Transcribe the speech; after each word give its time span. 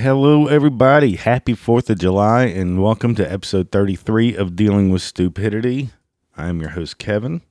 hello, 0.00 0.46
everybody. 0.46 1.16
Happy 1.16 1.52
4th 1.52 1.90
of 1.90 1.98
July, 1.98 2.44
and 2.44 2.82
welcome 2.82 3.14
to 3.16 3.32
episode 3.32 3.70
33 3.70 4.34
of 4.34 4.56
Dealing 4.56 4.88
with 4.88 5.02
Stupidity. 5.02 5.90
I'm 6.34 6.58
your 6.58 6.70
host, 6.70 6.96
Kevin, 6.96 7.42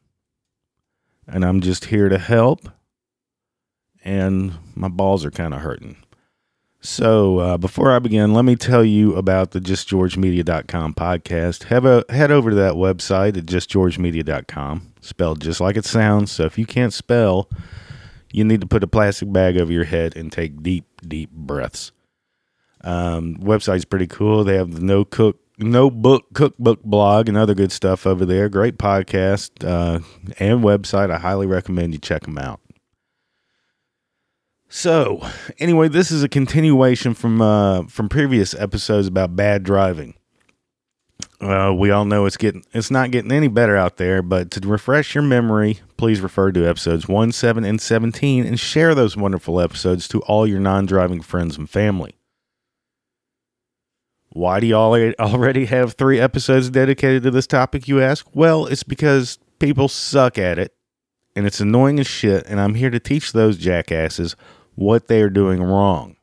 and 1.27 1.45
I'm 1.45 1.61
just 1.61 1.85
here 1.85 2.09
to 2.09 2.17
help. 2.17 2.67
And 4.03 4.53
my 4.73 4.87
balls 4.87 5.23
are 5.25 5.31
kind 5.31 5.53
of 5.53 5.61
hurting. 5.61 5.97
So, 6.81 7.37
uh, 7.37 7.57
before 7.59 7.91
I 7.91 7.99
begin, 7.99 8.33
let 8.33 8.45
me 8.45 8.55
tell 8.55 8.83
you 8.83 9.15
about 9.15 9.51
the 9.51 9.59
JustGeorgeMedia.com 9.59 10.95
podcast. 10.95 11.65
Have 11.65 11.85
a, 11.85 12.03
head 12.09 12.31
over 12.31 12.49
to 12.49 12.55
that 12.55 12.73
website 12.73 13.37
at 13.37 13.45
JustGeorgeMedia.com, 13.45 14.93
spelled 15.01 15.41
just 15.41 15.61
like 15.61 15.77
it 15.77 15.85
sounds. 15.85 16.31
So, 16.31 16.45
if 16.45 16.57
you 16.57 16.65
can't 16.65 16.93
spell, 16.93 17.47
you 18.33 18.43
need 18.43 18.61
to 18.61 18.67
put 18.67 18.83
a 18.83 18.87
plastic 18.87 19.31
bag 19.31 19.59
over 19.59 19.71
your 19.71 19.83
head 19.83 20.17
and 20.17 20.31
take 20.31 20.63
deep, 20.63 20.85
deep 21.07 21.29
breaths. 21.29 21.91
Um, 22.83 23.35
website's 23.35 23.85
pretty 23.85 24.07
cool. 24.07 24.43
They 24.43 24.55
have 24.55 24.73
the 24.73 24.81
no 24.81 25.05
cook, 25.05 25.39
no 25.57 25.89
book 25.89 26.25
cookbook 26.33 26.83
blog 26.83 27.27
and 27.27 27.37
other 27.37 27.53
good 27.53 27.71
stuff 27.71 28.07
over 28.07 28.25
there. 28.25 28.49
Great 28.49 28.77
podcast 28.77 29.51
uh, 29.67 29.99
and 30.39 30.63
website. 30.63 31.11
I 31.11 31.17
highly 31.17 31.47
recommend 31.47 31.93
you 31.93 31.99
check 31.99 32.23
them 32.23 32.37
out. 32.37 32.61
So, 34.71 35.27
anyway, 35.57 35.87
this 35.87 36.11
is 36.11 36.21
a 36.21 36.29
continuation 36.29 37.15
from 37.15 37.41
uh, 37.41 37.83
from 37.87 38.07
previous 38.07 38.53
episodes 38.53 39.07
about 39.07 39.35
bad 39.35 39.63
driving. 39.63 40.13
Uh, 41.41 41.73
we 41.75 41.89
all 41.89 42.05
know 42.05 42.25
it's 42.25 42.37
getting 42.37 42.63
it's 42.73 42.91
not 42.91 43.11
getting 43.11 43.31
any 43.31 43.47
better 43.47 43.75
out 43.75 43.97
there, 43.97 44.21
but 44.21 44.51
to 44.51 44.67
refresh 44.67 45.15
your 45.15 45.23
memory, 45.23 45.79
please 45.97 46.21
refer 46.21 46.51
to 46.51 46.67
episodes 46.67 47.07
1, 47.07 47.31
7, 47.31 47.63
and 47.63 47.81
17 47.81 48.45
and 48.45 48.59
share 48.59 48.93
those 48.93 49.17
wonderful 49.17 49.59
episodes 49.59 50.07
to 50.09 50.21
all 50.21 50.45
your 50.45 50.59
non-driving 50.59 51.21
friends 51.21 51.57
and 51.57 51.69
family. 51.69 52.18
Why 54.31 54.59
do 54.59 54.67
you 54.67 54.75
all 54.75 54.95
already 55.19 55.65
have 55.65 55.93
three 55.93 56.19
episodes 56.19 56.69
dedicated 56.69 57.23
to 57.23 57.31
this 57.31 57.47
topic, 57.47 57.87
you 57.87 58.01
ask? 58.01 58.27
Well, 58.33 58.67
it's 58.67 58.83
because 58.83 59.39
people 59.59 59.87
suck 59.87 60.37
at 60.37 60.59
it, 60.59 60.73
and 61.35 61.47
it's 61.47 61.59
annoying 61.59 61.99
as 61.99 62.07
shit, 62.07 62.45
and 62.47 62.59
I'm 62.59 62.75
here 62.75 62.91
to 62.91 62.99
teach 62.99 63.31
those 63.31 63.57
jackasses 63.57 64.35
what 64.75 65.07
they 65.07 65.21
are 65.21 65.29
doing 65.29 65.61
wrong. 65.61 66.15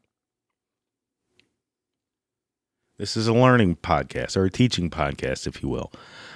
This 2.98 3.16
is 3.16 3.28
a 3.28 3.34
learning 3.34 3.76
podcast 3.76 4.36
or 4.36 4.44
a 4.44 4.50
teaching 4.50 4.88
podcast, 4.88 5.46
if 5.46 5.62
you 5.62 5.68
will. 5.68 5.92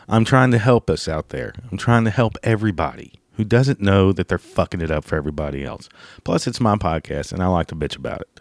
I'm 0.08 0.24
trying 0.24 0.50
to 0.50 0.58
help 0.58 0.90
us 0.90 1.08
out 1.08 1.30
there. 1.30 1.54
I'm 1.70 1.78
trying 1.78 2.04
to 2.04 2.10
help 2.10 2.36
everybody 2.42 3.14
who 3.34 3.44
doesn't 3.44 3.80
know 3.80 4.12
that 4.12 4.28
they're 4.28 4.38
fucking 4.38 4.82
it 4.82 4.90
up 4.90 5.04
for 5.04 5.16
everybody 5.16 5.64
else. 5.64 5.88
Plus, 6.24 6.46
it's 6.46 6.60
my 6.60 6.76
podcast, 6.76 7.32
and 7.32 7.42
I 7.42 7.46
like 7.46 7.68
to 7.68 7.76
bitch 7.76 7.96
about 7.96 8.20
it. 8.22 8.39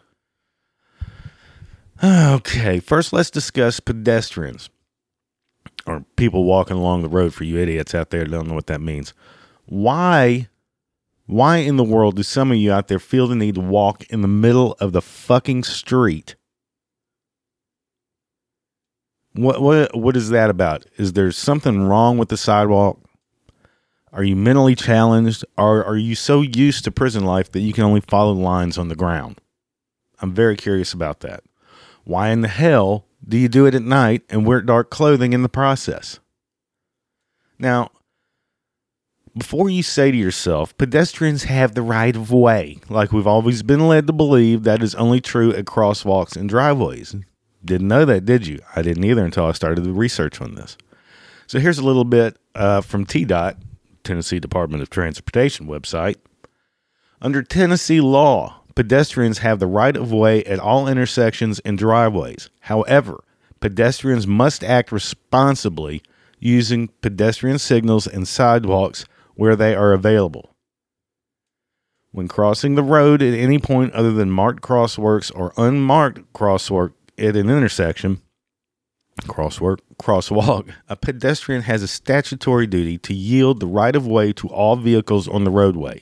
Okay, 2.03 2.79
first 2.79 3.11
let's 3.11 3.29
discuss 3.29 3.79
pedestrians 3.79 4.69
or 5.85 6.05
people 6.15 6.43
walking 6.45 6.77
along 6.77 7.01
the 7.01 7.09
road 7.09 7.33
for 7.33 7.43
you 7.43 7.57
idiots 7.57 7.93
out 7.93 8.09
there 8.09 8.23
don't 8.23 8.47
know 8.47 8.53
what 8.53 8.67
that 8.67 8.79
means. 8.81 9.13
Why 9.65 10.47
why 11.25 11.57
in 11.57 11.77
the 11.77 11.83
world 11.83 12.15
do 12.15 12.23
some 12.23 12.51
of 12.51 12.57
you 12.57 12.71
out 12.71 12.87
there 12.87 12.99
feel 12.99 13.27
the 13.27 13.35
need 13.35 13.55
to 13.55 13.61
walk 13.61 14.03
in 14.05 14.21
the 14.21 14.27
middle 14.27 14.77
of 14.79 14.93
the 14.93 15.01
fucking 15.01 15.63
street? 15.63 16.35
What 19.33 19.61
what 19.61 19.95
what 19.95 20.15
is 20.15 20.29
that 20.29 20.49
about? 20.49 20.85
Is 20.97 21.13
there 21.13 21.31
something 21.31 21.83
wrong 21.83 22.17
with 22.17 22.29
the 22.29 22.37
sidewalk? 22.37 22.99
Are 24.13 24.23
you 24.23 24.35
mentally 24.35 24.73
challenged 24.73 25.43
or 25.57 25.83
are 25.83 25.97
you 25.97 26.15
so 26.15 26.41
used 26.41 26.85
to 26.85 26.91
prison 26.91 27.25
life 27.25 27.51
that 27.51 27.59
you 27.59 27.73
can 27.73 27.83
only 27.83 28.01
follow 28.01 28.31
lines 28.31 28.77
on 28.77 28.87
the 28.87 28.95
ground? 28.95 29.39
I'm 30.21 30.33
very 30.33 30.55
curious 30.55 30.93
about 30.93 31.19
that. 31.21 31.43
Why 32.09 32.29
in 32.29 32.41
the 32.41 32.47
hell 32.47 33.05
do 33.23 33.37
you 33.37 33.47
do 33.47 33.67
it 33.67 33.75
at 33.75 33.83
night 33.83 34.23
and 34.31 34.43
wear 34.43 34.61
dark 34.61 34.89
clothing 34.89 35.31
in 35.31 35.43
the 35.43 35.47
process? 35.47 36.19
Now, 37.59 37.91
before 39.37 39.69
you 39.69 39.83
say 39.83 40.09
to 40.09 40.17
yourself, 40.17 40.75
pedestrians 40.75 41.43
have 41.43 41.75
the 41.75 41.83
right 41.83 42.15
of 42.15 42.31
way, 42.31 42.79
like 42.89 43.11
we've 43.11 43.27
always 43.27 43.61
been 43.61 43.87
led 43.87 44.07
to 44.07 44.13
believe 44.13 44.63
that 44.63 44.81
is 44.81 44.95
only 44.95 45.21
true 45.21 45.53
at 45.53 45.65
crosswalks 45.65 46.35
and 46.35 46.49
driveways. 46.49 47.15
Didn't 47.63 47.87
know 47.87 48.05
that, 48.05 48.25
did 48.25 48.47
you? 48.47 48.57
I 48.75 48.81
didn't 48.81 49.03
either 49.03 49.23
until 49.23 49.45
I 49.45 49.51
started 49.51 49.83
the 49.83 49.93
research 49.93 50.41
on 50.41 50.55
this. 50.55 50.77
So 51.45 51.59
here's 51.59 51.77
a 51.77 51.85
little 51.85 52.05
bit 52.05 52.37
uh, 52.55 52.81
from 52.81 53.05
TDOT, 53.05 53.57
Tennessee 54.03 54.39
Department 54.39 54.81
of 54.81 54.89
Transportation 54.89 55.67
website. 55.67 56.15
Under 57.21 57.43
Tennessee 57.43 58.01
law, 58.01 58.58
pedestrians 58.79 59.39
have 59.39 59.59
the 59.59 59.67
right 59.67 59.97
of 59.97 60.13
way 60.13 60.41
at 60.45 60.57
all 60.57 60.87
intersections 60.87 61.59
and 61.65 61.77
driveways. 61.77 62.49
However, 62.61 63.25
pedestrians 63.59 64.25
must 64.25 64.63
act 64.63 64.93
responsibly 64.93 66.01
using 66.39 66.87
pedestrian 67.01 67.59
signals 67.59 68.07
and 68.07 68.25
sidewalks 68.25 69.03
where 69.35 69.57
they 69.57 69.75
are 69.75 69.91
available. 69.91 70.55
When 72.11 72.29
crossing 72.29 72.75
the 72.75 72.81
road 72.81 73.21
at 73.21 73.33
any 73.33 73.59
point 73.59 73.91
other 73.91 74.13
than 74.13 74.31
marked 74.31 74.63
crosswalks 74.63 75.29
or 75.35 75.51
unmarked 75.57 76.31
crosswalk 76.31 76.93
at 77.17 77.35
an 77.35 77.49
intersection, 77.49 78.21
crosswalk, 79.23 79.79
crosswalk, 80.01 80.71
a 80.87 80.95
pedestrian 80.95 81.63
has 81.63 81.83
a 81.83 81.87
statutory 81.89 82.65
duty 82.65 82.97
to 82.99 83.13
yield 83.13 83.59
the 83.59 83.67
right 83.67 83.97
of 83.97 84.07
way 84.07 84.31
to 84.31 84.47
all 84.47 84.77
vehicles 84.77 85.27
on 85.27 85.43
the 85.43 85.51
roadway. 85.51 86.01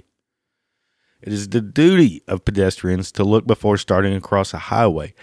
It 1.22 1.34
is 1.34 1.50
the 1.50 1.62
duty 1.62 2.22
of 2.28 2.46
pedestrians 2.46 3.12
to 3.14 3.24
look 3.24 3.48
before 3.48 3.78
starting 3.78 4.14
across 4.14 4.54
a 4.54 4.58
highway 4.58 5.14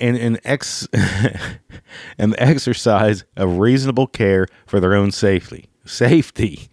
and 0.00 0.16
an 0.16 0.38
ex 0.44 0.88
and 2.18 2.32
the 2.32 2.42
exercise 2.42 3.24
of 3.36 3.58
reasonable 3.58 4.06
care 4.06 4.46
for 4.66 4.80
their 4.80 4.94
own 4.94 5.10
safety. 5.10 5.68
Safety 5.84 6.68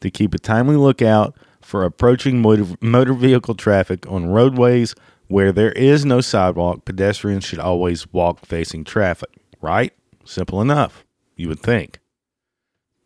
to 0.00 0.10
keep 0.10 0.34
a 0.34 0.38
timely 0.38 0.76
lookout 0.76 1.36
for 1.60 1.84
approaching 1.84 2.40
motor, 2.40 2.76
motor 2.80 3.14
vehicle 3.14 3.54
traffic 3.54 4.06
on 4.10 4.26
roadways 4.26 4.94
where 5.28 5.52
there 5.52 5.72
is 5.72 6.04
no 6.04 6.20
sidewalk. 6.20 6.84
Pedestrians 6.84 7.44
should 7.44 7.58
always 7.58 8.12
walk 8.12 8.44
facing 8.44 8.84
traffic. 8.84 9.30
Right? 9.60 9.92
Simple 10.24 10.60
enough, 10.60 11.04
you 11.36 11.48
would 11.48 11.60
think. 11.60 12.00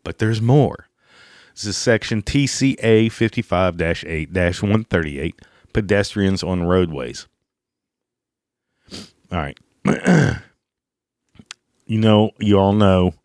But 0.03 0.19
there's 0.19 0.41
more. 0.41 0.86
This 1.57 1.65
is 1.65 1.77
section 1.77 2.21
TCA 2.21 3.11
55 3.11 3.81
8 3.81 4.29
138 4.31 5.41
pedestrians 5.73 6.43
on 6.43 6.61
roadways. 6.61 7.25
All 9.31 9.39
right. 9.39 9.57
you 11.87 11.97
know, 11.97 12.29
you 12.37 12.59
all 12.59 12.73
know 12.73 13.15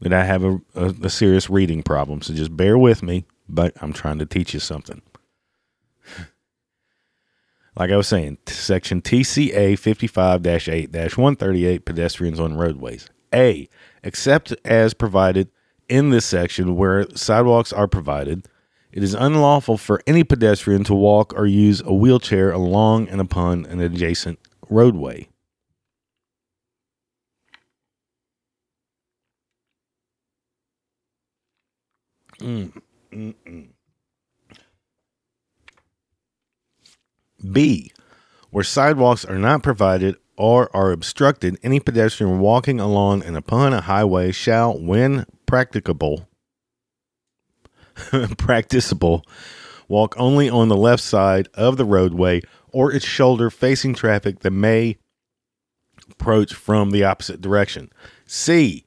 that 0.00 0.12
I 0.12 0.22
have 0.22 0.44
a, 0.44 0.60
a, 0.76 0.94
a, 1.02 1.10
serious 1.10 1.50
reading 1.50 1.82
problem, 1.82 2.22
so 2.22 2.32
just 2.32 2.56
bear 2.56 2.78
with 2.78 3.02
me, 3.02 3.24
but 3.48 3.72
I'm 3.82 3.92
trying 3.92 4.20
to 4.20 4.26
teach 4.26 4.54
you 4.54 4.60
something. 4.60 5.02
Like 7.74 7.90
I 7.90 7.96
was 7.96 8.06
saying, 8.06 8.36
section 8.46 9.00
TCA 9.00 9.78
55 9.78 10.46
8 10.46 10.92
138 10.92 11.84
pedestrians 11.86 12.38
on 12.38 12.54
roadways. 12.54 13.08
A. 13.34 13.66
Except 14.04 14.54
as 14.66 14.92
provided 14.92 15.48
in 15.92 16.08
this 16.08 16.24
section 16.24 16.74
where 16.74 17.06
sidewalks 17.14 17.70
are 17.70 17.86
provided, 17.86 18.48
it 18.92 19.02
is 19.02 19.12
unlawful 19.12 19.76
for 19.76 20.00
any 20.06 20.24
pedestrian 20.24 20.84
to 20.84 20.94
walk 20.94 21.34
or 21.36 21.46
use 21.46 21.82
a 21.84 21.92
wheelchair 21.92 22.50
along 22.50 23.08
and 23.08 23.20
upon 23.20 23.66
an 23.66 23.78
adjacent 23.78 24.38
roadway. 24.70 25.28
Mm, 32.40 32.72
mm, 33.12 33.34
mm. 33.46 33.68
B. 37.52 37.92
Where 38.50 38.64
sidewalks 38.64 39.26
are 39.26 39.38
not 39.38 39.62
provided 39.62 40.16
or 40.38 40.74
are 40.74 40.90
obstructed, 40.90 41.58
any 41.62 41.80
pedestrian 41.80 42.38
walking 42.38 42.80
along 42.80 43.24
and 43.24 43.36
upon 43.36 43.74
a 43.74 43.82
highway 43.82 44.32
shall, 44.32 44.78
when 44.78 45.26
practicable, 45.52 46.26
practicable, 48.38 49.22
walk 49.86 50.14
only 50.16 50.48
on 50.48 50.68
the 50.68 50.76
left 50.76 51.02
side 51.02 51.46
of 51.52 51.76
the 51.76 51.84
roadway 51.84 52.40
or 52.72 52.90
its 52.90 53.04
shoulder 53.04 53.50
facing 53.50 53.92
traffic 53.92 54.40
that 54.40 54.50
may 54.50 54.96
approach 56.10 56.54
from 56.54 56.90
the 56.90 57.04
opposite 57.04 57.42
direction. 57.42 57.90
C. 58.24 58.86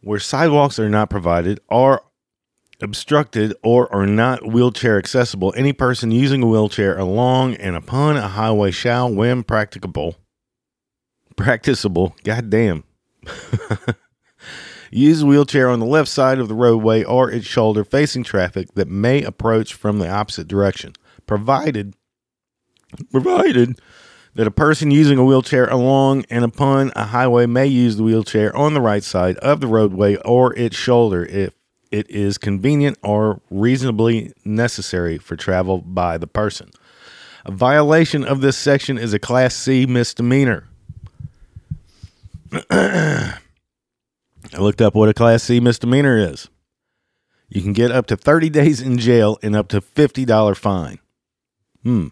Where 0.00 0.18
sidewalks 0.18 0.78
are 0.78 0.88
not 0.88 1.10
provided, 1.10 1.60
are 1.68 2.02
obstructed 2.80 3.54
or 3.62 3.94
are 3.94 4.06
not 4.06 4.46
wheelchair 4.46 4.96
accessible, 4.96 5.52
any 5.54 5.74
person 5.74 6.10
using 6.10 6.42
a 6.42 6.46
wheelchair 6.46 6.96
along 6.96 7.56
and 7.56 7.76
upon 7.76 8.16
a 8.16 8.28
highway 8.28 8.70
shall, 8.70 9.12
when 9.12 9.42
practicable, 9.42 10.16
practicable, 11.36 12.16
goddamn, 12.24 12.84
Use 14.90 15.22
a 15.22 15.26
wheelchair 15.26 15.68
on 15.68 15.80
the 15.80 15.86
left 15.86 16.08
side 16.08 16.38
of 16.38 16.48
the 16.48 16.54
roadway 16.54 17.04
or 17.04 17.30
its 17.30 17.46
shoulder 17.46 17.84
facing 17.84 18.24
traffic 18.24 18.74
that 18.74 18.88
may 18.88 19.22
approach 19.22 19.74
from 19.74 19.98
the 19.98 20.08
opposite 20.08 20.48
direction, 20.48 20.92
provided 21.26 21.94
provided 23.12 23.78
that 24.34 24.46
a 24.46 24.50
person 24.50 24.90
using 24.90 25.18
a 25.18 25.24
wheelchair 25.24 25.66
along 25.66 26.24
and 26.30 26.44
upon 26.44 26.92
a 26.94 27.04
highway 27.04 27.44
may 27.44 27.66
use 27.66 27.96
the 27.96 28.02
wheelchair 28.02 28.54
on 28.56 28.72
the 28.72 28.80
right 28.80 29.02
side 29.02 29.36
of 29.38 29.60
the 29.60 29.66
roadway 29.66 30.16
or 30.24 30.54
its 30.56 30.76
shoulder 30.76 31.24
if 31.26 31.54
it 31.90 32.08
is 32.10 32.38
convenient 32.38 32.96
or 33.02 33.40
reasonably 33.50 34.32
necessary 34.44 35.18
for 35.18 35.36
travel 35.36 35.78
by 35.78 36.18
the 36.18 36.26
person. 36.26 36.70
A 37.44 37.50
violation 37.50 38.24
of 38.24 38.40
this 38.40 38.56
section 38.56 38.98
is 38.98 39.12
a 39.12 39.18
Class 39.18 39.54
C 39.54 39.86
misdemeanor. 39.86 40.68
I 44.54 44.58
looked 44.58 44.80
up 44.80 44.94
what 44.94 45.08
a 45.08 45.14
Class 45.14 45.42
C 45.44 45.60
misdemeanor 45.60 46.16
is. 46.16 46.48
You 47.48 47.62
can 47.62 47.72
get 47.72 47.90
up 47.90 48.06
to 48.06 48.16
30 48.16 48.50
days 48.50 48.80
in 48.80 48.98
jail 48.98 49.38
and 49.42 49.56
up 49.56 49.68
to 49.68 49.80
$50 49.80 50.56
fine. 50.56 50.98
Hmm. 51.82 52.08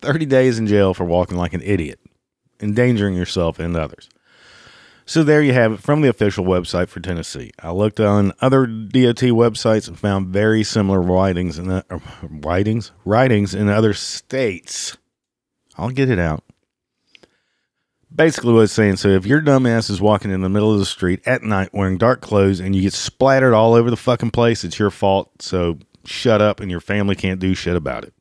30 0.00 0.26
days 0.26 0.58
in 0.58 0.66
jail 0.66 0.94
for 0.94 1.04
walking 1.04 1.36
like 1.36 1.54
an 1.54 1.62
idiot, 1.62 1.98
endangering 2.60 3.14
yourself 3.14 3.58
and 3.58 3.76
others. 3.76 4.08
So 5.06 5.22
there 5.22 5.42
you 5.42 5.52
have 5.52 5.72
it 5.72 5.80
from 5.80 6.00
the 6.00 6.08
official 6.08 6.44
website 6.44 6.88
for 6.88 7.00
Tennessee. 7.00 7.50
I 7.62 7.72
looked 7.72 8.00
on 8.00 8.32
other 8.40 8.66
DOT 8.66 9.20
websites 9.32 9.86
and 9.86 9.98
found 9.98 10.28
very 10.28 10.64
similar 10.64 11.00
writings 11.00 11.58
and 11.58 11.70
uh, 11.70 11.82
writings 12.22 12.90
writings 13.04 13.54
in 13.54 13.68
other 13.68 13.92
states. 13.92 14.96
I'll 15.76 15.90
get 15.90 16.08
it 16.08 16.18
out. 16.18 16.42
Basically, 18.14 18.52
what 18.52 18.60
it's 18.60 18.72
saying 18.72 18.96
so 18.96 19.08
if 19.08 19.26
your 19.26 19.40
dumbass 19.40 19.90
is 19.90 20.00
walking 20.00 20.30
in 20.30 20.40
the 20.40 20.48
middle 20.48 20.72
of 20.72 20.78
the 20.78 20.86
street 20.86 21.20
at 21.26 21.42
night 21.42 21.70
wearing 21.72 21.98
dark 21.98 22.20
clothes 22.20 22.60
and 22.60 22.74
you 22.74 22.82
get 22.82 22.92
splattered 22.92 23.54
all 23.54 23.74
over 23.74 23.90
the 23.90 23.96
fucking 23.96 24.30
place, 24.30 24.62
it's 24.62 24.78
your 24.78 24.90
fault. 24.90 25.42
So 25.42 25.78
shut 26.04 26.40
up 26.40 26.60
and 26.60 26.70
your 26.70 26.80
family 26.80 27.16
can't 27.16 27.40
do 27.40 27.54
shit 27.54 27.74
about 27.74 28.04
it. 28.04 28.14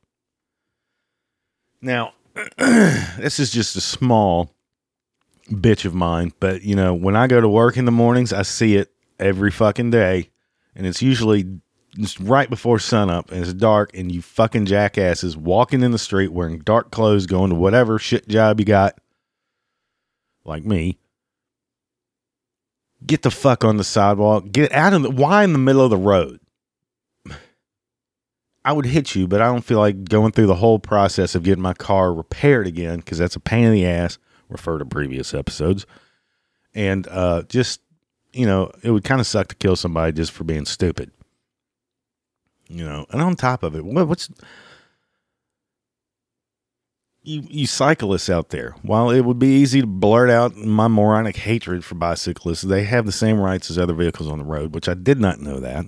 Now, 1.81 2.13
this 2.57 3.39
is 3.39 3.51
just 3.51 3.75
a 3.75 3.81
small 3.81 4.55
bitch 5.49 5.85
of 5.85 5.93
mine, 5.93 6.33
but 6.39 6.63
you 6.63 6.75
know, 6.75 6.93
when 6.93 7.15
I 7.15 7.27
go 7.27 7.41
to 7.41 7.49
work 7.49 7.77
in 7.77 7.85
the 7.85 7.91
mornings, 7.91 8.33
I 8.33 8.41
see 8.43 8.75
it 8.75 8.91
every 9.19 9.51
fucking 9.51 9.91
day, 9.91 10.29
and 10.75 10.87
it's 10.87 11.01
usually 11.01 11.59
just 11.95 12.19
right 12.19 12.49
before 12.49 12.79
sunup, 12.79 13.31
and 13.31 13.41
it's 13.41 13.53
dark, 13.53 13.95
and 13.95 14.11
you 14.11 14.21
fucking 14.21 14.65
jackasses 14.65 15.37
walking 15.37 15.83
in 15.83 15.91
the 15.91 15.99
street 15.99 16.31
wearing 16.31 16.59
dark 16.59 16.89
clothes, 16.89 17.27
going 17.27 17.49
to 17.49 17.55
whatever 17.55 17.99
shit 17.99 18.27
job 18.27 18.59
you 18.59 18.65
got, 18.65 18.97
like 20.45 20.65
me. 20.65 20.97
Get 23.05 23.21
the 23.21 23.31
fuck 23.31 23.63
on 23.63 23.77
the 23.77 23.83
sidewalk. 23.83 24.51
Get 24.51 24.71
out 24.71 24.93
of 24.93 25.03
the. 25.03 25.11
Why 25.11 25.43
in 25.43 25.53
the 25.53 25.59
middle 25.59 25.81
of 25.81 25.89
the 25.89 25.97
road? 25.97 26.39
I 28.65 28.71
would 28.71 28.85
hit 28.85 29.13
you, 29.13 29.27
but 29.27 29.41
I 29.41 29.45
don't 29.47 29.65
feel 29.65 29.79
like 29.79 30.05
going 30.05 30.31
through 30.31 30.47
the 30.47 30.55
whole 30.55 30.79
process 30.79 31.35
of 31.35 31.43
getting 31.43 31.61
my 31.61 31.73
car 31.73 32.13
repaired 32.13 32.65
again 32.65 32.97
because 32.97 33.17
that's 33.17 33.35
a 33.35 33.41
pain 33.41 33.65
in 33.65 33.73
the 33.73 33.85
ass. 33.85 34.17
Refer 34.47 34.77
to 34.77 34.85
previous 34.85 35.33
episodes. 35.33 35.85
And 36.73 37.07
uh, 37.09 37.43
just, 37.49 37.81
you 38.31 38.45
know, 38.45 38.71
it 38.81 38.91
would 38.91 39.03
kind 39.03 39.19
of 39.19 39.27
suck 39.27 39.49
to 39.49 39.55
kill 39.55 39.75
somebody 39.75 40.13
just 40.13 40.31
for 40.31 40.45
being 40.45 40.65
stupid. 40.65 41.11
You 42.69 42.85
know, 42.85 43.05
and 43.09 43.21
on 43.21 43.35
top 43.35 43.63
of 43.63 43.75
it, 43.75 43.83
what, 43.83 44.07
what's 44.07 44.29
you, 47.23 47.43
you 47.49 47.67
cyclists 47.67 48.29
out 48.29 48.49
there, 48.49 48.75
while 48.81 49.09
it 49.09 49.21
would 49.21 49.39
be 49.39 49.47
easy 49.47 49.81
to 49.81 49.87
blurt 49.87 50.29
out 50.29 50.55
my 50.55 50.87
moronic 50.87 51.37
hatred 51.37 51.83
for 51.85 51.95
bicyclists, 51.95 52.61
they 52.61 52.83
have 52.83 53.05
the 53.05 53.11
same 53.11 53.39
rights 53.39 53.71
as 53.71 53.77
other 53.77 53.93
vehicles 53.93 54.29
on 54.29 54.39
the 54.39 54.45
road, 54.45 54.75
which 54.75 54.89
I 54.89 54.93
did 54.93 55.19
not 55.19 55.39
know 55.39 55.59
that. 55.59 55.85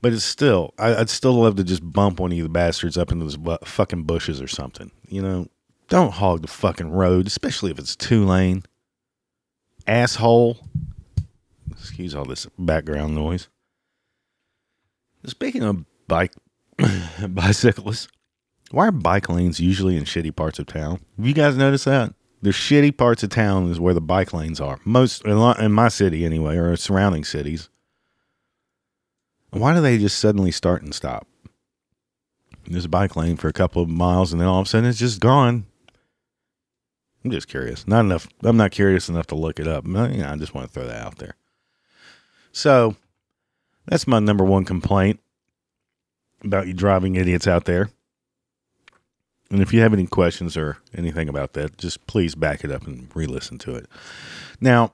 But 0.00 0.12
it's 0.12 0.24
still, 0.24 0.74
I, 0.78 0.94
would 0.94 1.10
still 1.10 1.32
love 1.34 1.56
to 1.56 1.64
just 1.64 1.92
bump 1.92 2.20
one 2.20 2.30
of 2.30 2.38
you 2.38 2.48
bastards 2.48 2.96
up 2.96 3.10
into 3.10 3.24
those 3.24 3.58
fucking 3.64 4.04
bushes 4.04 4.40
or 4.40 4.46
something. 4.46 4.92
You 5.08 5.22
know, 5.22 5.48
don't 5.88 6.12
hog 6.12 6.42
the 6.42 6.48
fucking 6.48 6.90
road, 6.90 7.26
especially 7.26 7.72
if 7.72 7.78
it's 7.80 7.96
two 7.96 8.24
lane. 8.24 8.62
Asshole. 9.88 10.58
Excuse 11.72 12.14
all 12.14 12.24
this 12.24 12.46
background 12.58 13.14
noise. 13.14 13.48
Speaking 15.26 15.64
of 15.64 15.84
bike 16.06 16.32
bicyclists, 17.28 18.08
why 18.70 18.88
are 18.88 18.92
bike 18.92 19.28
lanes 19.28 19.60
usually 19.60 19.96
in 19.96 20.04
shitty 20.04 20.34
parts 20.34 20.58
of 20.58 20.66
town? 20.66 21.00
Have 21.16 21.26
you 21.26 21.34
guys 21.34 21.56
noticed 21.56 21.86
that? 21.86 22.14
The 22.42 22.50
shitty 22.50 22.96
parts 22.96 23.22
of 23.22 23.30
town 23.30 23.70
is 23.70 23.80
where 23.80 23.94
the 23.94 24.00
bike 24.00 24.32
lanes 24.32 24.60
are. 24.60 24.78
Most 24.84 25.24
in 25.24 25.72
my 25.72 25.88
city 25.88 26.24
anyway, 26.24 26.56
or 26.56 26.76
surrounding 26.76 27.24
cities. 27.24 27.68
Why 29.50 29.74
do 29.74 29.80
they 29.80 29.98
just 29.98 30.18
suddenly 30.18 30.50
start 30.50 30.82
and 30.82 30.94
stop? 30.94 31.26
There's 32.66 32.84
a 32.84 32.88
bike 32.88 33.16
lane 33.16 33.36
for 33.36 33.48
a 33.48 33.52
couple 33.52 33.82
of 33.82 33.88
miles, 33.88 34.30
and 34.30 34.40
then 34.40 34.46
all 34.46 34.60
of 34.60 34.66
a 34.66 34.68
sudden 34.68 34.88
it's 34.88 34.98
just 34.98 35.20
gone. 35.20 35.64
I'm 37.24 37.30
just 37.30 37.48
curious. 37.48 37.88
Not 37.88 38.00
enough. 38.00 38.28
I'm 38.42 38.58
not 38.58 38.70
curious 38.70 39.08
enough 39.08 39.26
to 39.28 39.34
look 39.34 39.58
it 39.58 39.66
up. 39.66 39.84
I 39.88 40.36
just 40.36 40.54
want 40.54 40.68
to 40.68 40.72
throw 40.72 40.86
that 40.86 41.04
out 41.04 41.16
there. 41.18 41.34
So 42.52 42.94
that's 43.86 44.06
my 44.06 44.18
number 44.18 44.44
one 44.44 44.64
complaint 44.64 45.18
about 46.44 46.68
you 46.68 46.74
driving 46.74 47.16
idiots 47.16 47.48
out 47.48 47.64
there. 47.64 47.90
And 49.50 49.62
if 49.62 49.72
you 49.72 49.80
have 49.80 49.94
any 49.94 50.06
questions 50.06 50.56
or 50.56 50.78
anything 50.94 51.28
about 51.28 51.54
that, 51.54 51.78
just 51.78 52.06
please 52.06 52.34
back 52.34 52.64
it 52.64 52.70
up 52.70 52.86
and 52.86 53.08
re 53.14 53.26
listen 53.26 53.58
to 53.58 53.74
it. 53.74 53.86
Now, 54.60 54.92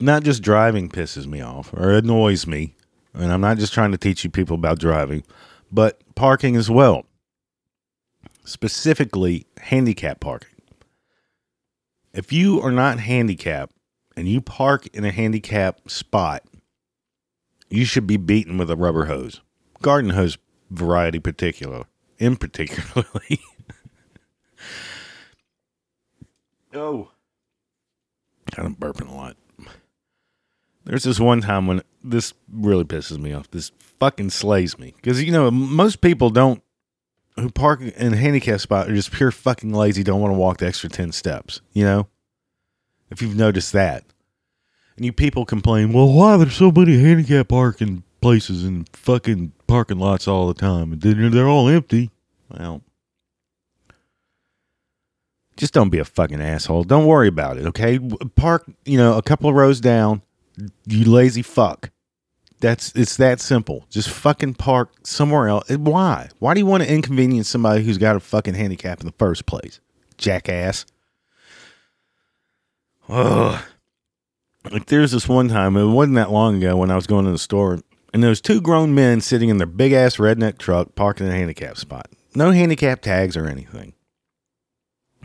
not 0.00 0.24
just 0.24 0.42
driving 0.42 0.88
pisses 0.88 1.26
me 1.26 1.40
off 1.40 1.72
or 1.72 1.92
annoys 1.92 2.46
me, 2.46 2.74
and 3.14 3.30
I'm 3.30 3.40
not 3.40 3.58
just 3.58 3.72
trying 3.72 3.92
to 3.92 3.98
teach 3.98 4.24
you 4.24 4.30
people 4.30 4.56
about 4.56 4.80
driving, 4.80 5.22
but 5.70 6.00
parking 6.16 6.56
as 6.56 6.70
well. 6.70 7.06
Specifically, 8.44 9.46
handicap 9.60 10.18
parking. 10.18 10.48
If 12.12 12.32
you 12.32 12.60
are 12.60 12.72
not 12.72 12.98
handicapped 12.98 13.74
and 14.16 14.26
you 14.26 14.40
park 14.40 14.88
in 14.88 15.04
a 15.04 15.12
handicap 15.12 15.88
spot, 15.88 16.42
you 17.70 17.84
should 17.84 18.06
be 18.06 18.16
beaten 18.16 18.58
with 18.58 18.70
a 18.70 18.76
rubber 18.76 19.06
hose. 19.06 19.40
Garden 19.80 20.10
hose 20.10 20.36
variety 20.70 21.20
particular 21.20 21.84
in 22.18 22.36
particularly. 22.36 23.40
oh. 26.74 27.10
Kind 28.50 28.68
of 28.68 28.74
burping 28.78 29.08
a 29.08 29.14
lot. 29.14 29.36
There's 30.84 31.04
this 31.04 31.20
one 31.20 31.40
time 31.40 31.66
when 31.66 31.82
this 32.02 32.34
really 32.52 32.84
pisses 32.84 33.18
me 33.18 33.32
off. 33.32 33.50
This 33.50 33.70
fucking 34.00 34.30
slays 34.30 34.78
me 34.78 34.94
because 34.96 35.22
you 35.22 35.30
know 35.30 35.50
most 35.50 36.00
people 36.00 36.28
don't 36.28 36.62
who 37.36 37.50
park 37.50 37.80
in 37.80 38.12
a 38.12 38.16
handicap 38.16 38.60
spot 38.60 38.90
are 38.90 38.94
just 38.94 39.12
pure 39.12 39.30
fucking 39.30 39.72
lazy. 39.72 40.02
Don't 40.02 40.20
want 40.20 40.34
to 40.34 40.38
walk 40.38 40.58
the 40.58 40.66
extra 40.66 40.90
ten 40.90 41.12
steps. 41.12 41.60
You 41.72 41.84
know, 41.84 42.08
if 43.10 43.22
you've 43.22 43.36
noticed 43.36 43.72
that, 43.72 44.04
and 44.96 45.06
you 45.06 45.12
people 45.12 45.44
complain, 45.44 45.92
well, 45.92 46.12
why 46.12 46.36
there's 46.36 46.56
so 46.56 46.72
many 46.72 46.98
handicap 46.98 47.48
parking 47.48 48.02
places 48.20 48.64
and 48.64 48.88
fucking 48.92 49.52
parking 49.72 49.98
lots 49.98 50.28
all 50.28 50.48
the 50.48 50.54
time, 50.54 50.92
and 50.92 51.00
they're 51.00 51.48
all 51.48 51.66
empty. 51.66 52.10
Well, 52.50 52.82
just 55.56 55.72
don't 55.72 55.88
be 55.88 55.98
a 55.98 56.04
fucking 56.04 56.42
asshole. 56.42 56.84
Don't 56.84 57.06
worry 57.06 57.28
about 57.28 57.56
it. 57.56 57.64
Okay, 57.66 57.98
park. 58.36 58.70
You 58.84 58.98
know, 58.98 59.16
a 59.16 59.22
couple 59.22 59.48
of 59.48 59.56
rows 59.56 59.80
down 59.80 60.20
you 60.86 61.10
lazy 61.10 61.40
fuck. 61.40 61.90
That's 62.60 62.92
it's 62.94 63.16
that 63.16 63.40
simple. 63.40 63.86
Just 63.88 64.10
fucking 64.10 64.54
park 64.54 64.90
somewhere 65.04 65.48
else. 65.48 65.70
Why? 65.70 66.28
Why 66.38 66.52
do 66.52 66.60
you 66.60 66.66
want 66.66 66.82
to 66.82 66.92
inconvenience 66.92 67.48
somebody 67.48 67.82
who's 67.82 67.96
got 67.96 68.14
a 68.14 68.20
fucking 68.20 68.54
handicap 68.54 69.00
in 69.00 69.06
the 69.06 69.14
first 69.18 69.46
place? 69.46 69.80
Jackass. 70.18 70.84
Ugh. 73.08 73.64
Like 74.70 74.86
there's 74.86 75.12
this 75.12 75.26
one 75.28 75.48
time, 75.48 75.76
it 75.76 75.86
wasn't 75.86 76.16
that 76.16 76.30
long 76.30 76.58
ago 76.58 76.76
when 76.76 76.90
I 76.90 76.94
was 76.94 77.06
going 77.06 77.24
to 77.24 77.32
the 77.32 77.38
store, 77.38 77.80
and 78.12 78.22
there 78.22 78.28
was 78.28 78.40
two 78.40 78.60
grown 78.60 78.94
men 78.94 79.20
sitting 79.20 79.48
in 79.48 79.58
their 79.58 79.66
big 79.66 79.92
ass 79.92 80.16
redneck 80.16 80.58
truck 80.58 80.94
parking 80.94 81.26
in 81.26 81.32
a 81.32 81.36
handicap 81.36 81.76
spot. 81.76 82.08
No 82.34 82.50
handicap 82.50 83.00
tags 83.00 83.36
or 83.36 83.46
anything. 83.46 83.94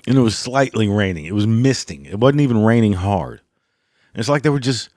And 0.08 0.17
it 0.17 0.22
was 0.22 0.38
slightly 0.38 0.88
raining. 0.88 1.25
It 1.25 1.36
was 1.36 1.48
misting. 1.48 2.06
It 2.06 2.20
wasn't 2.20 2.41
even 2.41 2.63
raining 2.63 2.94
hard. 2.94 3.41
It's 4.15 4.29
like 4.29 4.44
they 4.44 4.50
were 4.50 4.60
just 4.60 4.89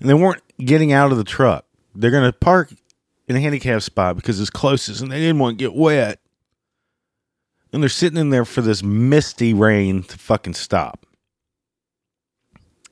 and 0.00 0.10
they 0.10 0.14
weren't 0.14 0.42
getting 0.58 0.92
out 0.92 1.12
of 1.12 1.18
the 1.18 1.24
truck. 1.24 1.64
They're 1.94 2.10
to 2.10 2.32
park 2.32 2.72
in 3.28 3.36
a 3.36 3.40
handicap 3.40 3.82
spot 3.82 4.16
because 4.16 4.40
it's 4.40 4.50
closest 4.50 5.00
and 5.00 5.12
they 5.12 5.20
didn't 5.20 5.38
want 5.38 5.58
to 5.58 5.64
get 5.64 5.74
wet. 5.74 6.18
And 7.72 7.82
they're 7.82 7.88
sitting 7.88 8.18
in 8.18 8.30
there 8.30 8.44
for 8.44 8.60
this 8.62 8.82
misty 8.82 9.54
rain 9.54 10.02
to 10.02 10.18
fucking 10.18 10.54
stop. 10.54 11.06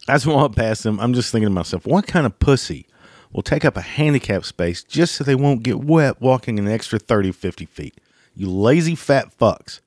As 0.09 0.27
I 0.27 0.31
walk 0.31 0.55
past 0.55 0.85
them, 0.85 0.99
I'm 1.01 1.13
just 1.15 1.33
thinking 1.33 1.49
to 1.49 1.55
myself, 1.55 1.85
what 1.85 2.07
kind 2.07 2.27
of 2.27 2.39
pussy 2.39 2.87
will 3.33 3.43
take 3.43 3.65
up 3.65 3.77
a 3.77 3.83
handicap 3.83 4.45
space 4.45 4.83
just 4.83 5.15
so 5.15 5.25
they 5.25 5.35
won't 5.35 5.63
get 5.63 5.85
wet 5.85 6.21
walking 6.21 6.59
an 6.59 6.69
extra 6.69 6.99
30, 6.99 7.33
50 7.33 7.65
feet? 7.67 8.01
You 8.35 8.51
lazy 8.51 8.95
fat 8.95 9.37
fucks. 9.37 9.81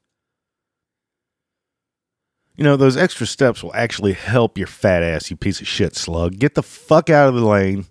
You 2.55 2.63
know, 2.63 2.75
those 2.75 2.95
extra 2.95 3.25
steps 3.25 3.63
will 3.63 3.73
actually 3.73 4.13
help 4.13 4.57
your 4.57 4.67
fat 4.67 5.01
ass, 5.01 5.31
you 5.31 5.37
piece 5.37 5.59
of 5.59 5.67
shit 5.67 5.95
slug. 5.95 6.37
Get 6.37 6.53
the 6.53 6.61
fuck 6.61 7.09
out 7.09 7.29
of 7.29 7.35
the 7.35 7.45
lane, 7.45 7.85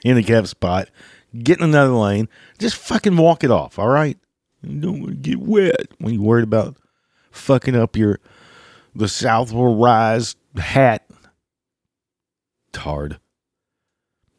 handicap 0.04 0.46
spot, 0.48 0.88
get 1.38 1.58
in 1.58 1.64
another 1.64 1.92
lane. 1.92 2.28
Just 2.58 2.76
fucking 2.76 3.16
walk 3.16 3.44
it 3.44 3.50
off, 3.52 3.78
all 3.78 3.88
right? 3.88 4.18
You 4.62 4.80
don't 4.80 5.00
want 5.00 5.22
to 5.22 5.30
get 5.30 5.38
wet 5.38 5.86
when 5.98 6.14
you're 6.14 6.22
worried 6.22 6.44
about 6.44 6.76
fucking 7.30 7.76
up 7.76 7.96
your 7.96 8.18
the 8.94 9.08
South 9.08 9.52
will 9.52 9.76
rise 9.76 10.36
hat. 10.56 11.06
Tard. 12.72 13.20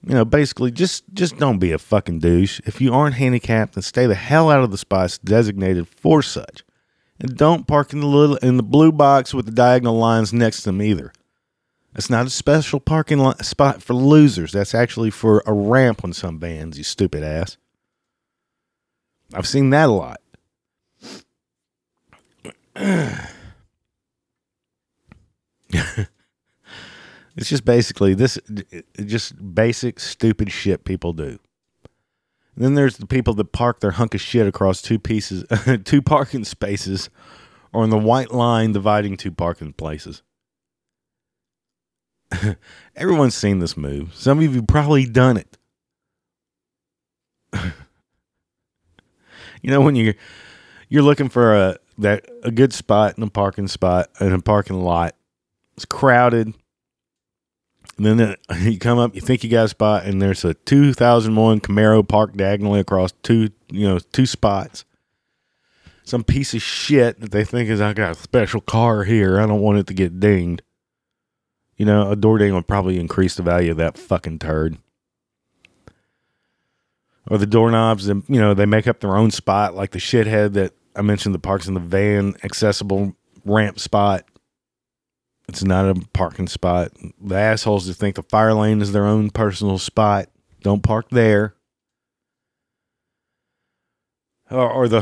You 0.06 0.16
know, 0.16 0.26
basically, 0.26 0.72
just 0.72 1.04
just 1.14 1.38
don't 1.38 1.60
be 1.60 1.72
a 1.72 1.78
fucking 1.78 2.20
douche. 2.20 2.60
If 2.66 2.82
you 2.82 2.94
aren't 2.94 3.16
handicapped, 3.16 3.74
then 3.74 3.84
stay 3.84 4.08
the 4.08 4.16
hell 4.16 4.50
out 4.50 4.64
of 4.64 4.72
the 4.72 4.78
spots 4.78 5.20
designated 5.20 5.88
for 5.88 6.24
such, 6.24 6.64
and 7.20 7.38
don't 7.38 7.68
park 7.68 7.94
in 7.94 8.00
the 8.00 8.08
little 8.08 8.38
in 8.38 8.58
the 8.58 8.64
blue 8.64 8.92
box 8.92 9.34
with 9.34 9.46
the 9.46 9.52
diagonal 9.52 9.98
lines 9.98 10.34
next 10.34 10.60
to 10.60 10.70
them 10.70 10.82
either. 10.82 11.14
That's 11.94 12.10
not 12.10 12.26
a 12.26 12.32
special 12.32 12.80
parking 12.80 13.20
lot 13.20 13.46
spot 13.46 13.84
for 13.84 13.94
losers. 13.94 14.54
That's 14.54 14.74
actually 14.74 15.12
for 15.12 15.44
a 15.46 15.54
ramp 15.54 16.04
on 16.04 16.14
some 16.14 16.40
vans. 16.40 16.78
You 16.78 16.84
stupid 16.84 17.22
ass. 17.22 17.58
I've 19.34 19.48
seen 19.48 19.70
that 19.70 19.90
a 19.90 19.92
lot. 19.92 20.22
it's 27.42 27.50
just 27.50 27.66
basically 27.66 28.14
this 28.14 28.38
just 29.04 29.34
basic 29.56 30.00
stupid 30.00 30.52
shit 30.52 30.86
people 30.86 31.12
do. 31.12 31.40
And 32.56 32.66
then 32.66 32.76
there's 32.76 32.98
the 32.98 33.08
people 33.08 33.34
that 33.34 33.52
park 33.52 33.80
their 33.80 33.92
hunk 33.92 34.14
of 34.14 34.22
shit 34.22 34.46
across 34.46 34.80
two 34.80 35.00
pieces 35.00 35.44
two 35.84 36.04
parking 36.04 36.44
spaces 36.44 37.10
or 37.74 37.82
on 37.82 37.90
the 37.90 37.98
white 37.98 38.32
line 38.32 38.74
dividing 38.74 39.18
two 39.18 39.32
parking 39.32 39.74
places. 39.74 40.22
Everyone's 42.96 43.36
seen 43.36 43.58
this 43.58 43.76
move. 43.76 44.14
Some 44.14 44.38
of 44.40 44.56
you 44.56 44.62
probably 44.62 45.06
done 45.06 45.38
it. 45.38 45.58
you 49.64 49.72
know 49.72 49.82
when 49.82 49.96
you 49.96 50.14
you're 50.90 51.02
looking 51.02 51.28
for 51.28 51.56
a 51.56 51.78
that 51.98 52.24
a 52.44 52.52
good 52.52 52.72
spot 52.72 53.18
in 53.18 53.24
a 53.24 53.30
parking 53.32 53.68
spot 53.68 54.10
in 54.20 54.32
a 54.32 54.40
parking 54.40 54.80
lot. 54.80 55.16
It's 55.76 55.86
crowded. 55.86 56.54
Then 57.98 58.36
you 58.62 58.80
come 58.80 59.00
up, 59.00 59.16
you 59.16 59.22
think 59.22 59.44
you 59.44 59.50
got 59.50 59.66
a 59.66 59.70
spot, 59.70 60.06
and 60.06 60.22
there's 60.22 60.46
a 60.46 60.54
2001 60.54 61.62
Camaro 61.62 62.08
parked 62.08 62.38
diagonally 62.38 62.80
across 62.80 63.12
two, 63.24 63.50
you 63.70 63.88
know, 63.88 64.00
two 64.00 64.26
spots. 64.26 64.86
Some 66.04 66.24
piece 66.24 66.54
of 66.54 66.62
shit 66.62 67.20
that 67.22 67.32
they 67.32 67.44
think 67.44 67.70
is 67.70 67.80
I 67.80 67.94
got 67.94 68.12
a 68.12 68.20
special 68.20 68.62
car 68.62 69.04
here. 69.04 69.40
I 69.40 69.46
don't 69.46 69.62
want 69.62 69.78
it 69.78 69.88
to 69.88 69.94
get 69.94 70.20
dinged. 70.20 70.62
You 71.78 71.86
know, 71.86 72.12
a 72.12 72.16
door 72.16 72.38
ding 72.38 72.54
would 72.54 72.68
probably 72.68 73.00
increase 73.00 73.36
the 73.36 73.44
value 73.44 73.72
of 73.72 73.78
that 73.78 73.98
fucking 73.98 74.40
turd. 74.40 74.78
Or 77.28 77.38
the 77.38 77.46
doorknobs, 77.46 78.08
and 78.08 78.24
you 78.28 78.40
know, 78.42 78.54
they 78.54 78.66
make 78.66 78.88
up 78.88 79.00
their 79.00 79.16
own 79.16 79.32
spot, 79.32 79.76
like 79.76 79.92
the 79.92 80.00
shithead 80.00 80.54
that 80.54 80.74
I 80.96 81.02
mentioned 81.02 81.36
the 81.36 81.40
parks 81.40 81.68
in 81.68 81.76
the 81.76 81.80
van 81.80 82.36
accessible 82.44 83.16
ramp 83.46 83.80
spot. 83.80 84.26
It's 85.52 85.66
not 85.66 85.86
a 85.86 85.96
parking 86.14 86.48
spot. 86.48 86.94
The 87.22 87.36
assholes 87.36 87.86
that 87.88 87.96
think 87.96 88.16
the 88.16 88.24
fire 88.24 88.54
lane 88.54 88.82
is 88.82 88.94
their 88.94 89.06
own 89.06 89.32
personal 89.32 89.78
spot 89.78 90.30
don't 90.62 90.82
park 90.82 91.10
there. 91.10 91.56
Or, 94.50 94.72
or 94.72 94.88
the 94.88 95.02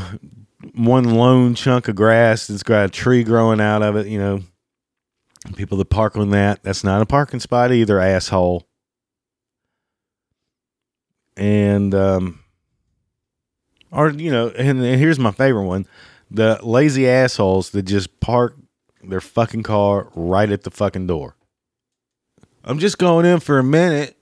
one 0.74 1.16
lone 1.16 1.54
chunk 1.54 1.88
of 1.88 1.96
grass 1.96 2.48
that's 2.48 2.64
got 2.64 2.86
a 2.86 2.90
tree 2.90 3.24
growing 3.24 3.62
out 3.62 3.84
of 3.84 3.96
it, 3.96 4.08
you 4.08 4.18
know. 4.18 4.42
People 5.56 5.78
that 5.78 5.90
park 5.92 6.18
on 6.18 6.32
that, 6.32 6.64
that's 6.64 6.84
not 6.84 7.02
a 7.02 7.06
parking 7.06 7.40
spot 7.40 7.72
either, 7.72 8.00
asshole. 8.00 8.68
And 11.38 11.94
um 11.94 12.40
or 13.92 14.10
you 14.10 14.32
know, 14.32 14.50
and, 14.50 14.84
and 14.84 15.00
here's 15.00 15.20
my 15.20 15.32
favorite 15.32 15.68
one: 15.68 15.86
the 16.32 16.60
lazy 16.64 17.08
assholes 17.08 17.70
that 17.70 17.84
just 17.84 18.20
park 18.20 18.56
their 19.04 19.22
fucking 19.22 19.64
car 19.64 20.10
right 20.16 20.50
at 20.52 20.64
the 20.64 20.72
fucking 20.72 21.08
door. 21.08 21.36
I'm 22.64 22.80
just 22.80 22.98
going 22.98 23.26
in 23.26 23.40
for 23.40 23.60
a 23.60 23.64
minute. 23.64 24.16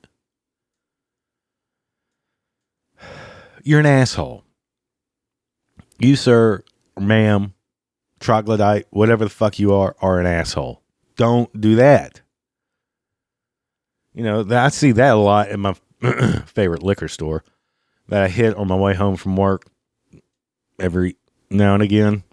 You're 3.63 3.79
an 3.79 3.85
asshole. 3.85 4.43
You, 5.99 6.15
sir, 6.15 6.63
ma'am, 6.99 7.53
troglodyte, 8.19 8.85
whatever 8.91 9.25
the 9.25 9.29
fuck 9.29 9.59
you 9.59 9.73
are, 9.73 9.95
are 10.01 10.19
an 10.19 10.25
asshole. 10.25 10.81
Don't 11.15 11.59
do 11.59 11.75
that. 11.75 12.21
You 14.13 14.23
know, 14.23 14.45
I 14.49 14.69
see 14.69 14.91
that 14.93 15.13
a 15.13 15.19
lot 15.19 15.49
in 15.49 15.59
my 15.59 15.75
favorite 16.45 16.83
liquor 16.83 17.07
store 17.07 17.43
that 18.07 18.23
I 18.23 18.27
hit 18.27 18.55
on 18.55 18.67
my 18.67 18.75
way 18.75 18.93
home 18.93 19.15
from 19.15 19.35
work 19.35 19.65
every 20.79 21.17
now 21.49 21.73
and 21.73 21.83
again. 21.83 22.23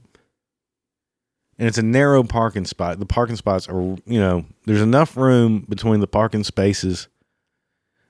And 1.58 1.68
it's 1.68 1.78
a 1.78 1.82
narrow 1.82 2.24
parking 2.24 2.64
spot. 2.64 2.98
The 2.98 3.06
parking 3.06 3.36
spots 3.36 3.68
are, 3.68 3.80
you 3.80 4.18
know, 4.20 4.44
there's 4.64 4.80
enough 4.80 5.16
room 5.16 5.64
between 5.68 6.00
the 6.00 6.06
parking 6.06 6.44
spaces 6.44 7.08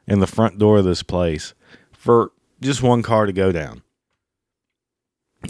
and 0.06 0.22
the 0.22 0.26
front 0.26 0.58
door 0.58 0.78
of 0.78 0.84
this 0.84 1.02
place 1.02 1.54
for 1.92 2.32
just 2.60 2.82
one 2.82 3.02
car 3.02 3.26
to 3.26 3.32
go 3.32 3.52
down. 3.52 3.82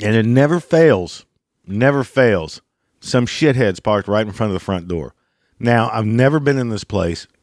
And 0.02 0.16
it 0.16 0.26
never 0.26 0.58
fails, 0.58 1.24
never 1.66 2.02
fails. 2.02 2.60
Some 3.00 3.26
shitheads 3.26 3.82
parked 3.82 4.08
right 4.08 4.26
in 4.26 4.32
front 4.32 4.50
of 4.50 4.54
the 4.54 4.64
front 4.64 4.88
door. 4.88 5.14
Now, 5.60 5.88
I've 5.92 6.06
never 6.06 6.40
been 6.40 6.58
in 6.58 6.70
this 6.70 6.84
place 6.84 7.28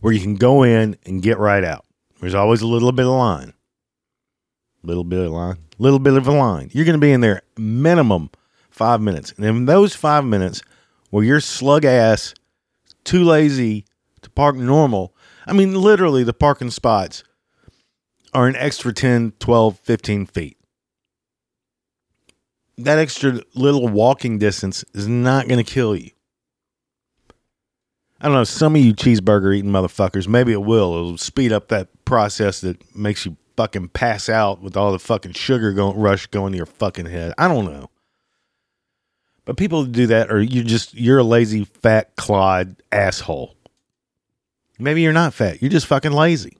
where 0.00 0.12
you 0.12 0.20
can 0.20 0.36
go 0.36 0.62
in 0.62 0.96
and 1.04 1.22
get 1.22 1.38
right 1.38 1.64
out. 1.64 1.84
There's 2.20 2.34
always 2.34 2.62
a 2.62 2.68
little 2.68 2.92
bit 2.92 3.06
of 3.06 3.12
line. 3.12 3.52
Little 4.84 5.04
bit 5.04 5.20
of 5.20 5.32
a 5.32 5.34
line. 5.34 5.56
Little 5.78 5.98
bit 5.98 6.14
of 6.14 6.26
a 6.26 6.32
line. 6.32 6.70
You're 6.72 6.84
going 6.84 7.00
to 7.00 7.04
be 7.04 7.12
in 7.12 7.20
there 7.20 7.42
minimum 7.56 8.30
five 8.70 9.00
minutes. 9.00 9.32
And 9.36 9.46
in 9.46 9.66
those 9.66 9.94
five 9.94 10.24
minutes 10.24 10.62
where 11.10 11.24
you're 11.24 11.40
slug 11.40 11.84
ass, 11.84 12.34
too 13.04 13.24
lazy 13.24 13.84
to 14.22 14.30
park 14.30 14.56
normal, 14.56 15.14
I 15.46 15.52
mean, 15.52 15.74
literally, 15.74 16.24
the 16.24 16.32
parking 16.32 16.70
spots 16.70 17.24
are 18.34 18.46
an 18.46 18.56
extra 18.56 18.92
10, 18.92 19.34
12, 19.38 19.78
15 19.78 20.26
feet. 20.26 20.56
That 22.78 22.98
extra 22.98 23.40
little 23.54 23.88
walking 23.88 24.38
distance 24.38 24.84
is 24.94 25.06
not 25.06 25.46
going 25.46 25.62
to 25.62 25.70
kill 25.70 25.94
you. 25.94 26.10
I 28.20 28.26
don't 28.26 28.34
know, 28.34 28.44
some 28.44 28.76
of 28.76 28.82
you 28.82 28.94
cheeseburger 28.94 29.56
eating 29.56 29.72
motherfuckers, 29.72 30.28
maybe 30.28 30.52
it 30.52 30.62
will. 30.62 30.94
It'll 30.94 31.18
speed 31.18 31.52
up 31.52 31.68
that 31.68 31.88
process 32.04 32.60
that 32.60 32.96
makes 32.96 33.26
you 33.26 33.36
fucking 33.56 33.88
pass 33.88 34.28
out 34.28 34.60
with 34.60 34.76
all 34.76 34.92
the 34.92 34.98
fucking 34.98 35.32
sugar 35.32 35.72
going 35.72 35.98
rush 35.98 36.26
going 36.26 36.52
to 36.52 36.56
your 36.56 36.66
fucking 36.66 37.06
head. 37.06 37.32
I 37.38 37.48
don't 37.48 37.64
know. 37.64 37.88
But 39.44 39.56
people 39.56 39.84
do 39.84 40.06
that 40.06 40.30
or 40.30 40.40
you 40.40 40.62
just 40.62 40.94
you're 40.94 41.18
a 41.18 41.24
lazy 41.24 41.64
fat 41.64 42.14
clod 42.16 42.76
asshole. 42.92 43.56
Maybe 44.78 45.02
you're 45.02 45.12
not 45.12 45.34
fat. 45.34 45.60
You're 45.60 45.70
just 45.70 45.86
fucking 45.86 46.12
lazy. 46.12 46.56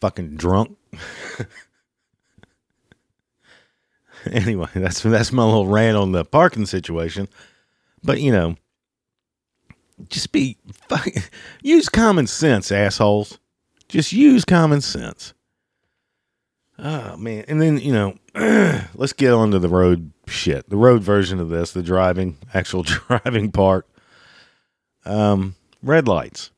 Fucking 0.00 0.36
drunk. 0.36 0.76
anyway, 4.30 4.68
that's 4.74 5.02
that's 5.02 5.32
my 5.32 5.44
little 5.44 5.66
rant 5.66 5.96
on 5.96 6.12
the 6.12 6.24
parking 6.24 6.66
situation. 6.66 7.28
But 8.02 8.20
you 8.20 8.32
know, 8.32 8.56
just 10.08 10.32
be 10.32 10.56
fucking 10.88 11.22
use 11.62 11.88
common 11.88 12.26
sense, 12.26 12.72
assholes. 12.72 13.38
Just 13.94 14.12
use 14.12 14.44
common 14.44 14.80
sense. 14.80 15.34
Oh 16.80 17.16
man, 17.16 17.44
and 17.46 17.62
then 17.62 17.78
you 17.78 17.92
know, 17.92 18.18
let's 18.96 19.12
get 19.12 19.32
on 19.32 19.52
to 19.52 19.60
the 19.60 19.68
road 19.68 20.10
shit. 20.26 20.68
The 20.68 20.76
road 20.76 21.04
version 21.04 21.38
of 21.38 21.48
this, 21.48 21.70
the 21.70 21.80
driving, 21.80 22.36
actual 22.52 22.82
driving 22.82 23.52
part. 23.52 23.86
Um, 25.04 25.54
red 25.80 26.08
lights. 26.08 26.50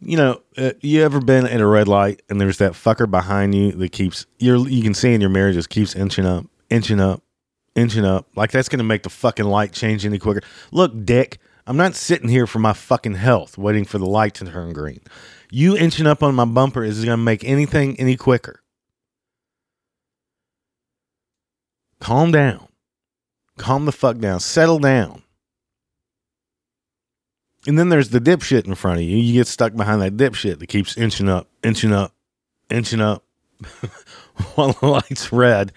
You 0.00 0.16
know, 0.16 0.42
uh, 0.56 0.72
you 0.80 1.04
ever 1.04 1.20
been 1.20 1.46
at 1.46 1.60
a 1.60 1.66
red 1.66 1.86
light 1.86 2.22
and 2.28 2.40
there's 2.40 2.58
that 2.58 2.72
fucker 2.72 3.08
behind 3.08 3.54
you 3.54 3.70
that 3.70 3.92
keeps 3.92 4.26
you're 4.40 4.68
you 4.68 4.82
can 4.82 4.94
see 4.94 5.14
in 5.14 5.20
your 5.20 5.30
mirror 5.30 5.52
just 5.52 5.70
keeps 5.70 5.94
inching 5.94 6.26
up, 6.26 6.44
inching 6.70 6.98
up, 6.98 7.22
inching 7.76 8.04
up. 8.04 8.26
Like 8.34 8.50
that's 8.50 8.68
going 8.68 8.78
to 8.78 8.84
make 8.84 9.04
the 9.04 9.10
fucking 9.10 9.46
light 9.46 9.70
change 9.70 10.04
any 10.04 10.18
quicker. 10.18 10.42
Look, 10.72 11.04
dick, 11.04 11.38
I'm 11.70 11.76
not 11.76 11.94
sitting 11.94 12.28
here 12.28 12.48
for 12.48 12.58
my 12.58 12.72
fucking 12.72 13.14
health 13.14 13.56
waiting 13.56 13.84
for 13.84 13.98
the 13.98 14.04
light 14.04 14.34
to 14.34 14.44
turn 14.44 14.72
green. 14.72 15.02
You 15.52 15.76
inching 15.76 16.04
up 16.04 16.20
on 16.20 16.34
my 16.34 16.44
bumper 16.44 16.82
is 16.82 17.04
going 17.04 17.16
to 17.16 17.16
make 17.16 17.44
anything 17.44 17.96
any 18.00 18.16
quicker. 18.16 18.60
Calm 22.00 22.32
down. 22.32 22.66
Calm 23.56 23.84
the 23.84 23.92
fuck 23.92 24.18
down. 24.18 24.40
Settle 24.40 24.80
down. 24.80 25.22
And 27.68 27.78
then 27.78 27.88
there's 27.88 28.08
the 28.08 28.18
dipshit 28.18 28.66
in 28.66 28.74
front 28.74 28.98
of 28.98 29.04
you. 29.04 29.18
You 29.18 29.34
get 29.34 29.46
stuck 29.46 29.76
behind 29.76 30.02
that 30.02 30.16
dipshit 30.16 30.58
that 30.58 30.66
keeps 30.66 30.96
inching 30.96 31.28
up, 31.28 31.46
inching 31.62 31.92
up, 31.92 32.12
inching 32.68 33.00
up 33.00 33.22
while 34.56 34.72
the 34.72 34.86
light's 34.88 35.32
red. 35.32 35.70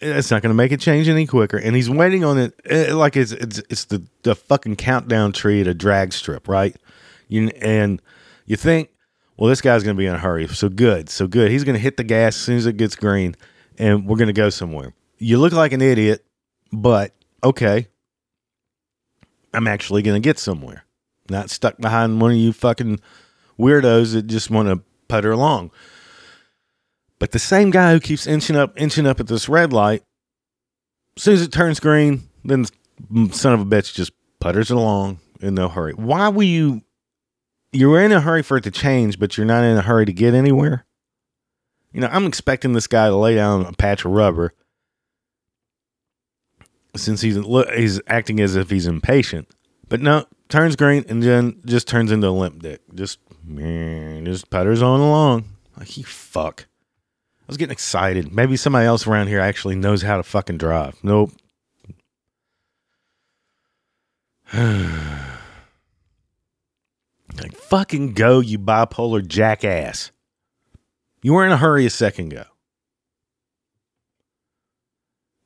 It's 0.00 0.30
not 0.30 0.42
going 0.42 0.50
to 0.50 0.54
make 0.54 0.72
it 0.72 0.80
change 0.80 1.08
any 1.08 1.26
quicker. 1.26 1.56
And 1.56 1.76
he's 1.76 1.88
waiting 1.88 2.24
on 2.24 2.38
it 2.38 2.60
eh, 2.64 2.92
like 2.92 3.16
it's 3.16 3.32
it's, 3.32 3.58
it's 3.70 3.84
the, 3.86 4.02
the 4.22 4.34
fucking 4.34 4.76
countdown 4.76 5.32
tree 5.32 5.60
at 5.60 5.66
a 5.66 5.74
drag 5.74 6.12
strip, 6.12 6.48
right? 6.48 6.76
You, 7.28 7.48
and 7.60 8.02
you 8.46 8.56
think, 8.56 8.90
Well, 9.36 9.48
this 9.48 9.60
guy's 9.60 9.84
going 9.84 9.96
to 9.96 9.98
be 9.98 10.06
in 10.06 10.14
a 10.14 10.18
hurry. 10.18 10.48
So 10.48 10.68
good. 10.68 11.08
So 11.08 11.26
good. 11.26 11.50
He's 11.50 11.64
going 11.64 11.76
to 11.76 11.80
hit 11.80 11.96
the 11.96 12.04
gas 12.04 12.34
as 12.34 12.42
soon 12.42 12.56
as 12.56 12.66
it 12.66 12.76
gets 12.76 12.96
green 12.96 13.36
and 13.78 14.06
we're 14.06 14.16
going 14.16 14.28
to 14.28 14.32
go 14.32 14.50
somewhere. 14.50 14.92
You 15.18 15.38
look 15.38 15.52
like 15.52 15.72
an 15.72 15.82
idiot, 15.82 16.24
but 16.72 17.14
okay. 17.42 17.88
I'm 19.54 19.66
actually 19.66 20.02
going 20.02 20.20
to 20.20 20.26
get 20.26 20.38
somewhere. 20.38 20.84
Not 21.30 21.50
stuck 21.50 21.78
behind 21.78 22.20
one 22.20 22.32
of 22.32 22.36
you 22.36 22.52
fucking 22.52 23.00
weirdos 23.58 24.12
that 24.12 24.26
just 24.26 24.50
want 24.50 24.68
to 24.68 24.82
putter 25.08 25.30
along. 25.30 25.70
But 27.18 27.32
the 27.32 27.38
same 27.38 27.70
guy 27.70 27.92
who 27.92 28.00
keeps 28.00 28.26
inching 28.26 28.56
up, 28.56 28.80
inching 28.80 29.06
up 29.06 29.20
at 29.20 29.26
this 29.26 29.48
red 29.48 29.72
light, 29.72 30.02
as 31.16 31.22
soon 31.24 31.34
as 31.34 31.42
it 31.42 31.52
turns 31.52 31.80
green, 31.80 32.28
then 32.44 32.66
the 33.10 33.32
son 33.32 33.52
of 33.54 33.60
a 33.60 33.64
bitch 33.64 33.94
just 33.94 34.12
putters 34.40 34.70
along 34.70 35.18
in 35.40 35.54
no 35.54 35.68
hurry. 35.68 35.92
Why 35.94 36.28
were 36.28 36.42
you? 36.42 36.82
You're 37.72 38.00
in 38.00 38.12
a 38.12 38.20
hurry 38.20 38.42
for 38.42 38.56
it 38.56 38.64
to 38.64 38.70
change, 38.70 39.18
but 39.18 39.36
you're 39.36 39.46
not 39.46 39.64
in 39.64 39.76
a 39.76 39.82
hurry 39.82 40.06
to 40.06 40.12
get 40.12 40.32
anywhere. 40.32 40.86
You 41.92 42.00
know, 42.00 42.08
I'm 42.10 42.26
expecting 42.26 42.72
this 42.72 42.86
guy 42.86 43.08
to 43.08 43.16
lay 43.16 43.34
down 43.34 43.66
a 43.66 43.72
patch 43.72 44.04
of 44.04 44.12
rubber 44.12 44.54
since 46.94 47.20
he's 47.20 47.36
he's 47.74 48.00
acting 48.06 48.40
as 48.40 48.56
if 48.56 48.70
he's 48.70 48.86
impatient. 48.86 49.48
But 49.88 50.00
no, 50.00 50.26
turns 50.48 50.76
green 50.76 51.04
and 51.08 51.22
then 51.22 51.60
just 51.64 51.88
turns 51.88 52.12
into 52.12 52.28
a 52.28 52.30
limp 52.30 52.62
dick. 52.62 52.80
Just 52.94 53.18
man, 53.42 54.24
just 54.24 54.50
putters 54.50 54.82
on 54.82 55.00
along. 55.00 55.44
Like 55.76 55.96
you 55.96 56.04
fuck. 56.04 56.67
I 57.48 57.50
was 57.50 57.56
getting 57.56 57.72
excited. 57.72 58.30
Maybe 58.30 58.58
somebody 58.58 58.84
else 58.84 59.06
around 59.06 59.28
here 59.28 59.40
actually 59.40 59.74
knows 59.74 60.02
how 60.02 60.18
to 60.18 60.22
fucking 60.22 60.58
drive. 60.58 61.02
Nope. 61.02 61.32
like 64.52 64.76
fucking 67.54 68.12
go, 68.12 68.40
you 68.40 68.58
bipolar 68.58 69.26
jackass. 69.26 70.10
You 71.22 71.32
were 71.32 71.46
in 71.46 71.50
a 71.50 71.56
hurry 71.56 71.86
a 71.86 71.90
second 71.90 72.32
ago. 72.34 72.44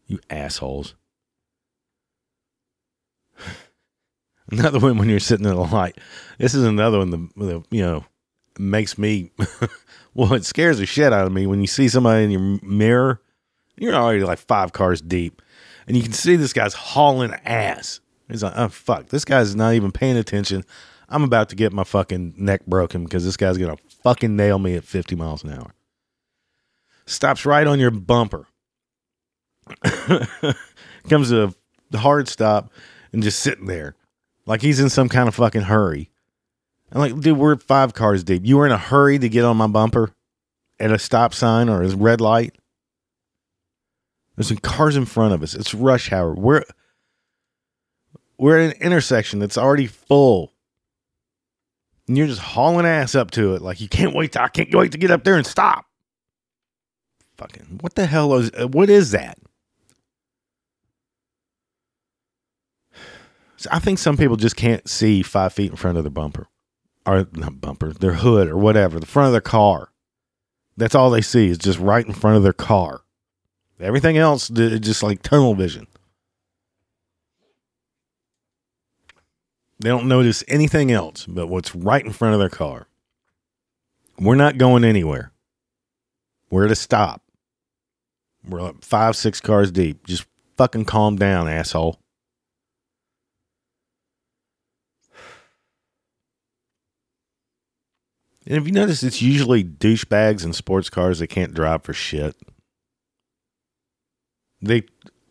You 0.09 0.19
assholes. 0.29 0.97
another 4.51 4.81
one 4.81 4.99
when 4.99 5.09
you're 5.09 5.21
sitting 5.21 5.47
in 5.47 5.55
the 5.55 5.61
light. 5.61 5.99
This 6.39 6.55
is 6.55 6.65
another 6.65 6.99
one 6.99 7.11
that, 7.37 7.65
you 7.71 7.83
know 7.83 8.05
makes 8.59 8.99
me 8.99 9.31
well 10.15 10.33
it 10.35 10.45
scares 10.45 10.79
the 10.79 10.87
shit 10.87 11.13
out 11.13 11.27
of 11.27 11.33
me 11.33 11.47
when 11.47 11.61
you 11.61 11.67
see 11.67 11.89
somebody 11.89 12.25
in 12.25 12.31
your 12.31 12.59
mirror 12.63 13.21
you're 13.77 13.95
already 13.95 14.23
like 14.23 14.39
five 14.39 14.73
cars 14.73 15.01
deep 15.01 15.43
and 15.87 15.97
you 15.97 16.03
can 16.03 16.13
see 16.13 16.37
this 16.37 16.53
guy's 16.53 16.75
hauling 16.75 17.33
ass. 17.45 18.01
He's 18.29 18.43
like 18.43 18.55
oh 18.57 18.69
fuck 18.69 19.09
this 19.09 19.25
guy's 19.25 19.57
not 19.57 19.75
even 19.75 19.93
paying 19.93 20.17
attention. 20.17 20.65
I'm 21.09 21.25
about 21.25 21.51
to 21.51 21.57
get 21.57 21.73
my 21.73 21.85
fucking 21.85 22.35
neck 22.37 22.65
broken 22.67 23.05
because 23.05 23.25
this 23.25 23.37
guy's 23.37 23.59
gonna 23.59 23.77
fucking 24.03 24.35
nail 24.37 24.59
me 24.59 24.77
at 24.77 24.85
50 24.85 25.17
miles 25.17 25.45
an 25.45 25.53
hour. 25.53 25.75
Stops 27.07 27.45
right 27.45 27.67
on 27.67 27.81
your 27.81 27.91
bumper. 27.91 28.47
Comes 31.09 31.31
to 31.31 31.55
a 31.93 31.99
hard 31.99 32.29
stop 32.29 32.73
and 33.13 33.23
just 33.23 33.41
sitting 33.41 33.67
there. 33.67 33.97
Like 34.47 34.63
he's 34.63 34.81
in 34.81 34.89
some 34.89 35.09
kind 35.09 35.29
of 35.29 35.35
fucking 35.35 35.63
hurry. 35.63 36.11
I'm 36.93 37.01
like, 37.01 37.19
dude, 37.21 37.39
we're 37.39 37.57
five 37.57 37.95
cars 37.95 38.23
deep. 38.23 38.43
You 38.45 38.59
were 38.59 38.67
in 38.67 38.73
a 38.73 38.79
hurry 38.79 39.19
to 39.19 39.29
get 39.29 39.45
on 39.45 39.57
my 39.57 39.67
bumper 39.67 40.15
at 40.79 40.93
a 40.93 40.99
stop 40.99 41.33
sign 41.33 41.69
or 41.69 41.83
a 41.83 41.97
red 41.97 42.21
light. 42.21 42.55
There's 44.37 44.49
some 44.49 44.59
cars 44.59 44.97
in 44.97 45.07
front 45.07 45.33
of 45.35 45.43
us. 45.43 45.55
It's 45.55 45.75
rush 45.75 46.13
hour. 46.13 46.35
We're 46.35 46.65
we're 48.39 48.59
at 48.59 48.77
an 48.77 48.83
intersection 48.83 49.39
that's 49.39 49.57
already 49.59 49.87
full. 49.87 50.53
And 52.09 52.19
you're 52.19 52.27
just 52.27 52.41
hauling 52.41 52.87
ass 52.87 53.15
up 53.15 53.31
to 53.33 53.55
it 53.55 53.63
like 53.63 53.81
you 53.81 53.89
can't 53.89 54.15
wait 54.15 54.33
to 54.33 54.43
I 54.43 54.49
can't 54.49 54.75
wait 54.75 54.93
to 54.93 54.99
get 54.99 55.11
up 55.11 55.25
there 55.25 55.37
and 55.37 55.47
stop. 55.47 55.87
Fucking 57.37 57.79
what 57.81 57.95
the 57.95 58.07
hell 58.07 58.35
is 58.35 58.51
uh, 58.59 58.69
what 58.69 58.91
is 58.91 59.13
that? 59.13 59.39
I 63.71 63.79
think 63.79 63.99
some 63.99 64.17
people 64.17 64.37
just 64.37 64.57
can't 64.57 64.89
see 64.89 65.23
five 65.23 65.53
feet 65.53 65.71
in 65.71 65.77
front 65.77 65.97
of 65.97 66.05
their 66.05 66.11
bumper, 66.11 66.49
or 67.07 67.27
not 67.33 67.61
bumper, 67.61 67.93
their 67.93 68.15
hood 68.15 68.49
or 68.49 68.57
whatever, 68.57 69.01
the 69.01 69.07
front 69.07 69.27
of 69.27 69.33
their 69.33 69.41
car. 69.41 69.91
That's 70.77 70.95
all 70.95 71.11
they 71.11 71.21
see 71.21 71.49
is 71.49 71.59
just 71.59 71.79
right 71.79 72.07
in 72.07 72.13
front 72.13 72.37
of 72.37 72.43
their 72.43 72.53
car. 72.53 73.03
Everything 73.81 74.17
else 74.17 74.49
is 74.51 74.81
just 74.81 75.03
like 75.03 75.23
tunnel 75.23 75.55
vision. 75.55 75.87
They 79.81 79.89
don't 79.89 80.07
notice 80.07 80.45
anything 80.47 80.93
else 80.93 81.27
but 81.27 81.49
what's 81.49 81.75
right 81.75 82.05
in 82.05 82.13
front 82.13 82.35
of 82.35 82.41
their 82.41 82.49
car. 82.49 82.87
We're 84.19 84.37
not 84.37 84.57
going 84.57 84.85
anywhere. 84.85 85.33
We're 86.51 86.67
at 86.67 86.71
a 86.71 86.77
stop. 86.77 87.23
We're 88.49 88.63
like 88.63 88.85
five, 88.85 89.17
six 89.17 89.41
cars 89.41 89.73
deep. 89.73 90.07
Just 90.07 90.27
fucking 90.57 90.85
calm 90.85 91.17
down, 91.17 91.49
asshole. 91.49 91.99
And 98.47 98.57
if 98.57 98.67
you 98.67 98.73
notice, 98.73 99.03
it's 99.03 99.23
usually 99.23 99.63
douchebags 99.63 100.45
and 100.45 100.55
sports 100.55 100.91
cars 100.91 101.21
that 101.21 101.29
can't 101.29 101.55
drive 101.55 101.85
for 101.85 101.93
shit. 101.93 102.37
They, 104.61 104.83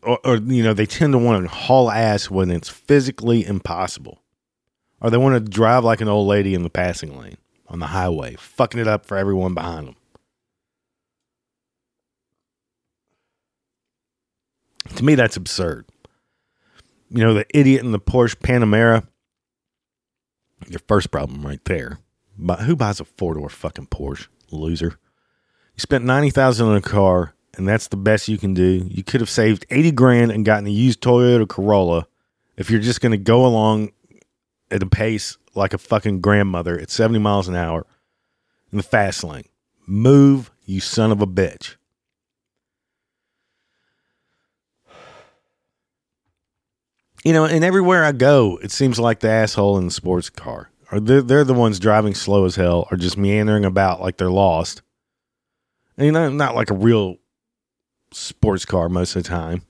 or, 0.02 0.18
or, 0.24 0.36
you 0.36 0.62
know, 0.62 0.74
they 0.74 0.86
tend 0.86 1.12
to 1.12 1.18
want 1.18 1.44
to 1.44 1.54
haul 1.54 1.90
ass 1.90 2.30
when 2.30 2.50
it's 2.50 2.68
physically 2.68 3.44
impossible. 3.44 4.22
Or 5.00 5.10
they 5.10 5.18
want 5.18 5.34
to 5.34 5.50
drive 5.50 5.84
like 5.84 6.00
an 6.00 6.08
old 6.08 6.28
lady 6.28 6.54
in 6.54 6.62
the 6.62 6.70
passing 6.70 7.18
lane 7.18 7.36
on 7.68 7.80
the 7.80 7.86
highway, 7.86 8.36
fucking 8.38 8.80
it 8.80 8.88
up 8.88 9.04
for 9.04 9.16
everyone 9.16 9.54
behind 9.54 9.88
them. 9.88 9.96
To 14.96 15.04
me, 15.04 15.14
that's 15.14 15.36
absurd. 15.36 15.86
You 17.10 17.18
know, 17.18 17.34
the 17.34 17.46
idiot 17.50 17.82
in 17.82 17.92
the 17.92 18.00
Porsche 18.00 18.36
Panamera, 18.36 19.06
your 20.68 20.80
first 20.86 21.10
problem 21.10 21.44
right 21.44 21.64
there. 21.64 21.98
But 22.36 22.60
who 22.60 22.76
buys 22.76 23.00
a 23.00 23.04
four 23.04 23.34
door 23.34 23.48
fucking 23.48 23.88
Porsche? 23.88 24.28
Loser. 24.50 24.98
You 25.74 25.80
spent 25.80 26.04
ninety 26.04 26.30
thousand 26.30 26.68
on 26.68 26.76
a 26.76 26.82
car, 26.82 27.34
and 27.54 27.66
that's 27.66 27.88
the 27.88 27.96
best 27.96 28.28
you 28.28 28.38
can 28.38 28.54
do. 28.54 28.86
You 28.88 29.02
could 29.02 29.20
have 29.20 29.30
saved 29.30 29.64
eighty 29.70 29.90
grand 29.90 30.30
and 30.30 30.44
gotten 30.44 30.66
a 30.66 30.70
used 30.70 31.00
Toyota 31.00 31.48
Corolla 31.48 32.06
if 32.56 32.70
you're 32.70 32.80
just 32.80 33.00
gonna 33.00 33.16
go 33.16 33.46
along 33.46 33.92
at 34.70 34.82
a 34.82 34.86
pace 34.86 35.38
like 35.54 35.72
a 35.72 35.78
fucking 35.78 36.20
grandmother 36.20 36.78
at 36.78 36.90
seventy 36.90 37.18
miles 37.18 37.48
an 37.48 37.54
hour 37.54 37.86
in 38.70 38.78
the 38.78 38.82
fast 38.82 39.24
lane. 39.24 39.44
Move, 39.86 40.50
you 40.64 40.80
son 40.80 41.12
of 41.12 41.20
a 41.22 41.26
bitch. 41.26 41.76
You 47.24 47.32
know, 47.32 47.44
and 47.44 47.64
everywhere 47.64 48.04
I 48.04 48.10
go, 48.10 48.58
it 48.62 48.72
seems 48.72 48.98
like 48.98 49.20
the 49.20 49.30
asshole 49.30 49.78
in 49.78 49.84
the 49.84 49.92
sports 49.92 50.28
car 50.28 50.71
they're, 51.00 51.22
they're 51.22 51.44
the 51.44 51.54
ones 51.54 51.78
driving 51.78 52.14
slow 52.14 52.44
as 52.44 52.56
hell 52.56 52.86
or 52.90 52.96
just 52.96 53.16
meandering 53.16 53.64
about 53.64 54.00
like 54.00 54.16
they're 54.16 54.30
lost. 54.30 54.82
And 55.96 56.06
you 56.06 56.12
know, 56.12 56.30
not 56.30 56.54
like 56.54 56.70
a 56.70 56.74
real 56.74 57.16
sports 58.12 58.64
car 58.64 58.88
most 58.88 59.16
of 59.16 59.22
the 59.22 59.28
time. 59.28 59.62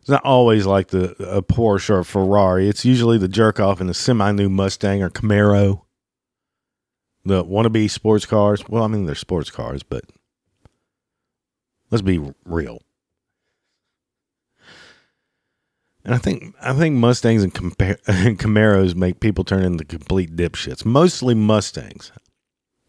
It's 0.00 0.08
not 0.08 0.24
always 0.24 0.64
like 0.64 0.88
the 0.88 1.10
a 1.22 1.42
Porsche 1.42 1.90
or 1.90 1.98
a 1.98 2.04
Ferrari. 2.04 2.68
It's 2.68 2.84
usually 2.84 3.18
the 3.18 3.28
jerk 3.28 3.60
off 3.60 3.80
in 3.80 3.90
a 3.90 3.94
semi 3.94 4.32
new 4.32 4.48
Mustang 4.48 5.02
or 5.02 5.10
Camaro. 5.10 5.82
The 7.24 7.44
wannabe 7.44 7.90
sports 7.90 8.24
cars. 8.24 8.66
Well, 8.68 8.84
I 8.84 8.86
mean 8.86 9.04
they're 9.04 9.14
sports 9.14 9.50
cars, 9.50 9.82
but 9.82 10.04
let's 11.90 12.00
be 12.00 12.20
real. 12.44 12.80
And 16.08 16.14
I 16.14 16.18
think 16.18 16.54
I 16.62 16.72
think 16.72 16.96
Mustangs 16.96 17.42
and, 17.42 17.52
compar- 17.52 18.00
and 18.06 18.38
Camaros 18.38 18.94
make 18.94 19.20
people 19.20 19.44
turn 19.44 19.62
into 19.62 19.84
complete 19.84 20.34
dipshits. 20.34 20.86
Mostly 20.86 21.34
Mustangs. 21.34 22.12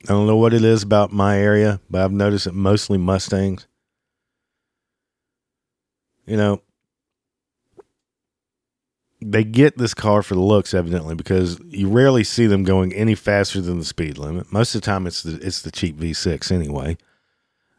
I 0.07 0.13
don't 0.13 0.25
know 0.25 0.37
what 0.37 0.53
it 0.53 0.63
is 0.63 0.83
about 0.83 1.11
my 1.11 1.37
area, 1.37 1.81
but 1.89 2.01
I've 2.01 2.13
noticed 2.13 2.47
it 2.47 2.53
mostly 2.53 2.97
Mustangs. 2.97 3.67
You 6.25 6.37
know, 6.37 6.61
they 9.21 9.43
get 9.43 9.77
this 9.77 9.93
car 9.93 10.23
for 10.23 10.35
the 10.35 10.39
looks, 10.39 10.73
evidently, 10.73 11.15
because 11.15 11.59
you 11.65 11.89
rarely 11.89 12.23
see 12.23 12.47
them 12.47 12.63
going 12.63 12.93
any 12.93 13.15
faster 13.15 13.59
than 13.59 13.79
the 13.79 13.85
speed 13.85 14.17
limit. 14.17 14.49
Most 14.53 14.73
of 14.75 14.79
the 14.79 14.85
time, 14.85 15.05
it's 15.05 15.23
the 15.23 15.45
it's 15.45 15.61
the 15.61 15.71
cheap 15.71 15.97
V6 15.97 16.53
anyway, 16.53 16.97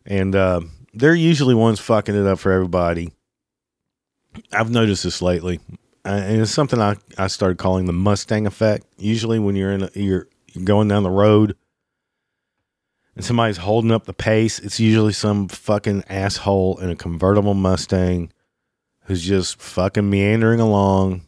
and 0.05 0.37
uh, 0.37 0.61
they're 0.93 1.15
usually 1.15 1.55
ones 1.55 1.81
fucking 1.81 2.15
it 2.15 2.27
up 2.27 2.41
for 2.41 2.53
everybody 2.53 3.15
I've 4.53 4.71
noticed 4.71 5.05
this 5.05 5.23
lately, 5.23 5.61
and 6.05 6.41
it's 6.41 6.51
something 6.51 6.81
I, 6.81 6.97
I 7.19 7.27
started 7.27 7.59
calling 7.59 7.87
the 7.87 7.93
Mustang 7.93 8.47
effect. 8.47 8.87
Usually, 8.99 9.39
when 9.39 9.57
you're 9.57 9.73
in 9.73 9.83
a, 9.83 9.91
you're, 9.95 10.29
going 10.65 10.89
down 10.89 11.05
the 11.05 11.11
road 11.11 11.55
and 13.15 13.25
somebody's 13.25 13.59
holding 13.59 13.93
up 13.93 14.05
the 14.05 14.13
pace, 14.13 14.59
it's 14.59 14.81
usually 14.81 15.13
some 15.13 15.47
fucking 15.47 16.03
asshole 16.09 16.79
in 16.79 16.91
a 16.91 16.97
convertible 16.97 17.55
Mustang 17.55 18.33
who's 19.05 19.23
just 19.23 19.61
fucking 19.61 20.11
meandering 20.11 20.61
along, 20.61 21.23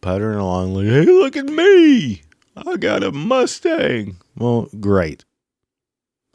puttering 0.00 0.38
along, 0.38 0.74
like, 0.74 0.86
hey, 0.86 1.04
look 1.04 1.36
at 1.36 1.46
me. 1.46 2.22
I 2.56 2.76
got 2.76 3.02
a 3.02 3.12
Mustang. 3.12 4.16
Well, 4.36 4.68
great. 4.80 5.24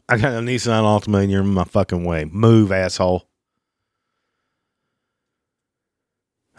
I 0.08 0.16
got 0.16 0.32
a 0.32 0.38
Nissan 0.38 0.82
Altima 0.82 1.22
and 1.22 1.30
you're 1.30 1.42
in 1.42 1.48
my 1.48 1.64
fucking 1.64 2.04
way. 2.04 2.24
Move, 2.24 2.72
asshole. 2.72 3.26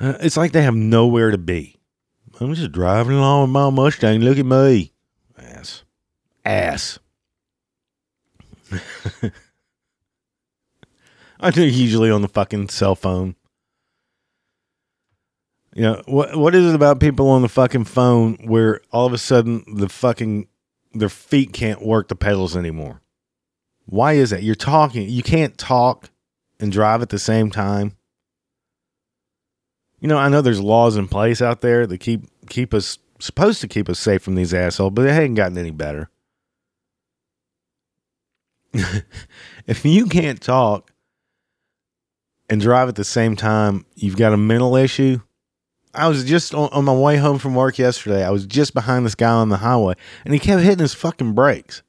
Uh, 0.02 0.18
it's 0.20 0.36
like 0.36 0.52
they 0.52 0.64
have 0.64 0.74
nowhere 0.76 1.30
to 1.30 1.38
be. 1.38 1.78
I'm 2.40 2.56
just 2.56 2.72
driving 2.72 3.18
along 3.18 3.44
with 3.44 3.52
my 3.52 3.70
Mustang. 3.70 4.22
Look 4.22 4.40
at 4.40 4.46
me. 4.46 4.94
Ass. 5.38 5.84
Ass. 6.44 6.98
I 11.40 11.52
do 11.52 11.64
usually 11.64 12.10
on 12.10 12.24
the 12.24 12.28
fucking 12.28 12.70
cell 12.70 12.96
phone. 12.96 13.36
You 15.76 15.84
know, 15.84 16.02
what 16.06 16.36
what 16.36 16.56
is 16.56 16.66
it 16.66 16.76
about 16.76 17.00
people 17.00 17.30
on 17.30 17.44
the 17.44 17.50
fucking 17.50 17.86
phone 17.86 18.38
where 18.44 18.82
all 18.92 19.06
of 19.06 19.14
a 19.14 19.18
sudden 19.20 19.64
the 19.76 19.88
fucking 19.88 20.48
their 20.94 21.10
feet 21.10 21.54
can't 21.54 21.82
work 21.82 22.08
the 22.08 22.16
pedals 22.16 22.58
anymore? 22.58 23.02
Why 23.86 24.14
is 24.14 24.32
that? 24.32 24.42
You're 24.42 24.56
talking, 24.56 25.08
you 25.10 25.22
can't 25.22 25.58
talk 25.58 26.10
and 26.60 26.72
drive 26.72 27.02
at 27.02 27.10
the 27.10 27.20
same 27.20 27.52
time. 27.52 27.98
You 30.02 30.08
know, 30.08 30.18
I 30.18 30.30
know 30.30 30.42
there's 30.42 30.60
laws 30.60 30.98
in 30.98 31.08
place 31.08 31.42
out 31.42 31.62
there 31.62 31.86
that 31.88 32.00
keep 32.00 32.24
keep 32.50 32.74
us 32.74 32.98
supposed 33.20 33.62
to 33.62 33.68
keep 33.68 33.88
us 33.88 34.00
safe 34.00 34.24
from 34.24 34.36
these 34.36 34.54
assholes, 34.54 34.94
but 34.94 35.04
they 35.04 35.14
haven't 35.14 35.36
gotten 35.36 35.58
any 35.58 35.72
better. 35.72 36.10
if 38.74 39.86
you 39.86 40.08
can't 40.08 40.42
talk 40.42 40.92
and 42.50 42.60
drive 42.60 42.90
at 42.90 42.96
the 42.96 43.04
same 43.04 43.36
time, 43.36 43.86
you've 43.96 44.18
got 44.18 44.34
a 44.34 44.38
mental 44.38 44.76
issue. 44.76 45.22
I 45.94 46.08
was 46.08 46.24
just 46.24 46.54
on, 46.54 46.70
on, 46.72 46.86
my 46.86 46.94
way 46.94 47.18
home 47.18 47.38
from 47.38 47.54
work 47.54 47.78
yesterday. 47.78 48.24
I 48.24 48.30
was 48.30 48.46
just 48.46 48.74
behind 48.74 49.06
this 49.06 49.16
guy 49.16 49.32
on 49.32 49.50
the 49.50 49.58
highway, 49.58 49.96
and 50.24 50.34
he 50.34 50.40
kept 50.40 50.64
hitting 50.64 50.80
his 50.80 50.94
fucking 50.94 51.34
brakes, 51.34 51.84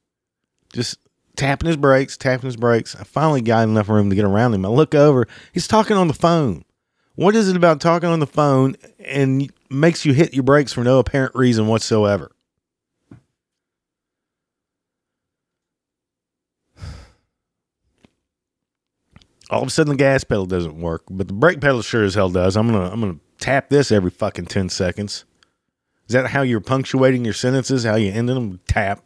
just 0.72 0.98
tapping 1.36 1.68
his 1.68 1.76
brakes, 1.76 2.16
tapping 2.16 2.46
his 2.46 2.56
brakes. 2.56 2.96
I 2.96 3.04
finally 3.04 3.42
got 3.42 3.68
enough 3.68 3.88
room 3.88 4.10
to 4.10 4.16
get 4.16 4.24
around 4.24 4.54
him. 4.54 4.66
I 4.66 4.68
look 4.68 4.94
over, 4.94 5.28
he's 5.52 5.68
talking 5.68 5.96
on 5.96 6.08
the 6.08 6.14
phone. 6.14 6.64
What 7.14 7.36
is 7.36 7.48
it 7.48 7.56
about 7.56 7.80
talking 7.80 8.08
on 8.08 8.20
the 8.20 8.26
phone 8.26 8.76
and 9.04 9.52
makes 9.68 10.06
you 10.06 10.14
hit 10.14 10.32
your 10.32 10.44
brakes 10.44 10.72
for 10.72 10.82
no 10.82 10.98
apparent 10.98 11.34
reason 11.34 11.66
whatsoever? 11.66 12.32
All 19.50 19.60
of 19.60 19.68
a 19.68 19.70
sudden, 19.70 19.90
the 19.90 19.98
gas 19.98 20.24
pedal 20.24 20.46
doesn't 20.46 20.80
work, 20.80 21.02
but 21.10 21.28
the 21.28 21.34
brake 21.34 21.60
pedal 21.60 21.82
sure 21.82 22.04
as 22.04 22.14
hell 22.14 22.30
does. 22.30 22.56
I'm 22.56 22.72
gonna, 22.72 22.90
I'm 22.90 23.00
gonna 23.00 23.18
tap 23.38 23.68
this 23.68 23.92
every 23.92 24.10
fucking 24.10 24.46
ten 24.46 24.70
seconds. 24.70 25.26
Is 26.08 26.14
that 26.14 26.28
how 26.28 26.40
you're 26.40 26.60
punctuating 26.60 27.22
your 27.26 27.34
sentences? 27.34 27.84
How 27.84 27.96
you 27.96 28.10
end 28.10 28.30
them? 28.30 28.60
Tap. 28.66 29.04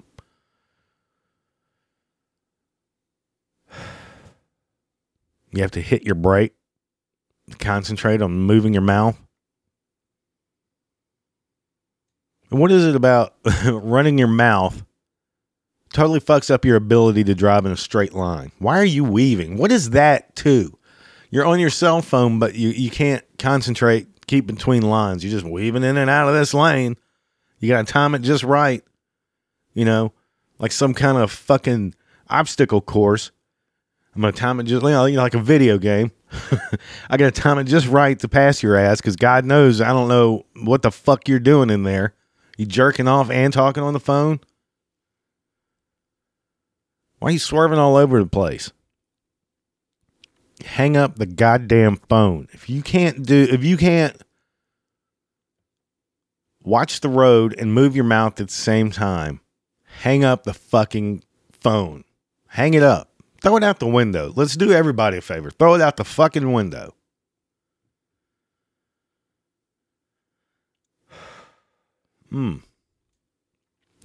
You 5.50 5.62
have 5.62 5.72
to 5.72 5.80
hit 5.80 6.04
your 6.04 6.14
brake 6.14 6.54
concentrate 7.58 8.22
on 8.22 8.32
moving 8.32 8.72
your 8.72 8.82
mouth. 8.82 9.18
What 12.50 12.70
is 12.70 12.84
it 12.84 12.94
about 12.94 13.34
running 13.66 14.18
your 14.18 14.28
mouth 14.28 14.84
totally 15.92 16.20
fucks 16.20 16.50
up 16.50 16.64
your 16.64 16.76
ability 16.76 17.24
to 17.24 17.34
drive 17.34 17.64
in 17.66 17.72
a 17.72 17.76
straight 17.76 18.14
line? 18.14 18.52
Why 18.58 18.78
are 18.78 18.84
you 18.84 19.04
weaving? 19.04 19.56
What 19.56 19.72
is 19.72 19.90
that 19.90 20.34
too? 20.36 20.78
You're 21.30 21.46
on 21.46 21.58
your 21.58 21.70
cell 21.70 22.02
phone, 22.02 22.38
but 22.38 22.54
you, 22.54 22.68
you 22.68 22.90
can't 22.90 23.24
concentrate, 23.38 24.26
keep 24.26 24.46
between 24.46 24.82
lines. 24.82 25.24
You're 25.24 25.32
just 25.32 25.50
weaving 25.50 25.82
in 25.82 25.96
and 25.96 26.08
out 26.08 26.28
of 26.28 26.34
this 26.34 26.54
lane. 26.54 26.96
You 27.58 27.68
got 27.68 27.86
to 27.86 27.92
time 27.92 28.14
it 28.14 28.20
just 28.20 28.44
right. 28.44 28.82
You 29.74 29.84
know, 29.84 30.12
like 30.58 30.72
some 30.72 30.94
kind 30.94 31.18
of 31.18 31.30
fucking 31.30 31.94
obstacle 32.30 32.80
course. 32.80 33.32
I'm 34.14 34.22
going 34.22 34.32
to 34.32 34.40
time 34.40 34.60
it 34.60 34.64
just 34.64 34.82
you 34.82 34.90
know, 34.90 35.04
like 35.06 35.34
a 35.34 35.40
video 35.40 35.78
game. 35.78 36.12
I 37.10 37.16
got 37.16 37.34
to 37.34 37.40
time 37.40 37.58
it 37.58 37.64
just 37.64 37.86
right 37.86 38.18
to 38.20 38.28
pass 38.28 38.62
your 38.62 38.76
ass 38.76 39.00
because 39.00 39.16
God 39.16 39.44
knows 39.44 39.80
I 39.80 39.92
don't 39.92 40.08
know 40.08 40.44
what 40.62 40.82
the 40.82 40.90
fuck 40.90 41.28
you're 41.28 41.38
doing 41.38 41.70
in 41.70 41.82
there. 41.82 42.14
You 42.56 42.66
jerking 42.66 43.08
off 43.08 43.30
and 43.30 43.52
talking 43.52 43.82
on 43.82 43.92
the 43.92 44.00
phone? 44.00 44.40
Why 47.18 47.28
are 47.28 47.32
you 47.32 47.38
swerving 47.38 47.78
all 47.78 47.96
over 47.96 48.18
the 48.18 48.28
place? 48.28 48.72
Hang 50.64 50.96
up 50.96 51.16
the 51.16 51.26
goddamn 51.26 51.96
phone. 52.08 52.48
If 52.52 52.70
you 52.70 52.82
can't 52.82 53.24
do, 53.24 53.46
if 53.50 53.62
you 53.62 53.76
can't 53.76 54.16
watch 56.62 57.00
the 57.00 57.08
road 57.08 57.54
and 57.58 57.72
move 57.72 57.94
your 57.94 58.04
mouth 58.04 58.40
at 58.40 58.48
the 58.48 58.54
same 58.54 58.90
time, 58.90 59.40
hang 60.00 60.24
up 60.24 60.44
the 60.44 60.54
fucking 60.54 61.22
phone. 61.50 62.04
Hang 62.48 62.74
it 62.74 62.82
up. 62.82 63.10
Throw 63.42 63.56
it 63.56 63.64
out 63.64 63.78
the 63.78 63.86
window. 63.86 64.32
Let's 64.34 64.56
do 64.56 64.72
everybody 64.72 65.18
a 65.18 65.20
favor. 65.20 65.50
Throw 65.50 65.74
it 65.74 65.80
out 65.80 65.96
the 65.96 66.04
fucking 66.04 66.52
window. 66.52 66.94
Hmm. 72.30 72.56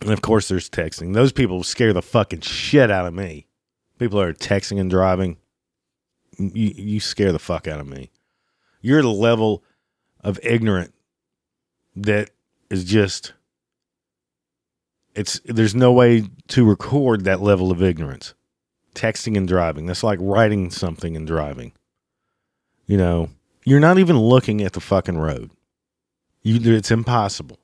And 0.01 0.11
of 0.11 0.21
course, 0.21 0.47
there's 0.47 0.69
texting. 0.69 1.13
Those 1.13 1.31
people 1.31 1.63
scare 1.63 1.93
the 1.93 2.01
fucking 2.01 2.41
shit 2.41 2.89
out 2.89 3.05
of 3.05 3.13
me. 3.13 3.47
People 3.99 4.19
are 4.19 4.33
texting 4.33 4.79
and 4.79 4.89
driving. 4.89 5.37
You, 6.37 6.73
you 6.75 6.99
scare 6.99 7.31
the 7.31 7.39
fuck 7.39 7.67
out 7.67 7.79
of 7.79 7.87
me. 7.87 8.11
You're 8.81 9.01
the 9.01 9.09
level 9.09 9.63
of 10.23 10.39
ignorant 10.43 10.93
that 11.95 12.31
is 12.69 12.83
just 12.85 13.33
it's 15.13 15.39
there's 15.45 15.75
no 15.75 15.91
way 15.91 16.23
to 16.47 16.65
record 16.65 17.25
that 17.25 17.41
level 17.41 17.71
of 17.71 17.83
ignorance 17.83 18.33
texting 18.93 19.37
and 19.37 19.47
driving. 19.47 19.85
That's 19.85 20.03
like 20.03 20.19
writing 20.21 20.69
something 20.71 21.15
and 21.15 21.25
driving. 21.25 21.73
You 22.85 22.97
know, 22.97 23.29
you're 23.65 23.79
not 23.79 23.99
even 23.99 24.17
looking 24.17 24.61
at 24.61 24.73
the 24.73 24.79
fucking 24.81 25.17
road. 25.17 25.51
You, 26.41 26.59
it's 26.75 26.91
impossible. 26.91 27.59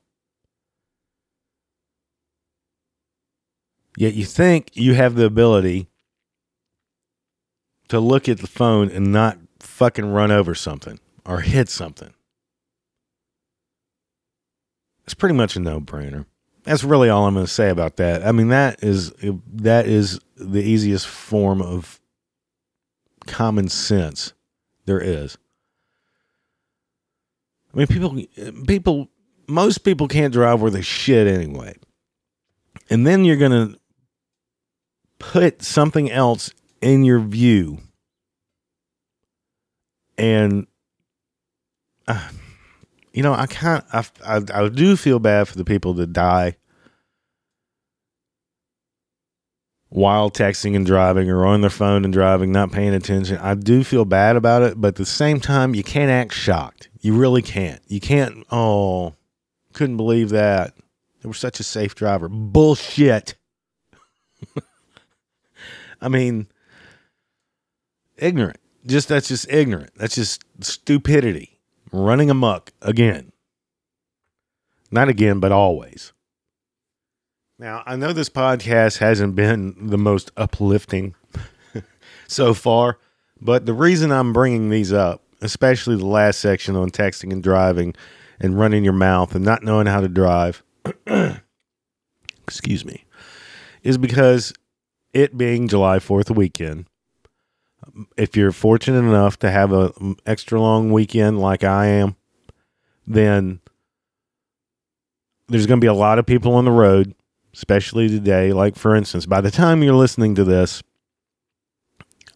Yet 3.96 4.14
you 4.14 4.24
think 4.24 4.70
you 4.74 4.94
have 4.94 5.16
the 5.16 5.24
ability 5.24 5.88
to 7.88 7.98
look 7.98 8.28
at 8.28 8.38
the 8.38 8.46
phone 8.46 8.90
and 8.90 9.10
not 9.12 9.38
fucking 9.58 10.12
run 10.12 10.30
over 10.30 10.54
something 10.54 11.00
or 11.26 11.40
hit 11.40 11.68
something. 11.68 12.14
It's 15.04 15.14
pretty 15.14 15.34
much 15.34 15.56
a 15.56 15.60
no 15.60 15.80
brainer. 15.80 16.26
That's 16.68 16.84
really 16.84 17.08
all 17.08 17.26
I'm 17.26 17.32
going 17.32 17.46
to 17.46 17.50
say 17.50 17.70
about 17.70 17.96
that. 17.96 18.26
I 18.26 18.32
mean, 18.32 18.48
that 18.48 18.84
is 18.84 19.10
that 19.54 19.86
is 19.86 20.20
the 20.36 20.60
easiest 20.60 21.06
form 21.06 21.62
of 21.62 21.98
common 23.26 23.70
sense 23.70 24.34
there 24.84 25.00
is. 25.00 25.38
I 27.72 27.78
mean, 27.78 27.86
people, 27.86 28.22
people, 28.66 29.08
most 29.46 29.78
people 29.78 30.08
can't 30.08 30.30
drive 30.30 30.60
where 30.60 30.70
they 30.70 30.82
shit 30.82 31.26
anyway, 31.26 31.74
and 32.90 33.06
then 33.06 33.24
you're 33.24 33.36
going 33.36 33.72
to 33.72 33.78
put 35.18 35.62
something 35.62 36.10
else 36.10 36.50
in 36.82 37.02
your 37.02 37.20
view, 37.20 37.78
and. 40.18 40.66
Uh, 42.06 42.28
you 43.18 43.24
know, 43.24 43.34
I 43.34 43.48
can't. 43.48 43.84
I, 43.92 44.04
I, 44.24 44.40
I 44.54 44.68
do 44.68 44.94
feel 44.94 45.18
bad 45.18 45.48
for 45.48 45.58
the 45.58 45.64
people 45.64 45.92
that 45.94 46.12
die 46.12 46.56
while 49.88 50.30
texting 50.30 50.76
and 50.76 50.86
driving 50.86 51.28
or 51.28 51.44
on 51.44 51.60
their 51.60 51.68
phone 51.68 52.04
and 52.04 52.14
driving, 52.14 52.52
not 52.52 52.70
paying 52.70 52.94
attention. 52.94 53.36
I 53.38 53.54
do 53.54 53.82
feel 53.82 54.04
bad 54.04 54.36
about 54.36 54.62
it, 54.62 54.80
but 54.80 54.88
at 54.90 54.94
the 54.94 55.04
same 55.04 55.40
time, 55.40 55.74
you 55.74 55.82
can't 55.82 56.12
act 56.12 56.32
shocked. 56.32 56.90
You 57.00 57.16
really 57.16 57.42
can't. 57.42 57.82
You 57.88 57.98
can't. 57.98 58.46
Oh, 58.52 59.16
couldn't 59.72 59.96
believe 59.96 60.28
that. 60.28 60.74
They 61.20 61.26
were 61.26 61.34
such 61.34 61.58
a 61.58 61.64
safe 61.64 61.96
driver. 61.96 62.28
Bullshit. 62.28 63.34
I 66.00 66.08
mean, 66.08 66.46
ignorant. 68.16 68.60
Just 68.86 69.08
that's 69.08 69.26
just 69.26 69.50
ignorant. 69.50 69.90
That's 69.96 70.14
just 70.14 70.44
stupidity 70.60 71.57
running 71.92 72.30
amuck 72.30 72.72
again. 72.82 73.32
Not 74.90 75.08
again, 75.08 75.40
but 75.40 75.52
always. 75.52 76.12
Now, 77.58 77.82
I 77.86 77.96
know 77.96 78.12
this 78.12 78.30
podcast 78.30 78.98
hasn't 78.98 79.34
been 79.34 79.88
the 79.88 79.98
most 79.98 80.30
uplifting 80.36 81.14
so 82.28 82.54
far, 82.54 82.98
but 83.40 83.66
the 83.66 83.74
reason 83.74 84.12
I'm 84.12 84.32
bringing 84.32 84.70
these 84.70 84.92
up, 84.92 85.24
especially 85.40 85.96
the 85.96 86.06
last 86.06 86.40
section 86.40 86.76
on 86.76 86.90
texting 86.90 87.32
and 87.32 87.42
driving 87.42 87.94
and 88.40 88.58
running 88.58 88.84
your 88.84 88.92
mouth 88.92 89.34
and 89.34 89.44
not 89.44 89.64
knowing 89.64 89.86
how 89.86 90.00
to 90.00 90.08
drive, 90.08 90.62
excuse 92.46 92.84
me, 92.84 93.04
is 93.82 93.98
because 93.98 94.52
it 95.12 95.36
being 95.36 95.68
July 95.68 95.98
4th 95.98 96.34
weekend, 96.34 96.86
if 98.16 98.36
you're 98.36 98.52
fortunate 98.52 98.98
enough 98.98 99.38
to 99.40 99.50
have 99.50 99.72
a 99.72 99.92
extra 100.26 100.60
long 100.60 100.92
weekend 100.92 101.40
like 101.40 101.64
I 101.64 101.86
am, 101.86 102.16
then 103.06 103.60
there's 105.48 105.66
going 105.66 105.80
to 105.80 105.84
be 105.84 105.88
a 105.88 105.94
lot 105.94 106.18
of 106.18 106.26
people 106.26 106.54
on 106.54 106.64
the 106.64 106.70
road. 106.70 107.14
especially 107.54 108.08
today. 108.08 108.52
Like, 108.52 108.76
for 108.76 108.94
instance, 108.94 109.26
by 109.26 109.40
the 109.40 109.50
time 109.50 109.82
you're 109.82 109.94
listening 109.94 110.34
to 110.36 110.44
this, 110.44 110.82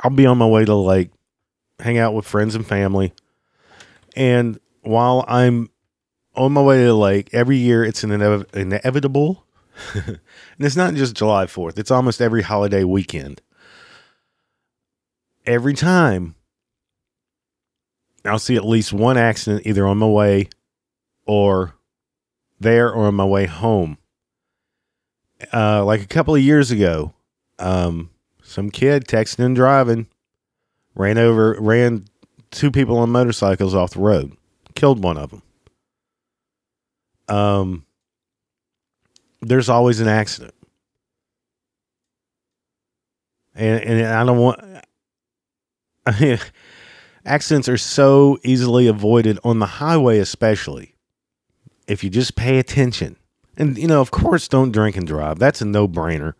I'll 0.02 0.10
be 0.10 0.26
on 0.26 0.38
my 0.38 0.46
way 0.46 0.64
to 0.64 0.74
like 0.74 1.10
hang 1.78 1.98
out 1.98 2.14
with 2.14 2.26
friends 2.26 2.54
and 2.54 2.66
family. 2.66 3.12
And 4.16 4.58
while 4.80 5.24
I'm 5.28 5.70
on 6.34 6.52
my 6.52 6.62
way 6.62 6.78
to 6.78 6.84
the 6.84 6.94
lake, 6.94 7.28
every 7.32 7.56
year 7.56 7.84
it's 7.84 8.02
an 8.02 8.10
inev- 8.10 8.52
inevitable. 8.54 9.44
and 9.94 10.18
it's 10.58 10.76
not 10.76 10.94
just 10.94 11.14
July 11.14 11.46
4th, 11.46 11.78
it's 11.78 11.90
almost 11.90 12.20
every 12.20 12.42
holiday 12.42 12.84
weekend. 12.84 13.40
Every 15.44 15.74
time 15.74 16.34
I'll 18.24 18.38
see 18.38 18.56
at 18.56 18.64
least 18.64 18.92
one 18.92 19.16
accident 19.16 19.66
either 19.66 19.86
on 19.86 19.98
my 19.98 20.06
way 20.06 20.48
or 21.26 21.74
there 22.60 22.88
or 22.88 23.06
on 23.06 23.14
my 23.14 23.24
way 23.24 23.46
home. 23.46 23.98
Uh, 25.52 25.84
like 25.84 26.00
a 26.00 26.06
couple 26.06 26.34
of 26.34 26.40
years 26.40 26.70
ago, 26.70 27.12
um, 27.58 28.10
some 28.42 28.70
kid 28.70 29.06
texting 29.06 29.44
and 29.44 29.56
driving 29.56 30.06
ran 30.94 31.18
over, 31.18 31.56
ran 31.58 32.04
two 32.50 32.70
people 32.70 32.98
on 32.98 33.10
motorcycles 33.10 33.74
off 33.74 33.90
the 33.90 34.00
road, 34.00 34.36
killed 34.74 35.02
one 35.02 35.18
of 35.18 35.30
them. 35.30 35.42
Um, 37.28 37.86
there's 39.40 39.68
always 39.68 40.00
an 40.00 40.06
accident, 40.06 40.54
and 43.54 43.82
and 43.82 44.06
I 44.06 44.24
don't 44.24 44.38
want. 44.38 44.60
accidents 47.24 47.68
are 47.68 47.78
so 47.78 48.38
easily 48.44 48.86
avoided 48.86 49.38
on 49.44 49.58
the 49.58 49.66
highway, 49.66 50.18
especially 50.18 50.94
if 51.86 52.02
you 52.02 52.10
just 52.10 52.36
pay 52.36 52.58
attention. 52.58 53.16
And, 53.56 53.76
you 53.76 53.86
know, 53.86 54.00
of 54.00 54.10
course, 54.10 54.48
don't 54.48 54.72
drink 54.72 54.96
and 54.96 55.06
drive. 55.06 55.38
That's 55.38 55.60
a 55.60 55.64
no 55.64 55.86
brainer. 55.86 56.34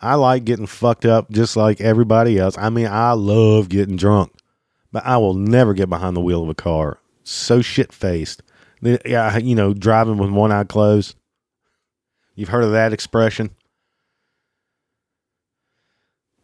I 0.00 0.14
like 0.14 0.44
getting 0.44 0.66
fucked 0.66 1.04
up 1.04 1.30
just 1.30 1.56
like 1.56 1.80
everybody 1.80 2.38
else. 2.38 2.56
I 2.58 2.70
mean, 2.70 2.86
I 2.86 3.12
love 3.12 3.68
getting 3.68 3.96
drunk, 3.96 4.32
but 4.92 5.04
I 5.04 5.16
will 5.16 5.34
never 5.34 5.74
get 5.74 5.88
behind 5.88 6.16
the 6.16 6.20
wheel 6.20 6.42
of 6.42 6.48
a 6.48 6.54
car. 6.54 6.98
So 7.24 7.62
shit 7.62 7.92
faced. 7.92 8.42
Yeah, 8.80 9.36
you 9.38 9.54
know, 9.54 9.74
driving 9.74 10.18
with 10.18 10.30
one 10.30 10.52
eye 10.52 10.64
closed. 10.64 11.16
You've 12.36 12.48
heard 12.48 12.62
of 12.62 12.72
that 12.72 12.92
expression? 12.92 13.50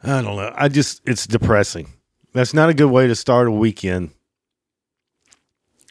I 0.02 0.20
don't 0.20 0.36
know. 0.36 0.52
I 0.56 0.68
just, 0.68 1.00
it's 1.06 1.26
depressing. 1.26 1.88
That's 2.34 2.52
not 2.52 2.68
a 2.68 2.74
good 2.74 2.90
way 2.90 3.06
to 3.06 3.14
start 3.14 3.48
a 3.48 3.52
weekend, 3.52 4.10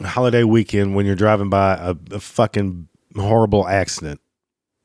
a 0.02 0.08
holiday 0.08 0.44
weekend, 0.44 0.94
when 0.94 1.06
you're 1.06 1.16
driving 1.16 1.50
by 1.50 1.76
a, 1.76 1.96
a 2.12 2.20
fucking 2.20 2.90
horrible 3.16 3.68
accident 3.68 4.20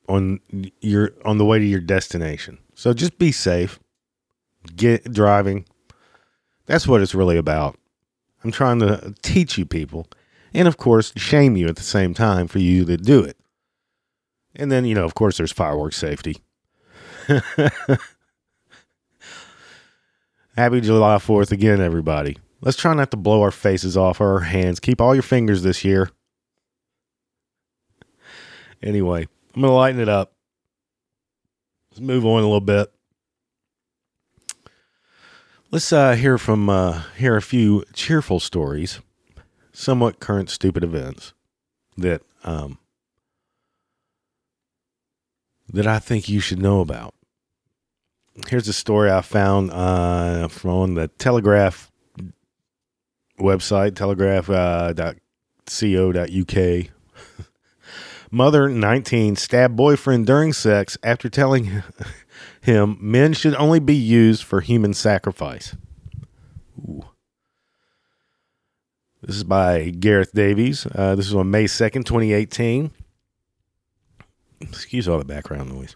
on 0.07 0.39
your 0.81 1.11
on 1.25 1.37
the 1.37 1.45
way 1.45 1.59
to 1.59 1.65
your 1.65 1.81
destination. 1.81 2.57
So 2.75 2.93
just 2.93 3.19
be 3.19 3.31
safe. 3.31 3.79
Get 4.75 5.11
driving. 5.13 5.65
That's 6.65 6.87
what 6.87 7.01
it's 7.01 7.13
really 7.13 7.37
about. 7.37 7.77
I'm 8.43 8.51
trying 8.51 8.79
to 8.79 9.13
teach 9.21 9.57
you 9.57 9.65
people 9.65 10.07
and 10.53 10.67
of 10.67 10.77
course 10.77 11.13
shame 11.15 11.57
you 11.57 11.67
at 11.67 11.75
the 11.75 11.83
same 11.83 12.13
time 12.13 12.47
for 12.47 12.59
you 12.59 12.85
to 12.85 12.97
do 12.97 13.21
it. 13.23 13.37
And 14.55 14.71
then, 14.71 14.85
you 14.85 14.95
know, 14.95 15.05
of 15.05 15.13
course 15.13 15.37
there's 15.37 15.51
fireworks 15.51 15.97
safety. 15.97 16.37
Happy 20.59 20.81
July 20.81 21.15
4th 21.15 21.53
again, 21.53 21.79
everybody. 21.79 22.35
Let's 22.59 22.75
try 22.75 22.93
not 22.93 23.11
to 23.11 23.17
blow 23.17 23.41
our 23.43 23.49
faces 23.49 23.95
off 23.95 24.19
or 24.19 24.33
our 24.33 24.39
hands. 24.41 24.81
Keep 24.81 24.99
all 24.99 25.15
your 25.15 25.21
fingers 25.21 25.63
this 25.63 25.85
year. 25.85 26.09
Anyway, 28.83 29.25
I'm 29.55 29.61
going 29.61 29.71
to 29.71 29.73
lighten 29.73 30.01
it 30.01 30.09
up. 30.09 30.33
Let's 31.89 32.01
move 32.01 32.25
on 32.25 32.41
a 32.41 32.45
little 32.45 32.59
bit. 32.59 32.91
Let's 35.71 35.93
uh, 35.93 36.15
hear 36.15 36.37
from 36.37 36.69
uh, 36.69 37.03
hear 37.15 37.37
a 37.37 37.41
few 37.41 37.85
cheerful 37.93 38.41
stories, 38.41 38.99
somewhat 39.71 40.19
current 40.19 40.49
stupid 40.49 40.83
events 40.83 41.33
that 41.95 42.21
um, 42.43 42.79
that 45.69 45.87
I 45.87 45.99
think 45.99 46.27
you 46.27 46.41
should 46.41 46.61
know 46.61 46.81
about 46.81 47.13
here's 48.47 48.67
a 48.67 48.73
story 48.73 49.11
I 49.11 49.21
found 49.21 49.71
uh, 49.71 50.47
from 50.47 50.95
the 50.95 51.07
Telegraph 51.07 51.91
website, 53.39 53.95
telegraph.co.uk. 53.95 54.97
Uh, 56.87 57.43
Mother 58.31 58.69
19 58.69 59.35
stabbed 59.35 59.75
boyfriend 59.75 60.27
during 60.27 60.53
sex 60.53 60.97
after 61.03 61.29
telling 61.29 61.83
him 62.61 62.97
men 63.01 63.33
should 63.33 63.55
only 63.55 63.79
be 63.79 63.95
used 63.95 64.43
for 64.43 64.61
human 64.61 64.93
sacrifice. 64.93 65.75
Ooh. 66.79 67.05
This 69.21 69.35
is 69.37 69.43
by 69.43 69.89
Gareth 69.89 70.31
Davies. 70.33 70.85
Uh, 70.85 71.15
this 71.15 71.27
is 71.27 71.35
on 71.35 71.51
May 71.51 71.65
2nd, 71.65 72.05
2018. 72.05 72.91
Excuse 74.61 75.07
all 75.07 75.17
the 75.17 75.25
background 75.25 75.73
noise. 75.73 75.95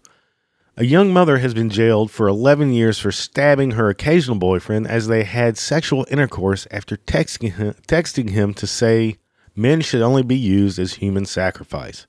A 0.76 0.86
young 0.86 1.14
mother 1.14 1.38
has 1.38 1.54
been 1.54 1.70
jailed 1.70 2.10
for 2.10 2.28
11 2.28 2.74
years 2.74 2.98
for 2.98 3.12
stabbing 3.12 3.72
her 3.72 3.90
occasional 3.90 4.38
boyfriend 4.38 4.88
as 4.88 5.08
they 5.08 5.24
had 5.24 5.56
sexual 5.56 6.04
intercourse 6.10 6.66
after 6.72 6.98
texting 6.98 7.54
him, 7.54 7.76
texting 7.88 8.32
him 8.32 8.56
to 8.56 8.66
say 8.66 9.18
men 9.56 9.82
should 9.82 10.02
only 10.02 10.24
be 10.24 10.36
used 10.36 10.80
as 10.80 10.94
human 10.94 11.26
sacrifice. 11.26 12.08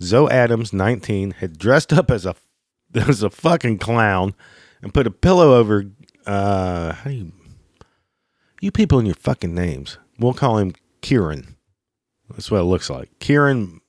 Zoe 0.00 0.30
Adams, 0.30 0.72
19, 0.72 1.32
had 1.32 1.58
dressed 1.58 1.92
up 1.92 2.10
as 2.12 2.24
a 2.24 2.36
as 2.94 3.24
a 3.24 3.30
fucking 3.30 3.78
clown 3.78 4.34
and 4.80 4.94
put 4.94 5.08
a 5.08 5.10
pillow 5.10 5.54
over 5.56 5.86
uh 6.26 6.92
how 6.92 7.10
do 7.10 7.16
you 7.16 7.32
you 8.60 8.70
people 8.70 9.00
in 9.00 9.06
your 9.06 9.16
fucking 9.16 9.54
names. 9.54 9.98
We'll 10.18 10.32
call 10.32 10.58
him 10.58 10.74
Kieran. 11.00 11.56
That's 12.30 12.50
what 12.50 12.60
it 12.60 12.64
looks 12.64 12.88
like. 12.88 13.10
Kieran 13.18 13.80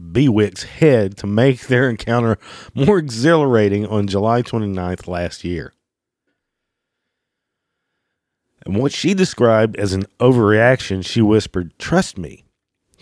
Bewick's 0.00 0.64
head 0.64 1.16
to 1.18 1.26
make 1.26 1.66
their 1.66 1.88
encounter 1.88 2.38
more 2.74 2.98
exhilarating 2.98 3.86
on 3.86 4.06
July 4.06 4.42
29th 4.42 5.06
last 5.06 5.44
year. 5.44 5.72
And 8.64 8.76
what 8.76 8.92
she 8.92 9.14
described 9.14 9.76
as 9.76 9.92
an 9.92 10.04
overreaction, 10.20 11.04
she 11.04 11.22
whispered, 11.22 11.72
Trust 11.78 12.18
me, 12.18 12.44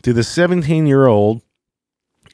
to 0.03 0.13
the 0.13 0.23
17 0.23 0.87
year 0.87 1.07
old 1.07 1.43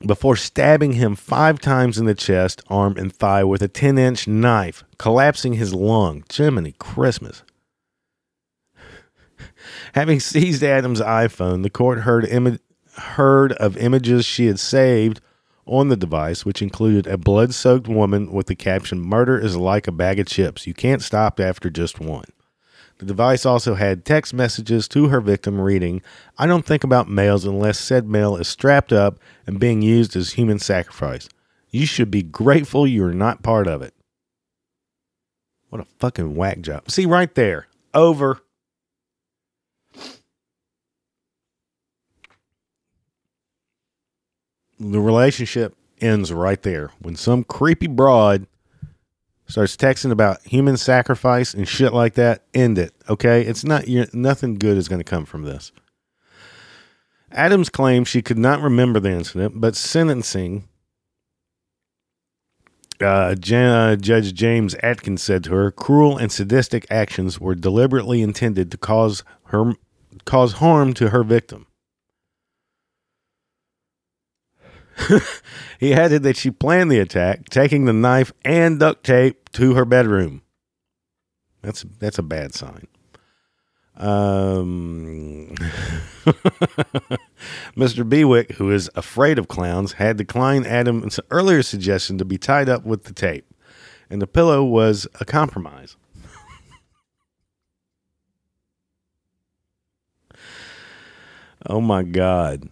before 0.07 0.37
stabbing 0.37 0.93
him 0.93 1.15
five 1.15 1.61
times 1.61 1.99
in 1.99 2.07
the 2.07 2.15
chest, 2.15 2.63
arm, 2.69 2.97
and 2.97 3.15
thigh 3.15 3.45
with 3.45 3.63
a 3.63 3.69
10 3.69 3.99
inch 3.99 4.27
knife, 4.27 4.85
collapsing 4.99 5.55
his 5.55 5.73
lung. 5.73 6.25
Jiminy 6.31 6.75
Christmas. 6.79 7.43
Having 9.95 10.21
seized 10.21 10.63
Adam's 10.63 11.01
iPhone, 11.01 11.63
the 11.63 11.71
court 11.71 12.01
heard 12.01 12.25
Im- 12.25 12.59
heard 12.97 13.53
of 13.53 13.77
images 13.77 14.25
she 14.25 14.47
had 14.47 14.59
saved 14.59 15.21
on 15.67 15.89
the 15.89 15.97
device, 15.97 16.45
which 16.45 16.63
included 16.63 17.07
a 17.07 17.17
blood 17.17 17.55
soaked 17.55 17.89
woman 17.89 18.33
with 18.33 18.47
the 18.47 18.55
caption, 18.55 19.01
Murder 19.01 19.39
is 19.39 19.57
like 19.57 19.87
a 19.87 19.93
bag 19.93 20.19
of 20.19 20.27
chips. 20.27 20.67
You 20.67 20.75
can't 20.75 21.03
stop 21.03 21.39
after 21.39 21.71
just 21.71 22.01
one. 22.01 22.25
The 22.99 23.07
device 23.07 23.45
also 23.45 23.75
had 23.75 24.05
text 24.05 24.33
messages 24.33 24.87
to 24.89 25.09
her 25.09 25.21
victim 25.21 25.61
reading, 25.61 26.03
I 26.39 26.47
don't 26.47 26.65
think 26.65 26.85
about 26.85 27.09
males 27.09 27.45
unless 27.45 27.79
said 27.79 28.07
male 28.07 28.37
is 28.37 28.47
strapped 28.47 28.93
up 28.93 29.19
and 29.47 29.59
being 29.59 29.83
used 29.83 30.15
as 30.15 30.33
human 30.33 30.59
sacrifice. 30.59 31.29
You 31.71 31.87
should 31.87 32.11
be 32.11 32.23
grateful 32.23 32.87
you 32.87 33.05
are 33.05 33.15
not 33.15 33.43
part 33.43 33.67
of 33.67 33.83
it. 33.83 33.95
What 35.71 35.81
a 35.81 35.87
fucking 35.99 36.37
whack 36.37 36.61
job. 36.61 36.91
See, 36.91 37.07
right 37.07 37.35
there. 37.35 37.67
Over. 37.95 38.41
The 44.91 45.01
relationship 45.01 45.77
ends 46.01 46.33
right 46.33 46.61
there. 46.63 46.91
When 47.01 47.17
some 47.17 47.45
creepy 47.45 47.87
broad 47.87 48.47
starts 49.47 49.77
texting 49.77 50.11
about 50.11 50.43
human 50.43 50.77
sacrifice 50.77 51.55
and 51.55 51.69
shit 51.69 51.93
like 51.93 52.15
that, 52.15 52.43
end 52.55 52.79
it. 52.79 52.93
Okay, 53.09 53.43
it's 53.43 53.65
not 53.65 53.89
you 53.89 54.07
nothing 54.13 54.57
good 54.57 54.77
is 54.77 54.89
going 54.89 55.01
to 55.01 55.05
come 55.05 55.25
from 55.25 55.45
this. 55.45 55.73
Adams 57.31 57.69
claimed 57.71 58.09
she 58.09 58.23
could 58.23 58.39
not 58.39 58.61
remember 58.61 59.01
the 59.01 59.11
incident, 59.11 59.61
but 59.61 59.75
sentencing 59.75 60.69
uh, 63.01 63.35
J- 63.35 63.97
Judge 64.01 64.33
James 64.35 64.75
Atkins 64.83 65.23
said 65.23 65.45
to 65.45 65.51
her, 65.55 65.71
"Cruel 65.71 66.17
and 66.17 66.31
sadistic 66.31 66.87
actions 66.91 67.41
were 67.41 67.55
deliberately 67.55 68.23
intended 68.23 68.71
to 68.71 68.79
cause 68.79 69.25
her 69.47 69.75
cause 70.25 70.55
harm 70.55 70.93
to 70.95 71.11
her 71.11 71.25
victim." 71.25 71.67
he 75.81 75.95
added 75.95 76.23
that 76.23 76.37
she 76.37 76.51
planned 76.51 76.91
the 76.91 76.99
attack, 76.99 77.49
taking 77.49 77.85
the 77.85 77.93
knife 77.93 78.33
and 78.45 78.81
duct 78.81 79.05
tape 79.05 79.51
to 79.53 79.75
her 79.75 79.85
bedroom. 79.85 80.43
That's 81.63 81.85
that's 81.99 82.19
a 82.19 82.23
bad 82.23 82.55
sign. 82.55 82.89
Um, 83.97 85.55
Mr. 87.77 88.09
Bewick, 88.09 88.53
who 88.53 88.71
is 88.71 88.89
afraid 88.95 89.39
of 89.39 89.49
clowns, 89.49 89.93
had 89.93 90.17
declined 90.17 90.67
Adam's 90.67 91.21
earlier 91.31 91.63
suggestion 91.63 92.17
to 92.19 92.25
be 92.25 92.39
tied 92.39 92.69
up 92.69 92.85
with 92.85 93.05
the 93.05 93.13
tape, 93.13 93.47
and 94.11 94.21
the 94.23 94.27
pillow 94.27 94.65
was 94.65 95.07
a 95.21 95.25
compromise. 95.25 95.97
oh 101.67 101.81
my 101.81 102.03
God. 102.03 102.69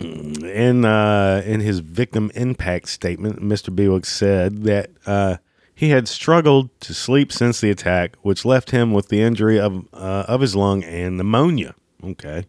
In 0.00 0.84
uh, 0.84 1.42
in 1.46 1.60
his 1.60 1.78
victim 1.78 2.30
impact 2.34 2.88
statement, 2.88 3.40
Mr. 3.40 3.74
Bewick 3.74 4.04
said 4.04 4.64
that 4.64 4.90
uh, 5.06 5.38
he 5.74 5.90
had 5.90 6.06
struggled 6.08 6.68
to 6.80 6.92
sleep 6.92 7.32
since 7.32 7.60
the 7.60 7.70
attack, 7.70 8.16
which 8.22 8.44
left 8.44 8.70
him 8.72 8.92
with 8.92 9.08
the 9.08 9.22
injury 9.22 9.58
of 9.58 9.86
uh, 9.94 10.24
of 10.28 10.40
his 10.42 10.54
lung 10.54 10.84
and 10.84 11.16
pneumonia. 11.16 11.74
Okay. 12.02 12.46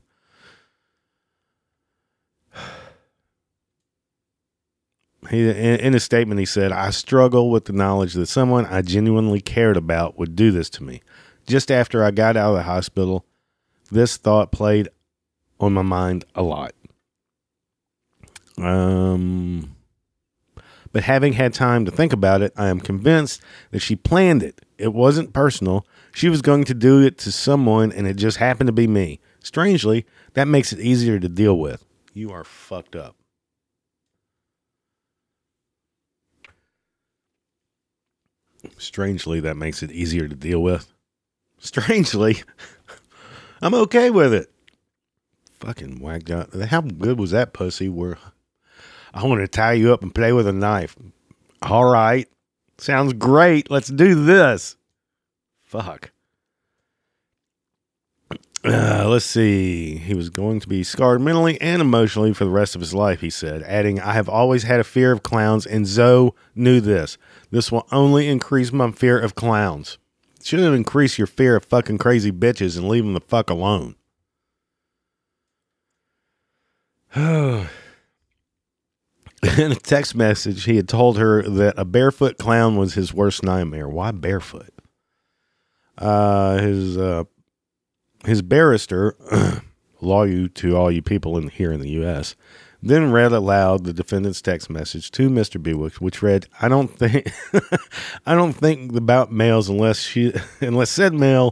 He, 5.29 5.41
in, 5.49 5.55
in 5.81 5.91
his 5.91 6.05
statement, 6.05 6.39
he 6.39 6.45
said, 6.45 6.71
I 6.71 6.89
struggle 6.91 7.51
with 7.51 7.65
the 7.65 7.73
knowledge 7.73 8.13
that 8.13 8.27
someone 8.27 8.65
I 8.67 8.81
genuinely 8.81 9.41
cared 9.41 9.75
about 9.75 10.17
would 10.17 10.37
do 10.37 10.51
this 10.51 10.69
to 10.69 10.83
me. 10.83 11.01
Just 11.45 11.69
after 11.69 12.01
I 12.01 12.11
got 12.11 12.37
out 12.37 12.51
of 12.51 12.55
the 12.55 12.63
hospital, 12.63 13.25
this 13.91 14.15
thought 14.15 14.53
played 14.53 14.87
on 15.59 15.73
my 15.73 15.81
mind 15.81 16.23
a 16.33 16.43
lot. 16.43 16.71
Um, 18.57 19.75
but 20.91 21.03
having 21.03 21.33
had 21.33 21.53
time 21.53 21.85
to 21.85 21.91
think 21.91 22.13
about 22.13 22.41
it, 22.41 22.53
I 22.57 22.67
am 22.69 22.79
convinced 22.79 23.41
that 23.71 23.79
she 23.79 23.95
planned 23.95 24.43
it. 24.43 24.61
It 24.77 24.93
wasn't 24.93 25.33
personal. 25.33 25.85
She 26.13 26.29
was 26.29 26.41
going 26.41 26.63
to 26.65 26.73
do 26.73 27.03
it 27.03 27.17
to 27.19 27.31
someone, 27.31 27.91
and 27.91 28.07
it 28.07 28.15
just 28.15 28.37
happened 28.37 28.67
to 28.67 28.73
be 28.73 28.87
me. 28.87 29.19
Strangely, 29.43 30.05
that 30.33 30.47
makes 30.47 30.73
it 30.73 30.79
easier 30.79 31.19
to 31.19 31.29
deal 31.29 31.57
with. 31.59 31.85
You 32.13 32.31
are 32.31 32.43
fucked 32.43 32.95
up. 32.95 33.15
Strangely, 38.77 39.39
that 39.39 39.55
makes 39.55 39.83
it 39.83 39.91
easier 39.91 40.27
to 40.27 40.35
deal 40.35 40.61
with. 40.61 40.91
Strangely, 41.59 42.43
I'm 43.61 43.73
okay 43.73 44.09
with 44.09 44.33
it. 44.33 44.51
Fucking 45.59 45.99
whacked 45.99 46.29
out. 46.29 46.53
How 46.53 46.81
good 46.81 47.19
was 47.19 47.31
that 47.31 47.53
pussy? 47.53 47.89
Where 47.89 48.17
I 49.13 49.25
want 49.25 49.41
to 49.41 49.47
tie 49.47 49.73
you 49.73 49.93
up 49.93 50.01
and 50.01 50.13
play 50.13 50.33
with 50.33 50.47
a 50.47 50.53
knife. 50.53 50.95
All 51.61 51.85
right. 51.85 52.27
Sounds 52.77 53.13
great. 53.13 53.71
Let's 53.71 53.87
do 53.87 54.25
this. 54.25 54.75
Fuck. 55.63 56.11
Uh, 58.63 59.05
let's 59.07 59.25
see. 59.25 59.97
He 59.97 60.13
was 60.13 60.29
going 60.29 60.59
to 60.59 60.67
be 60.67 60.83
scarred 60.83 61.21
mentally 61.21 61.59
and 61.61 61.81
emotionally 61.81 62.33
for 62.33 62.43
the 62.45 62.51
rest 62.51 62.75
of 62.75 62.81
his 62.81 62.93
life, 62.93 63.21
he 63.21 63.29
said, 63.29 63.63
adding, 63.63 63.99
I 63.99 64.13
have 64.13 64.27
always 64.27 64.63
had 64.63 64.79
a 64.79 64.83
fear 64.83 65.11
of 65.11 65.23
clowns, 65.23 65.65
and 65.65 65.87
Zoe 65.87 66.31
knew 66.53 66.81
this. 66.81 67.17
This 67.49 67.71
will 67.71 67.87
only 67.91 68.27
increase 68.27 68.71
my 68.71 68.91
fear 68.91 69.17
of 69.17 69.35
clowns. 69.35 69.97
shouldn't 70.43 70.75
increase 70.75 71.17
your 71.17 71.27
fear 71.27 71.55
of 71.55 71.65
fucking 71.65 71.97
crazy 71.97 72.31
bitches 72.31 72.77
and 72.77 72.89
leave 72.89 73.03
them 73.03 73.13
the 73.13 73.21
fuck 73.21 73.49
alone. 73.49 73.95
in 79.57 79.71
a 79.71 79.75
text 79.75 80.15
message, 80.15 80.63
he 80.63 80.77
had 80.77 80.89
told 80.89 81.17
her 81.17 81.43
that 81.43 81.75
a 81.77 81.85
barefoot 81.85 82.37
clown 82.37 82.75
was 82.75 82.95
his 82.95 83.13
worst 83.13 83.43
nightmare. 83.43 83.87
Why 83.87 84.11
barefoot? 84.11 84.73
Uh, 85.97 86.57
his 86.57 86.97
uh, 86.97 87.23
his 88.25 88.41
barrister, 88.41 89.15
lawyer 90.01 90.47
to 90.47 90.75
all 90.75 90.91
you 90.91 91.01
people 91.01 91.37
in 91.37 91.49
here 91.49 91.71
in 91.71 91.81
the 91.81 91.89
U.S., 91.91 92.35
then 92.81 93.11
read 93.11 93.31
aloud 93.31 93.83
the 93.83 93.93
defendant's 93.93 94.41
text 94.41 94.69
message 94.69 95.11
to 95.11 95.29
Mr. 95.29 95.61
Bewick, 95.61 95.95
which 95.95 96.23
read, 96.23 96.47
"I 96.59 96.67
don't 96.67 96.87
think, 96.87 97.31
I 98.25 98.33
don't 98.33 98.53
think 98.53 98.95
about 98.95 99.31
males 99.31 99.69
unless 99.69 99.99
she, 99.99 100.33
unless 100.61 100.89
said 100.89 101.13
male 101.13 101.51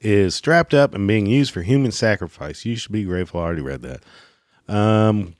is 0.00 0.34
strapped 0.34 0.74
up 0.74 0.92
and 0.92 1.06
being 1.06 1.26
used 1.26 1.52
for 1.52 1.62
human 1.62 1.92
sacrifice. 1.92 2.64
You 2.64 2.74
should 2.74 2.92
be 2.92 3.04
grateful. 3.04 3.40
I 3.40 3.44
already 3.44 3.62
read 3.62 3.82
that." 3.82 4.02
Um, 4.72 5.36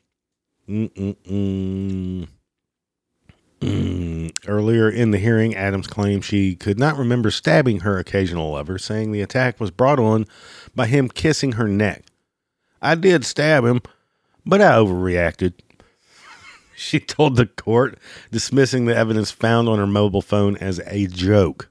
mm, 0.69 2.29
earlier 4.47 4.91
in 4.91 5.11
the 5.11 5.19
hearing, 5.19 5.55
Adams 5.55 5.87
claimed 5.87 6.25
she 6.25 6.55
could 6.55 6.79
not 6.79 6.97
remember 6.97 7.31
stabbing 7.31 7.81
her 7.81 7.99
occasional 7.99 8.53
lover, 8.53 8.79
saying 8.79 9.13
the 9.13 9.21
attack 9.23 9.61
was 9.61 9.71
brought 9.71 9.99
on 9.99 10.27
by 10.75 10.87
him 10.87 11.09
kissing 11.09 11.53
her 11.53 11.69
neck. 11.69 12.05
I 12.81 12.95
did 12.95 13.25
stab 13.25 13.65
him, 13.65 13.81
but 14.45 14.61
I 14.61 14.73
overreacted. 14.73 15.55
She 16.75 16.99
told 16.99 17.37
the 17.37 17.47
court, 17.47 17.97
dismissing 18.33 18.87
the 18.87 18.97
evidence 18.97 19.31
found 19.31 19.69
on 19.69 19.79
her 19.79 19.87
mobile 19.87 20.23
phone 20.23 20.57
as 20.57 20.81
a 20.87 21.07
joke. 21.07 21.71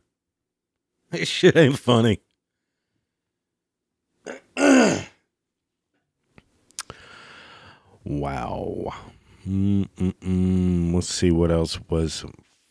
This 1.10 1.28
shit 1.28 1.58
ain't 1.58 1.78
funny. 1.78 2.22
Wow. 8.04 8.94
Mm-mm-mm. 9.48 10.94
Let's 10.94 11.10
see 11.10 11.32
what 11.32 11.52
else 11.52 11.80
was 11.90 12.26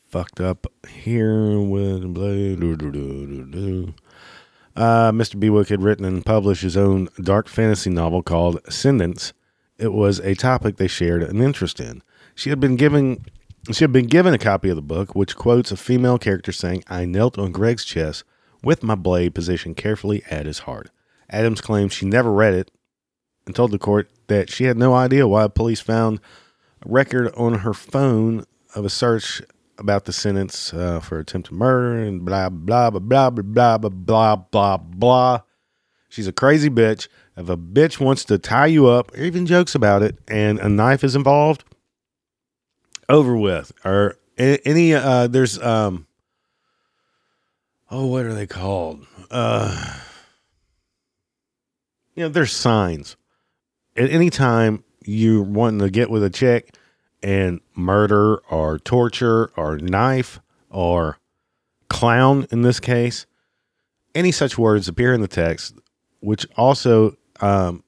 fucked 0.09 0.40
up 0.40 0.66
here 0.88 1.61
with 1.61 2.03
uh, 4.77 5.12
Mr. 5.12 5.38
Bewick 5.38 5.69
had 5.69 5.83
written 5.83 6.05
and 6.05 6.25
published 6.25 6.62
his 6.62 6.77
own 6.77 7.09
dark 7.21 7.49
fantasy 7.49 7.90
novel 7.90 8.23
called 8.23 8.61
Ascendance. 8.66 9.33
It 9.79 9.93
was 9.93 10.19
a 10.21 10.35
topic 10.35 10.77
they 10.77 10.88
shared 10.88 11.23
an 11.23 11.40
interest 11.40 11.81
in. 11.81 12.03
She 12.35 12.51
had 12.51 12.61
been 12.61 12.77
given 12.77 13.25
she 13.73 13.85
had 13.85 13.93
been 13.93 14.07
given 14.07 14.33
a 14.33 14.38
copy 14.38 14.71
of 14.71 14.77
the 14.77 14.83
book, 14.83 15.14
which 15.14 15.37
quotes 15.37 15.71
a 15.71 15.77
female 15.77 16.19
character 16.19 16.51
saying, 16.51 16.83
I 16.88 17.05
knelt 17.05 17.38
on 17.38 17.53
Greg's 17.53 17.85
chest 17.85 18.25
with 18.62 18.83
my 18.83 18.95
blade 18.95 19.35
positioned 19.35 19.77
carefully 19.77 20.23
at 20.31 20.47
his 20.47 20.61
heart. 20.61 20.90
Adams 21.29 21.61
claimed 21.61 21.93
she 21.93 22.07
never 22.07 22.33
read 22.33 22.55
it 22.55 22.71
and 23.47 23.55
told 23.55 23.71
the 23.71 23.79
court 23.79 24.11
that 24.31 24.49
she 24.49 24.64
had 24.64 24.79
no 24.79 24.95
idea 24.95 25.27
why 25.27 25.47
police 25.49 25.81
found 25.81 26.21
a 26.87 26.88
record 26.88 27.35
on 27.35 27.59
her 27.59 27.75
phone 27.75 28.45
of 28.77 28.85
a 28.85 28.88
search 28.88 29.43
about 29.77 30.05
the 30.05 30.12
sentence 30.12 30.73
uh, 30.73 31.01
for 31.01 31.19
attempted 31.19 31.53
murder 31.53 31.99
and 31.99 32.25
blah 32.25 32.49
blah 32.49 32.90
blah 32.90 33.01
blah 33.01 33.31
blah 33.31 33.79
blah 33.79 33.88
blah 33.88 34.37
blah 34.37 34.77
blah. 34.77 35.40
She's 36.09 36.29
a 36.29 36.33
crazy 36.33 36.71
bitch. 36.71 37.09
If 37.37 37.49
a 37.49 37.57
bitch 37.57 37.99
wants 37.99 38.25
to 38.27 38.38
tie 38.38 38.66
you 38.66 38.87
up, 38.87 39.12
or 39.14 39.21
even 39.21 39.47
jokes 39.47 39.75
about 39.75 40.03
it, 40.03 40.19
and 40.29 40.59
a 40.61 40.69
knife 40.69 41.03
is 41.03 41.16
involved, 41.16 41.64
over 43.09 43.37
with. 43.37 43.73
Or 43.85 44.16
any 44.38 44.95
uh, 44.95 45.27
there's 45.27 45.61
um 45.61 46.07
oh 47.90 48.07
what 48.07 48.27
are 48.27 48.35
they 48.35 48.47
called? 48.47 49.05
Uh, 49.29 49.99
you 52.14 52.23
know, 52.23 52.29
there's 52.29 52.53
signs 52.53 53.16
at 54.00 54.10
any 54.10 54.30
time 54.30 54.82
you're 55.04 55.42
wanting 55.42 55.80
to 55.80 55.90
get 55.90 56.10
with 56.10 56.24
a 56.24 56.30
chick 56.30 56.74
and 57.22 57.60
murder 57.76 58.38
or 58.50 58.78
torture 58.78 59.50
or 59.56 59.76
knife 59.76 60.40
or 60.70 61.18
clown 61.88 62.46
in 62.50 62.62
this 62.62 62.80
case, 62.80 63.26
any 64.14 64.32
such 64.32 64.56
words 64.56 64.88
appear 64.88 65.12
in 65.12 65.20
the 65.20 65.28
text, 65.28 65.74
which 66.20 66.46
also 66.56 67.14
um, 67.40 67.84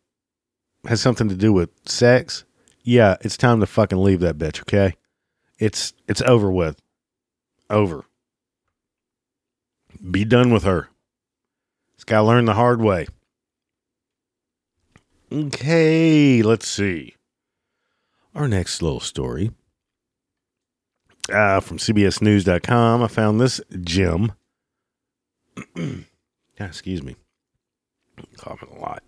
has 0.87 1.01
something 1.01 1.31
to 1.31 1.35
do 1.35 1.51
with 1.51 1.70
sex. 1.87 2.44
Yeah, 2.83 3.16
it's 3.22 3.38
time 3.38 3.61
to 3.61 3.66
fucking 3.66 4.03
leave 4.03 4.20
that 4.20 4.37
bitch. 4.37 4.61
Okay, 4.62 4.96
it's 5.59 5.94
it's 6.09 6.20
over 6.22 6.53
with. 6.53 6.83
Over. 7.70 8.05
Be 10.11 10.27
done 10.27 10.53
with 10.53 10.64
her. 10.64 10.88
It's 11.94 12.05
got 12.05 12.18
to 12.18 12.27
learn 12.27 12.44
the 12.44 12.55
hard 12.55 12.83
way. 12.83 13.07
Okay, 15.33 16.42
let's 16.42 16.68
see. 16.68 17.14
Our 18.35 18.47
next 18.49 18.83
little 18.83 19.01
story 19.01 19.51
uh, 21.33 21.61
from 21.61 21.79
CBSNews.com. 21.79 23.02
I 23.02 23.09
found 23.09 23.40
this 23.40 23.59
gem. 23.81 24.33
Excuse 26.61 27.02
me. 27.02 27.17
coughing 28.37 28.77
a 28.77 28.79
lot. 28.79 29.02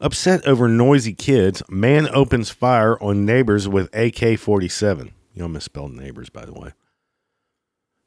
Upset 0.00 0.46
over 0.46 0.68
noisy 0.68 1.12
kids, 1.12 1.60
man 1.68 2.08
opens 2.14 2.50
fire 2.50 2.96
on 3.02 3.26
neighbors 3.26 3.66
with 3.66 3.92
AK 3.96 4.38
47. 4.38 5.12
You 5.34 5.42
all 5.42 5.48
misspelled 5.48 5.92
neighbors, 5.92 6.30
by 6.30 6.44
the 6.44 6.52
way. 6.52 6.70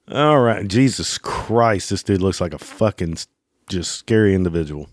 All 0.09 0.39
right. 0.39 0.65
Jesus 0.65 1.17
Christ. 1.17 1.89
This 1.89 2.03
dude 2.03 2.21
looks 2.21 2.39
like 2.39 2.53
a 2.53 2.59
fucking 2.59 3.17
just 3.67 3.91
scary 3.91 4.33
individual. 4.33 4.87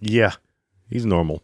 Yeah. 0.00 0.32
He's 0.90 1.06
normal. 1.06 1.42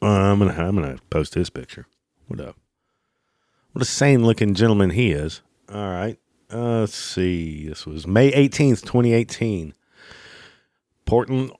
Uh, 0.00 0.06
I'm 0.06 0.38
gonna 0.38 0.52
I'm 0.52 0.76
gonna 0.76 0.98
post 1.10 1.34
his 1.34 1.50
picture. 1.50 1.86
What 2.28 2.40
up? 2.40 2.56
What 3.72 3.82
a 3.82 3.86
sane 3.86 4.24
looking 4.24 4.54
gentleman 4.54 4.90
he 4.90 5.10
is. 5.10 5.42
All 5.68 5.90
right. 5.90 6.16
Uh, 6.52 6.80
let's 6.80 6.94
see. 6.94 7.68
This 7.68 7.84
was 7.86 8.06
May 8.06 8.30
18th, 8.30 8.82
2018. 8.82 9.74
Portland, 11.04 11.50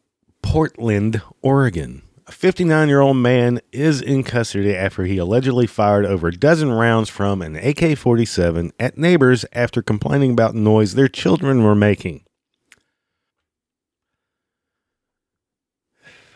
Portland, 0.40 1.20
Oregon. 1.42 2.02
A 2.26 2.32
59 2.32 2.88
year 2.88 3.00
old 3.00 3.16
man 3.16 3.60
is 3.72 4.00
in 4.00 4.22
custody 4.22 4.74
after 4.74 5.04
he 5.04 5.18
allegedly 5.18 5.66
fired 5.66 6.06
over 6.06 6.28
a 6.28 6.32
dozen 6.32 6.72
rounds 6.72 7.08
from 7.08 7.42
an 7.42 7.56
AK 7.56 7.98
47 7.98 8.72
at 8.78 8.96
neighbors 8.96 9.44
after 9.52 9.82
complaining 9.82 10.30
about 10.30 10.54
noise 10.54 10.94
their 10.94 11.08
children 11.08 11.64
were 11.64 11.74
making. 11.74 12.24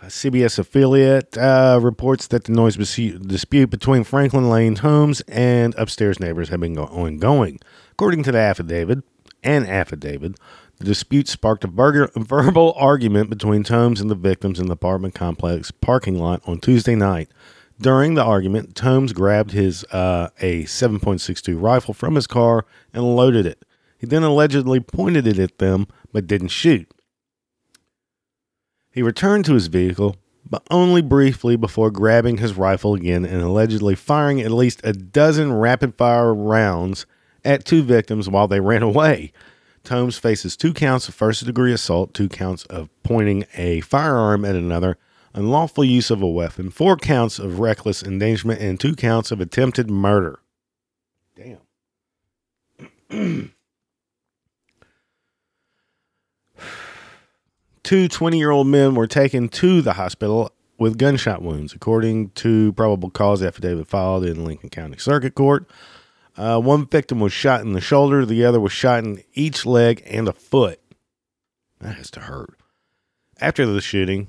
CBS 0.09 0.59
affiliate 0.59 1.37
uh, 1.39 1.79
reports 1.81 2.27
that 2.29 2.45
the 2.45 2.53
noise 2.53 2.77
dispute 2.77 3.71
between 3.71 4.05
Franklin 4.05 4.51
Lane 4.51 4.75
Tomes 4.75 5.21
and 5.29 5.75
upstairs 5.77 6.19
neighbors 6.19 6.49
had 6.49 6.61
been 6.61 6.79
ongoing. 6.79 7.61
According 7.93 8.23
to 8.25 8.33
the 8.33 8.39
affidavit, 8.39 9.05
an 9.43 9.67
affidavit, 9.67 10.37
the 10.79 10.85
dispute 10.85 11.29
sparked 11.29 11.65
a 11.65 11.69
verbal 11.69 12.73
argument 12.77 13.31
between 13.31 13.65
Tomes 13.65 14.01
and 14.01 14.11
the 14.11 14.15
victims 14.15 14.59
in 14.59 14.67
the 14.67 14.75
apartment 14.75 15.15
complex 15.15 15.71
parking 15.71 16.19
lot 16.19 16.43
on 16.47 16.61
Tuesday 16.61 16.95
night. 16.95 17.29
During 17.81 18.15
the 18.15 18.25
argument, 18.25 18.75
Tomes 18.75 19.13
grabbed 19.13 19.53
his 19.53 19.85
uh, 19.85 20.31
a 20.41 20.65
7.62 20.65 21.61
rifle 21.61 21.95
from 21.95 22.17
his 22.17 22.27
car 22.27 22.67
and 22.93 23.17
loaded 23.17 23.47
it. 23.47 23.65
He 23.99 24.07
then 24.07 24.23
allegedly 24.23 24.81
pointed 24.81 25.27
it 25.27 25.39
at 25.39 25.59
them 25.59 25.87
but 26.13 26.27
didn't 26.27 26.49
shoot. 26.49 26.89
He 28.91 29.03
returned 29.03 29.45
to 29.45 29.55
his 29.55 29.67
vehicle, 29.67 30.17
but 30.49 30.67
only 30.71 31.03
briefly 31.03 31.57
before 31.57 31.91
grabbing 31.91 32.39
his 32.39 32.55
rifle 32.55 32.95
again 32.95 33.25
and 33.25 33.43
allegedly 33.43 33.95
firing 33.95 34.41
at 34.41 34.51
least 34.51 34.81
a 34.85 34.93
dozen 34.93 35.53
rapid 35.53 35.95
fire 35.97 36.35
rounds 36.35 37.07
at 37.45 37.65
two 37.65 37.83
victims 37.83 38.29
while 38.29 38.49
they 38.49 38.61
ran 38.61 38.83
away. 38.83 39.33
Tomes 39.85 40.19
faces 40.19 40.57
two 40.57 40.73
counts 40.75 41.09
of 41.09 41.15
first 41.15 41.45
degree 41.45 41.73
assault, 41.73 42.13
two 42.13 42.29
counts 42.29 42.65
of 42.65 42.89
pointing 43.03 43.45
a 43.57 43.81
firearm 43.81 44.45
at 44.45 44.57
another, 44.57 44.99
unlawful 45.35 45.85
use 45.85 46.11
of 46.11 46.21
a 46.21 46.27
weapon, 46.27 46.71
four 46.71 46.97
counts 46.97 47.39
of 47.39 47.59
reckless 47.59 48.03
endangerment, 48.03 48.61
and 48.61 48.81
two 48.81 48.95
counts 48.97 49.31
of 49.31 49.41
attempted 49.41 49.91
murder. 49.91 50.41
Damn. 51.37 51.59
two 57.89 58.07
20 58.07 58.37
year 58.37 58.51
old 58.51 58.67
men 58.67 58.95
were 58.95 59.07
taken 59.07 59.49
to 59.49 59.81
the 59.81 59.95
hospital 59.95 60.53
with 60.77 60.99
gunshot 60.99 61.41
wounds, 61.41 61.73
according 61.73 62.29
to 62.33 62.71
probable 62.75 63.09
cause 63.09 63.43
affidavit 63.43 63.89
filed 63.89 64.27
in 64.27 64.45
Lincoln 64.45 64.69
County 64.69 64.99
Circuit 64.99 65.35
Court. 65.35 65.67
Uh, 66.37 66.61
one 66.61 66.85
victim 66.85 67.19
was 67.19 67.33
shot 67.33 67.63
in 67.63 67.73
the 67.73 67.81
shoulder, 67.81 68.27
the 68.27 68.45
other 68.45 68.61
was 68.61 68.73
shot 68.73 69.05
in 69.05 69.23
each 69.33 69.65
leg 69.65 70.03
and 70.05 70.29
a 70.29 70.35
foot. 70.35 70.79
That 71.81 71.95
has 71.95 72.11
to 72.11 72.21
hurt. 72.21 72.61
After 73.41 73.65
the 73.65 73.81
shooting, 73.81 74.29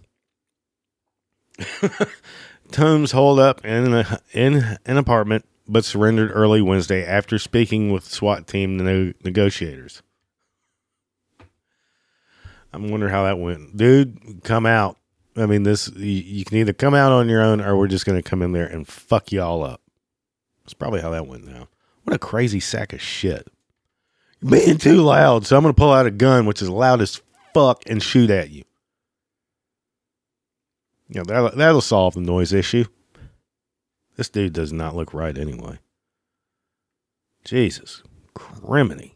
Tomes 2.72 3.12
holed 3.12 3.41
up 3.41 3.66
in, 3.66 3.93
a, 3.93 4.22
in 4.32 4.78
an 4.86 4.95
apartment 4.95 5.43
but 5.68 5.84
surrendered 5.84 6.32
early 6.34 6.62
Wednesday 6.62 7.05
after 7.05 7.38
speaking 7.38 7.91
with 7.91 8.05
SWAT 8.05 8.47
team 8.47 8.78
negotiators. 8.78 10.01
I'm 12.74 12.89
wondering 12.89 13.11
how 13.11 13.24
that 13.24 13.39
went. 13.39 13.76
Dude, 13.76 14.41
come 14.43 14.65
out. 14.65 14.97
I 15.36 15.45
mean, 15.45 15.63
this 15.63 15.89
you, 15.95 16.05
you 16.05 16.45
can 16.45 16.57
either 16.57 16.74
come 16.74 16.93
out 16.93 17.11
on 17.11 17.30
your 17.30 17.41
own 17.41 17.61
or 17.61 17.78
we're 17.78 17.88
just 17.88 18.05
going 18.05 18.22
to 18.22 18.28
come 18.28 18.41
in 18.41 18.51
there 18.51 18.67
and 18.67 18.88
fuck 18.88 19.32
you 19.32 19.41
all 19.41 19.63
up. 19.63 19.82
That's 20.63 20.74
probably 20.74 21.01
how 21.01 21.11
that 21.11 21.28
went 21.28 21.45
now. 21.45 21.67
What 22.03 22.15
a 22.15 22.20
crazy 22.20 22.59
sack 22.59 22.93
of 22.93 23.01
shit. 23.01 23.47
Being 24.47 24.78
too 24.78 25.01
loud, 25.01 25.45
so 25.45 25.57
I'm 25.57 25.63
going 25.63 25.74
to 25.74 25.80
pull 25.80 25.91
out 25.91 26.05
a 26.05 26.11
gun, 26.11 26.45
which 26.45 26.61
is 26.61 26.70
loud 26.70 27.01
as 27.01 27.22
fuck, 27.53 27.84
and 27.88 28.01
shoot 28.01 28.30
at 28.30 28.49
you. 28.49 28.63
You 31.09 31.20
know, 31.20 31.24
that'll, 31.26 31.57
that'll 31.57 31.82
solve 31.82 32.13
the 32.13 32.22
noise 32.22 32.53
issue. 32.53 32.86
This 34.15 34.30
dude 34.30 34.53
does 34.53 34.72
not 34.72 34.95
look 34.95 35.13
right 35.13 35.38
anyway. 35.38 35.80
Jesus. 37.43 38.03
Criminy. 38.36 39.13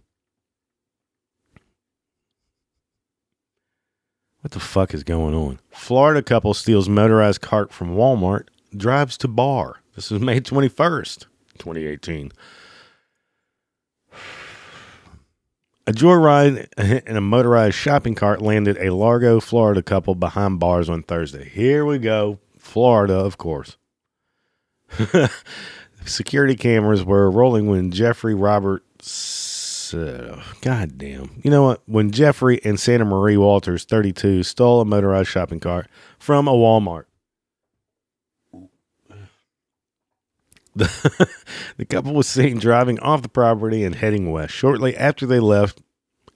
What 4.44 4.52
the 4.52 4.60
fuck 4.60 4.94
is 4.94 5.06
going 5.06 5.34
on? 5.34 5.60
Florida 5.72 6.22
couple 6.22 6.54
steals 6.54 6.90
motorized 6.90 7.40
cart 7.40 7.72
from 7.72 7.96
Walmart, 7.96 8.48
drives 8.76 9.18
to 9.20 9.30
bar. 9.30 9.78
This 9.96 10.12
is 10.12 10.20
May 10.20 10.42
21st, 10.42 11.28
2018. 11.60 12.34
A 15.88 15.94
joyride 15.94 16.68
in 17.08 17.16
a 17.16 17.22
motorized 17.22 17.76
shopping 17.76 18.16
cart 18.16 18.42
landed 18.42 18.76
a 18.80 18.94
Largo, 18.94 19.40
Florida 19.40 19.82
couple 19.82 20.14
behind 20.14 20.60
bars 20.60 20.90
on 20.90 21.04
Thursday. 21.04 21.48
Here 21.48 21.86
we 21.86 21.98
go. 21.98 22.40
Florida, 22.58 23.14
of 23.14 23.38
course. 23.38 23.78
Security 26.06 26.56
cameras 26.56 27.06
were 27.06 27.32
rolling 27.32 27.68
when 27.68 27.92
Jeffrey 27.92 28.36
Roberts. 28.36 29.43
God 30.62 30.98
damn. 30.98 31.42
You 31.44 31.52
know 31.52 31.64
what? 31.64 31.82
When 31.86 32.12
Jeffrey 32.12 32.60
and 32.64 32.80
Santa 32.80 33.06
Marie 33.06 33.38
Walters, 33.38 33.86
32, 33.86 34.44
stole 34.44 34.82
a 34.82 34.86
motorized 34.86 35.30
shopping 35.30 35.60
cart 35.60 35.88
from 36.20 36.48
a 36.48 36.54
Walmart. 36.54 37.06
The, 40.76 41.30
the 41.78 41.86
couple 41.86 42.14
was 42.14 42.28
seen 42.28 42.58
driving 42.60 43.00
off 43.00 43.22
the 43.22 43.30
property 43.30 43.84
and 43.84 43.96
heading 43.96 44.32
west. 44.32 44.54
Shortly 44.54 44.96
after 44.98 45.26
they 45.26 45.40
left, 45.40 45.82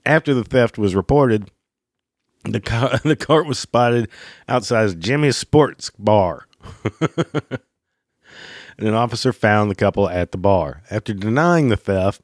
after 0.06 0.32
the 0.32 0.44
theft 0.44 0.78
was 0.78 0.94
reported, 0.94 1.50
the 2.44 2.60
car, 2.60 2.98
the 3.04 3.16
cart 3.16 3.46
was 3.46 3.58
spotted 3.58 4.08
outside 4.48 5.00
Jimmy's 5.00 5.36
Sports 5.36 5.90
Bar. 5.98 6.46
and 7.00 8.88
an 8.88 8.94
officer 8.94 9.32
found 9.32 9.70
the 9.70 9.74
couple 9.74 10.08
at 10.08 10.32
the 10.32 10.38
bar. 10.38 10.82
After 10.90 11.12
denying 11.12 11.68
the 11.68 11.76
theft, 11.76 12.22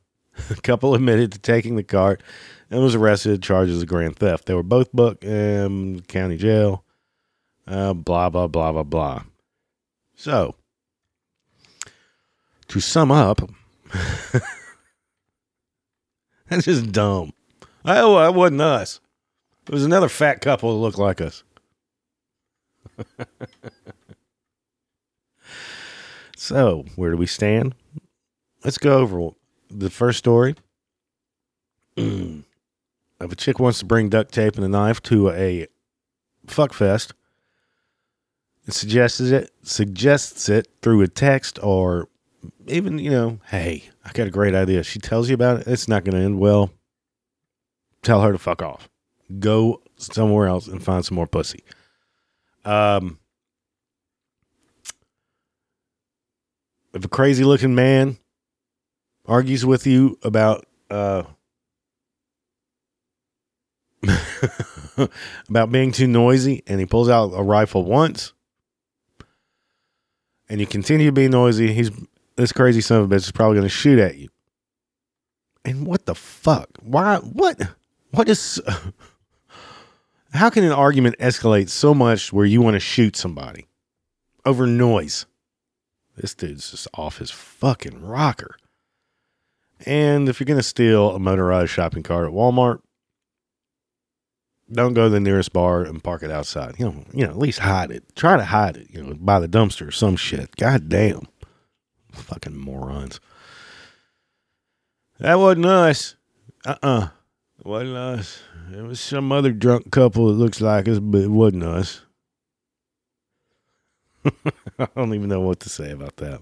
the 0.48 0.56
couple 0.62 0.94
admitted 0.94 1.32
to 1.32 1.38
taking 1.38 1.76
the 1.76 1.82
cart 1.82 2.22
and 2.70 2.82
was 2.82 2.94
arrested 2.94 3.42
charges 3.42 3.82
of 3.82 3.88
grand 3.88 4.16
theft. 4.16 4.46
They 4.46 4.54
were 4.54 4.62
both 4.62 4.92
booked 4.92 5.24
in 5.24 6.00
county 6.08 6.36
jail. 6.36 6.84
Uh, 7.66 7.94
blah 7.94 8.28
blah 8.28 8.46
blah 8.46 8.72
blah 8.72 8.82
blah. 8.82 9.22
So, 10.16 10.54
to 12.68 12.80
sum 12.80 13.10
up, 13.10 13.40
that's 16.48 16.66
just 16.66 16.92
dumb. 16.92 17.32
Oh, 17.84 18.18
that 18.18 18.34
wasn't 18.34 18.60
us. 18.60 19.00
It 19.66 19.72
was 19.72 19.84
another 19.84 20.08
fat 20.08 20.40
couple 20.42 20.72
that 20.72 20.78
looked 20.78 20.98
like 20.98 21.20
us. 21.20 21.42
so, 26.36 26.84
where 26.96 27.10
do 27.10 27.16
we 27.16 27.26
stand? 27.26 27.74
Let's 28.62 28.78
go 28.78 28.98
over 28.98 29.30
the 29.74 29.90
first 29.90 30.18
story 30.18 30.54
of 31.96 32.44
a 33.20 33.36
chick 33.36 33.58
wants 33.58 33.80
to 33.80 33.84
bring 33.84 34.08
duct 34.08 34.32
tape 34.32 34.54
and 34.56 34.64
a 34.64 34.68
knife 34.68 35.02
to 35.02 35.30
a 35.30 35.66
fuck 36.46 36.72
fest. 36.72 37.12
It 38.66 38.72
suggests 38.72 39.20
it 39.20 39.50
suggests 39.62 40.48
it 40.48 40.68
through 40.80 41.02
a 41.02 41.08
text 41.08 41.58
or 41.62 42.08
even, 42.66 42.98
you 42.98 43.10
know, 43.10 43.40
hey, 43.48 43.84
I 44.04 44.12
got 44.12 44.26
a 44.26 44.30
great 44.30 44.54
idea. 44.54 44.82
She 44.82 44.98
tells 44.98 45.28
you 45.28 45.34
about 45.34 45.60
it, 45.60 45.66
it's 45.66 45.88
not 45.88 46.04
going 46.04 46.16
to 46.16 46.24
end 46.24 46.38
well. 46.38 46.70
Tell 48.02 48.22
her 48.22 48.32
to 48.32 48.38
fuck 48.38 48.62
off. 48.62 48.88
Go 49.38 49.82
somewhere 49.96 50.46
else 50.46 50.66
and 50.66 50.82
find 50.82 51.04
some 51.04 51.16
more 51.16 51.26
pussy. 51.26 51.64
Um, 52.64 53.18
if 56.92 57.04
a 57.04 57.08
crazy 57.08 57.44
looking 57.44 57.74
man 57.74 58.18
argues 59.26 59.64
with 59.64 59.86
you 59.86 60.18
about 60.22 60.66
uh, 60.90 61.24
about 65.48 65.72
being 65.72 65.92
too 65.92 66.06
noisy 66.06 66.62
and 66.66 66.78
he 66.80 66.86
pulls 66.86 67.08
out 67.08 67.32
a 67.34 67.42
rifle 67.42 67.84
once 67.84 68.34
and 70.48 70.60
you 70.60 70.66
continue 70.66 71.06
to 71.06 71.12
be 71.12 71.28
noisy, 71.28 71.72
he's 71.72 71.90
this 72.36 72.52
crazy 72.52 72.80
son 72.80 73.00
of 73.00 73.10
a 73.10 73.14
bitch 73.14 73.18
is 73.18 73.32
probably 73.32 73.56
going 73.56 73.66
to 73.66 73.68
shoot 73.68 73.98
at 73.98 74.16
you. 74.16 74.28
And 75.64 75.86
what 75.86 76.06
the 76.06 76.14
fuck? 76.14 76.68
Why? 76.82 77.16
What? 77.18 77.60
What 78.10 78.28
is. 78.28 78.60
How 80.32 80.50
can 80.50 80.64
an 80.64 80.72
argument 80.72 81.16
escalate 81.18 81.68
so 81.68 81.94
much 81.94 82.32
where 82.32 82.44
you 82.44 82.60
want 82.60 82.74
to 82.74 82.80
shoot 82.80 83.16
somebody 83.16 83.68
over 84.44 84.66
noise? 84.66 85.26
This 86.16 86.34
dude's 86.34 86.72
just 86.72 86.88
off 86.94 87.18
his 87.18 87.30
fucking 87.30 88.04
rocker. 88.04 88.56
And 89.86 90.28
if 90.28 90.40
you're 90.40 90.46
going 90.46 90.58
to 90.58 90.62
steal 90.62 91.10
a 91.10 91.18
motorized 91.18 91.70
shopping 91.70 92.02
cart 92.02 92.26
at 92.26 92.32
Walmart, 92.32 92.80
don't 94.72 94.94
go 94.94 95.04
to 95.04 95.10
the 95.10 95.20
nearest 95.20 95.52
bar 95.52 95.82
and 95.82 96.02
park 96.02 96.22
it 96.22 96.30
outside. 96.30 96.76
You 96.78 96.86
know, 96.86 97.04
you 97.12 97.24
know, 97.24 97.30
at 97.30 97.38
least 97.38 97.58
hide 97.60 97.90
it. 97.90 98.04
Try 98.16 98.36
to 98.36 98.44
hide 98.44 98.76
it, 98.76 98.88
you 98.90 99.02
know, 99.02 99.14
by 99.14 99.40
the 99.40 99.48
dumpster 99.48 99.88
or 99.88 99.92
some 99.92 100.16
shit. 100.16 100.56
God 100.56 100.88
damn. 100.88 101.28
Fucking 102.12 102.56
morons. 102.56 103.20
That 105.18 105.38
wasn't 105.38 105.66
us. 105.66 106.16
Uh 106.64 106.76
uh-uh. 106.82 107.00
uh 107.00 107.08
wasn't 107.62 107.96
us. 107.96 108.42
It 108.72 108.82
was 108.82 109.00
some 109.00 109.32
other 109.32 109.52
drunk 109.52 109.90
couple 109.90 110.28
that 110.28 110.34
looks 110.34 110.60
like 110.60 110.88
us, 110.88 110.98
but 110.98 111.20
it 111.20 111.30
wasn't 111.30 111.64
us. 111.64 112.02
I 114.78 114.88
don't 114.96 115.14
even 115.14 115.28
know 115.28 115.40
what 115.40 115.60
to 115.60 115.68
say 115.68 115.90
about 115.90 116.16
that. 116.16 116.40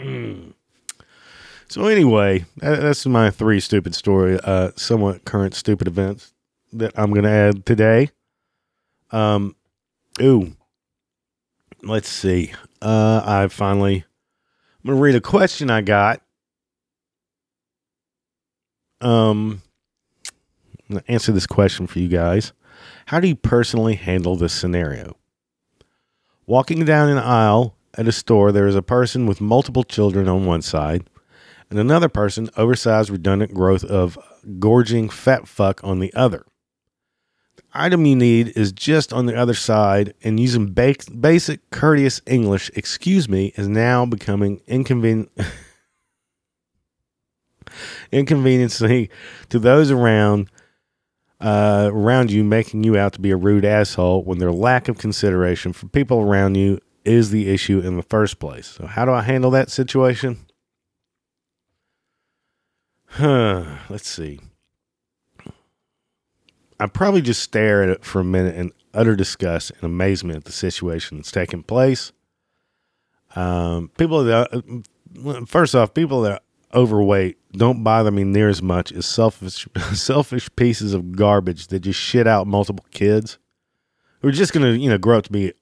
so 1.76 1.88
anyway, 1.88 2.46
that's 2.56 3.04
my 3.04 3.28
three 3.28 3.60
stupid 3.60 3.94
story, 3.94 4.40
uh, 4.42 4.70
somewhat 4.76 5.26
current 5.26 5.54
stupid 5.54 5.86
events 5.86 6.32
that 6.72 6.98
I'm 6.98 7.10
going 7.10 7.24
to 7.24 7.28
add 7.28 7.66
today. 7.66 8.08
Um, 9.10 9.56
ooh, 10.22 10.56
let's 11.82 12.08
see. 12.08 12.54
Uh, 12.80 13.20
I 13.22 13.48
finally, 13.48 13.96
I'm 13.96 14.86
going 14.86 14.96
to 14.96 15.02
read 15.02 15.16
a 15.16 15.20
question 15.20 15.68
I 15.68 15.82
got. 15.82 16.22
Um, 19.02 19.60
answer 21.08 21.30
this 21.30 21.46
question 21.46 21.86
for 21.86 21.98
you 21.98 22.08
guys. 22.08 22.54
How 23.04 23.20
do 23.20 23.28
you 23.28 23.36
personally 23.36 23.96
handle 23.96 24.34
this 24.34 24.54
scenario? 24.54 25.18
Walking 26.46 26.86
down 26.86 27.10
an 27.10 27.18
aisle 27.18 27.76
at 27.98 28.08
a 28.08 28.12
store, 28.12 28.50
there 28.50 28.66
is 28.66 28.76
a 28.76 28.80
person 28.80 29.26
with 29.26 29.42
multiple 29.42 29.84
children 29.84 30.26
on 30.26 30.46
one 30.46 30.62
side 30.62 31.04
and 31.70 31.78
another 31.78 32.08
person, 32.08 32.48
oversized, 32.56 33.10
redundant 33.10 33.52
growth 33.52 33.84
of 33.84 34.18
gorging 34.58 35.08
fat 35.08 35.48
fuck 35.48 35.82
on 35.82 35.98
the 35.98 36.12
other. 36.14 36.46
The 37.56 37.62
item 37.74 38.06
you 38.06 38.16
need 38.16 38.56
is 38.56 38.72
just 38.72 39.12
on 39.12 39.26
the 39.26 39.36
other 39.36 39.54
side, 39.54 40.14
and 40.22 40.38
using 40.38 40.72
ba- 40.72 40.94
basic 41.18 41.68
courteous 41.70 42.20
English, 42.26 42.70
excuse 42.74 43.28
me, 43.28 43.52
is 43.56 43.68
now 43.68 44.06
becoming 44.06 44.60
inconvenient. 44.66 45.30
inconveniencing 48.12 49.08
to 49.48 49.58
those 49.58 49.90
around 49.90 50.50
uh, 51.38 51.90
around 51.92 52.30
you, 52.30 52.42
making 52.42 52.82
you 52.82 52.96
out 52.96 53.12
to 53.12 53.20
be 53.20 53.30
a 53.30 53.36
rude 53.36 53.64
asshole 53.64 54.24
when 54.24 54.38
their 54.38 54.52
lack 54.52 54.88
of 54.88 54.96
consideration 54.96 55.72
for 55.72 55.86
people 55.88 56.20
around 56.20 56.54
you 56.54 56.80
is 57.04 57.30
the 57.30 57.50
issue 57.50 57.78
in 57.78 57.96
the 57.96 58.02
first 58.02 58.38
place. 58.38 58.66
So, 58.68 58.86
how 58.86 59.04
do 59.04 59.12
I 59.12 59.20
handle 59.20 59.50
that 59.50 59.70
situation? 59.70 60.45
Huh, 63.16 63.64
let's 63.88 64.06
see. 64.06 64.40
I 66.78 66.86
probably 66.86 67.22
just 67.22 67.42
stare 67.42 67.82
at 67.82 67.88
it 67.88 68.04
for 68.04 68.20
a 68.20 68.24
minute 68.24 68.56
in 68.56 68.72
utter 68.92 69.16
disgust 69.16 69.70
and 69.70 69.84
amazement 69.84 70.36
at 70.36 70.44
the 70.44 70.52
situation 70.52 71.16
that's 71.16 71.32
taking 71.32 71.62
place. 71.62 72.12
Um, 73.34 73.90
people 73.96 74.24
that, 74.24 74.84
first 75.48 75.74
off, 75.74 75.94
people 75.94 76.20
that 76.22 76.32
are 76.32 76.40
overweight 76.78 77.38
don't 77.52 77.82
bother 77.82 78.10
me 78.10 78.22
near 78.22 78.50
as 78.50 78.60
much 78.60 78.92
as 78.92 79.06
selfish, 79.06 79.66
selfish 79.94 80.50
pieces 80.54 80.92
of 80.92 81.12
garbage 81.12 81.68
that 81.68 81.80
just 81.80 81.98
shit 81.98 82.26
out 82.26 82.46
multiple 82.46 82.84
kids 82.90 83.38
who 84.20 84.28
are 84.28 84.32
just 84.32 84.52
gonna, 84.52 84.72
you 84.72 84.90
know, 84.90 84.98
grow 84.98 85.16
up 85.16 85.24
to 85.24 85.32
be 85.32 85.54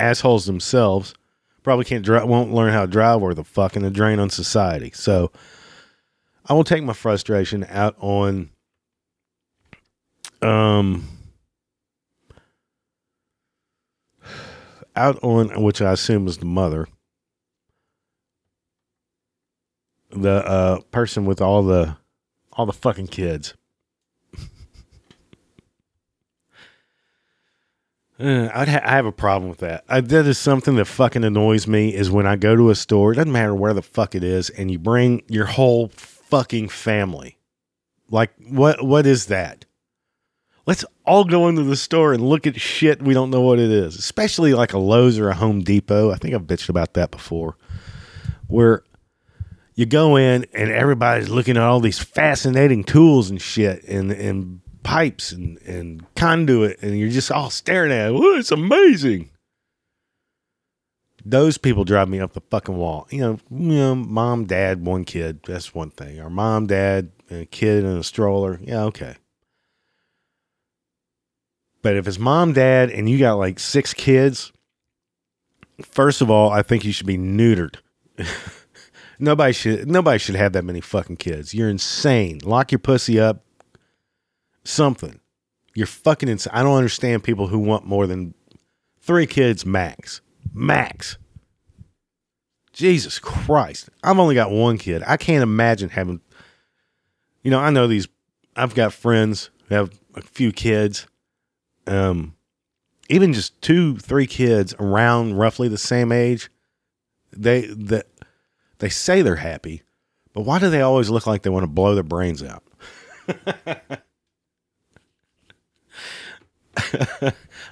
assholes 0.00 0.46
themselves. 0.46 1.14
Probably 1.62 1.84
can't 1.84 2.02
drive, 2.02 2.26
won't 2.26 2.54
learn 2.54 2.72
how 2.72 2.86
to 2.86 2.90
drive 2.90 3.22
or 3.22 3.34
the 3.34 3.44
fuck 3.44 3.76
and 3.76 3.84
a 3.84 3.90
drain 3.90 4.18
on 4.18 4.30
society. 4.30 4.90
So 4.94 5.30
I 6.46 6.52
will 6.52 6.64
take 6.64 6.82
my 6.82 6.92
frustration 6.92 7.64
out 7.68 7.96
on 8.00 8.50
um 10.42 11.08
out 14.94 15.18
on 15.22 15.62
which 15.62 15.80
I 15.80 15.92
assume 15.92 16.26
is 16.26 16.38
the 16.38 16.44
mother. 16.44 16.86
The 20.10 20.46
uh 20.46 20.80
person 20.90 21.24
with 21.24 21.40
all 21.40 21.62
the 21.62 21.96
all 22.52 22.66
the 22.66 22.72
fucking 22.72 23.08
kids. 23.08 23.54
Uh, 28.16 28.48
I'd 28.54 28.68
ha- 28.68 28.80
I 28.84 28.90
have 28.92 29.06
a 29.06 29.12
problem 29.12 29.48
with 29.48 29.58
that. 29.58 29.82
I, 29.88 30.00
that 30.00 30.26
is 30.26 30.38
something 30.38 30.76
that 30.76 30.84
fucking 30.84 31.24
annoys 31.24 31.66
me. 31.66 31.92
Is 31.92 32.12
when 32.12 32.26
I 32.28 32.36
go 32.36 32.54
to 32.54 32.70
a 32.70 32.74
store, 32.76 33.12
it 33.12 33.16
doesn't 33.16 33.32
matter 33.32 33.54
where 33.54 33.74
the 33.74 33.82
fuck 33.82 34.14
it 34.14 34.22
is, 34.22 34.50
and 34.50 34.70
you 34.70 34.78
bring 34.78 35.22
your 35.28 35.46
whole 35.46 35.88
fucking 36.34 36.68
family. 36.68 37.38
Like 38.10 38.32
what? 38.48 38.84
What 38.84 39.06
is 39.06 39.26
that? 39.26 39.64
Let's 40.66 40.84
all 41.04 41.24
go 41.24 41.48
into 41.48 41.62
the 41.62 41.76
store 41.76 42.12
and 42.12 42.26
look 42.26 42.46
at 42.46 42.60
shit 42.60 43.02
we 43.02 43.14
don't 43.14 43.30
know 43.30 43.42
what 43.42 43.58
it 43.58 43.70
is, 43.70 43.96
especially 43.96 44.54
like 44.54 44.72
a 44.72 44.78
Lowe's 44.78 45.18
or 45.18 45.28
a 45.28 45.34
Home 45.34 45.62
Depot. 45.62 46.10
I 46.10 46.16
think 46.16 46.34
I've 46.34 46.42
bitched 46.42 46.70
about 46.70 46.94
that 46.94 47.10
before, 47.10 47.56
where 48.48 48.82
you 49.74 49.86
go 49.86 50.16
in 50.16 50.46
and 50.54 50.70
everybody's 50.70 51.28
looking 51.28 51.56
at 51.56 51.62
all 51.62 51.80
these 51.80 51.98
fascinating 51.98 52.82
tools 52.82 53.30
and 53.30 53.40
shit 53.40 53.84
and 53.84 54.10
and 54.10 54.60
pipes 54.82 55.32
and, 55.32 55.58
and 55.62 56.04
conduit, 56.16 56.82
and 56.82 56.98
you're 56.98 57.10
just 57.10 57.30
all 57.30 57.50
staring 57.50 57.92
at 57.92 58.10
it. 58.10 58.14
Oh, 58.14 58.36
it's 58.36 58.50
amazing. 58.50 59.30
Those 61.24 61.56
people 61.56 61.84
drive 61.84 62.08
me 62.08 62.20
up 62.20 62.34
the 62.34 62.42
fucking 62.50 62.76
wall. 62.76 63.06
You 63.10 63.20
know, 63.20 63.38
you 63.50 63.78
know, 63.78 63.94
mom, 63.94 64.44
dad, 64.44 64.84
one 64.84 65.04
kid. 65.04 65.40
That's 65.46 65.74
one 65.74 65.90
thing. 65.90 66.20
Or 66.20 66.28
mom, 66.28 66.66
dad, 66.66 67.12
a 67.30 67.46
kid 67.46 67.84
in 67.84 67.96
a 67.96 68.02
stroller. 68.02 68.60
Yeah, 68.62 68.84
okay. 68.84 69.16
But 71.82 71.96
if 71.96 72.06
it's 72.08 72.18
mom, 72.18 72.52
dad, 72.52 72.90
and 72.90 73.08
you 73.08 73.18
got 73.18 73.34
like 73.34 73.58
six 73.58 73.94
kids, 73.94 74.52
first 75.82 76.20
of 76.20 76.30
all, 76.30 76.50
I 76.50 76.62
think 76.62 76.84
you 76.84 76.92
should 76.92 77.06
be 77.06 77.18
neutered. 77.18 77.76
nobody 79.18 79.52
should 79.52 79.88
nobody 79.88 80.18
should 80.18 80.34
have 80.34 80.52
that 80.52 80.64
many 80.64 80.80
fucking 80.80 81.16
kids. 81.16 81.54
You're 81.54 81.68
insane. 81.68 82.40
Lock 82.42 82.72
your 82.72 82.78
pussy 82.78 83.18
up, 83.18 83.44
something. 84.64 85.20
You're 85.74 85.86
fucking 85.86 86.28
insane. 86.28 86.52
I 86.54 86.62
don't 86.62 86.76
understand 86.76 87.24
people 87.24 87.48
who 87.48 87.58
want 87.58 87.84
more 87.84 88.06
than 88.06 88.34
three 89.00 89.26
kids 89.26 89.66
max. 89.66 90.20
Max. 90.52 91.18
Jesus 92.72 93.18
Christ. 93.18 93.88
I've 94.02 94.18
only 94.18 94.34
got 94.34 94.50
one 94.50 94.78
kid. 94.78 95.02
I 95.06 95.16
can't 95.16 95.42
imagine 95.42 95.90
having, 95.90 96.20
you 97.42 97.50
know, 97.50 97.60
I 97.60 97.70
know 97.70 97.86
these, 97.86 98.08
I've 98.56 98.74
got 98.74 98.92
friends 98.92 99.50
who 99.68 99.76
have 99.76 99.90
a 100.14 100.22
few 100.22 100.52
kids. 100.52 101.06
Um, 101.86 102.34
even 103.08 103.32
just 103.32 103.60
two, 103.62 103.96
three 103.98 104.26
kids 104.26 104.74
around 104.78 105.34
roughly 105.38 105.68
the 105.68 105.78
same 105.78 106.10
age, 106.10 106.50
they 107.32 107.66
that 107.66 108.06
they 108.78 108.88
say 108.88 109.22
they're 109.22 109.36
happy, 109.36 109.82
but 110.32 110.42
why 110.42 110.58
do 110.58 110.70
they 110.70 110.80
always 110.80 111.10
look 111.10 111.26
like 111.26 111.42
they 111.42 111.50
want 111.50 111.64
to 111.64 111.68
blow 111.68 111.94
their 111.94 112.02
brains 112.02 112.42
out? 112.42 112.64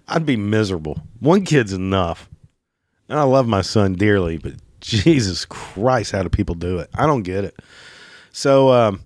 I'd 0.08 0.26
be 0.26 0.36
miserable. 0.36 1.02
One 1.20 1.44
kid's 1.44 1.72
enough. 1.72 2.28
And 3.08 3.18
I 3.18 3.24
love 3.24 3.46
my 3.46 3.62
son 3.62 3.94
dearly, 3.94 4.38
but 4.38 4.54
Jesus 4.80 5.44
Christ, 5.44 6.12
how 6.12 6.22
do 6.22 6.28
people 6.28 6.54
do 6.54 6.78
it? 6.78 6.90
I 6.94 7.06
don't 7.06 7.22
get 7.22 7.44
it. 7.44 7.56
So, 8.32 8.72
um, 8.72 9.02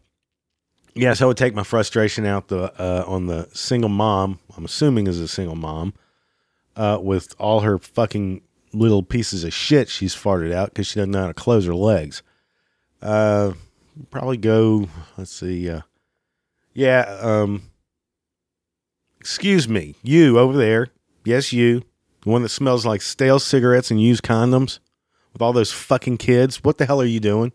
yeah, 0.95 1.13
so 1.13 1.27
I 1.27 1.29
would 1.29 1.37
take 1.37 1.55
my 1.55 1.63
frustration 1.63 2.25
out 2.25 2.49
the 2.49 2.73
uh, 2.81 3.05
on 3.07 3.27
the 3.27 3.49
single 3.53 3.91
mom. 3.91 4.39
I'm 4.57 4.65
assuming 4.65 5.07
is 5.07 5.21
a 5.21 5.29
single 5.29 5.57
mom 5.57 5.93
uh, 6.77 6.99
with 7.03 7.35
all 7.39 7.61
her 7.61 7.79
fucking 7.79 8.43
little 8.73 9.03
pieces 9.03 9.45
of 9.45 9.53
shit 9.53 9.89
she's 9.89 10.15
farted 10.15 10.53
out 10.53 10.71
because 10.71 10.87
she 10.87 10.97
doesn't 10.97 11.11
know 11.11 11.23
how 11.23 11.27
to 11.27 11.35
close 11.35 11.67
her 11.67 11.75
legs. 11.75 12.23
Uh, 13.03 13.53
probably 14.11 14.37
go. 14.37 14.89
Let's 15.19 15.33
see. 15.33 15.69
Uh, 15.69 15.83
yeah. 16.73 17.19
Um, 17.21 17.63
excuse 19.21 19.69
me, 19.69 19.97
you 20.03 20.39
over 20.39 20.57
there. 20.57 20.89
Yes, 21.25 21.53
you. 21.53 21.83
The 22.27 22.33
one 22.33 22.43
that 22.43 22.49
smells 22.49 22.85
like 22.85 23.03
stale 23.03 23.39
cigarettes 23.39 23.93
and 23.93 24.03
used 24.03 24.25
condoms 24.25 24.81
with 25.33 25.41
all 25.41 25.53
those 25.53 25.71
fucking 25.71 26.17
kids. 26.17 26.65
What 26.65 26.77
the 26.77 26.85
hell 26.85 27.01
are 27.01 27.05
you 27.05 27.21
doing? 27.21 27.53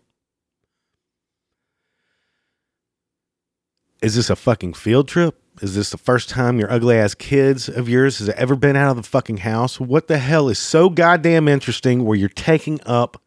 Is 4.00 4.14
this 4.14 4.30
a 4.30 4.34
fucking 4.34 4.72
field 4.72 5.08
trip? 5.08 5.38
Is 5.60 5.74
this 5.74 5.90
the 5.90 5.98
first 5.98 6.30
time 6.30 6.58
your 6.58 6.72
ugly 6.72 6.96
ass 6.96 7.14
kids 7.14 7.68
of 7.68 7.86
yours 7.86 8.18
has 8.20 8.30
ever 8.30 8.56
been 8.56 8.74
out 8.74 8.92
of 8.92 8.96
the 8.96 9.02
fucking 9.02 9.36
house? 9.36 9.78
What 9.78 10.08
the 10.08 10.16
hell 10.16 10.48
is 10.48 10.58
so 10.58 10.88
goddamn 10.88 11.48
interesting 11.48 12.06
where 12.06 12.16
you're 12.16 12.30
taking 12.30 12.80
up 12.86 13.20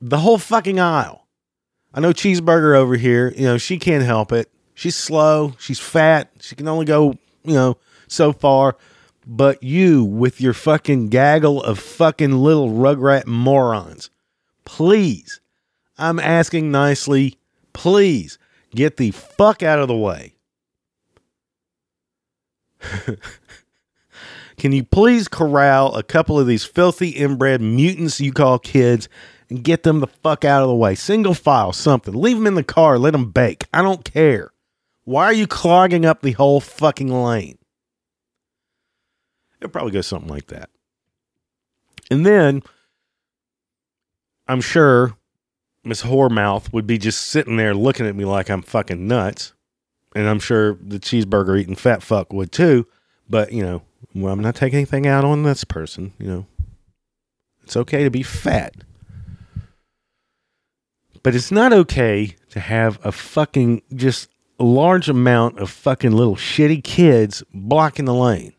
the 0.00 0.18
whole 0.18 0.36
fucking 0.36 0.80
aisle? 0.80 1.28
I 1.94 2.00
know 2.00 2.12
Cheeseburger 2.12 2.74
over 2.74 2.96
here, 2.96 3.32
you 3.36 3.44
know, 3.44 3.56
she 3.56 3.78
can't 3.78 4.04
help 4.04 4.32
it. 4.32 4.50
She's 4.74 4.96
slow, 4.96 5.54
she's 5.60 5.78
fat, 5.78 6.32
she 6.40 6.56
can 6.56 6.66
only 6.66 6.86
go, 6.86 7.14
you 7.44 7.54
know, 7.54 7.76
so 8.08 8.32
far. 8.32 8.76
But 9.30 9.62
you, 9.62 10.02
with 10.04 10.40
your 10.40 10.54
fucking 10.54 11.10
gaggle 11.10 11.62
of 11.62 11.78
fucking 11.78 12.32
little 12.32 12.70
rugrat 12.70 13.26
morons, 13.26 14.08
please, 14.64 15.42
I'm 15.98 16.18
asking 16.18 16.70
nicely, 16.70 17.38
please 17.74 18.38
get 18.74 18.96
the 18.96 19.10
fuck 19.10 19.62
out 19.62 19.80
of 19.80 19.88
the 19.88 19.96
way. 19.96 20.32
Can 24.56 24.72
you 24.72 24.82
please 24.82 25.28
corral 25.28 25.94
a 25.94 26.02
couple 26.02 26.40
of 26.40 26.46
these 26.46 26.64
filthy 26.64 27.10
inbred 27.10 27.60
mutants 27.60 28.22
you 28.22 28.32
call 28.32 28.58
kids 28.58 29.10
and 29.50 29.62
get 29.62 29.82
them 29.82 30.00
the 30.00 30.06
fuck 30.06 30.46
out 30.46 30.62
of 30.62 30.68
the 30.68 30.74
way? 30.74 30.94
Single 30.94 31.34
file, 31.34 31.74
something. 31.74 32.14
Leave 32.14 32.38
them 32.38 32.46
in 32.46 32.54
the 32.54 32.64
car, 32.64 32.98
let 32.98 33.10
them 33.10 33.30
bake. 33.30 33.66
I 33.74 33.82
don't 33.82 34.06
care. 34.06 34.52
Why 35.04 35.26
are 35.26 35.34
you 35.34 35.46
clogging 35.46 36.06
up 36.06 36.22
the 36.22 36.32
whole 36.32 36.60
fucking 36.60 37.08
lane? 37.08 37.57
It'll 39.60 39.70
probably 39.70 39.92
go 39.92 40.00
something 40.00 40.30
like 40.30 40.46
that. 40.46 40.70
And 42.10 42.24
then 42.24 42.62
I'm 44.46 44.60
sure 44.60 45.14
Miss 45.84 46.02
Whoremouth 46.02 46.72
would 46.72 46.86
be 46.86 46.98
just 46.98 47.26
sitting 47.26 47.56
there 47.56 47.74
looking 47.74 48.06
at 48.06 48.16
me 48.16 48.24
like 48.24 48.48
I'm 48.48 48.62
fucking 48.62 49.06
nuts. 49.06 49.52
And 50.14 50.26
I'm 50.28 50.40
sure 50.40 50.74
the 50.74 50.98
cheeseburger 50.98 51.60
eating 51.60 51.76
fat 51.76 52.02
fuck 52.02 52.32
would 52.32 52.50
too. 52.50 52.86
But, 53.28 53.52
you 53.52 53.62
know, 53.62 53.82
well, 54.14 54.32
I'm 54.32 54.40
not 54.40 54.54
taking 54.54 54.78
anything 54.78 55.06
out 55.06 55.24
on 55.24 55.42
this 55.42 55.64
person. 55.64 56.14
You 56.18 56.26
know, 56.26 56.46
it's 57.62 57.76
okay 57.76 58.04
to 58.04 58.10
be 58.10 58.22
fat. 58.22 58.74
But 61.22 61.34
it's 61.34 61.50
not 61.50 61.72
okay 61.72 62.36
to 62.50 62.60
have 62.60 62.98
a 63.04 63.12
fucking 63.12 63.82
just 63.94 64.30
large 64.58 65.08
amount 65.08 65.58
of 65.58 65.70
fucking 65.70 66.12
little 66.12 66.36
shitty 66.36 66.82
kids 66.82 67.42
blocking 67.52 68.06
the 68.06 68.14
lane. 68.14 68.54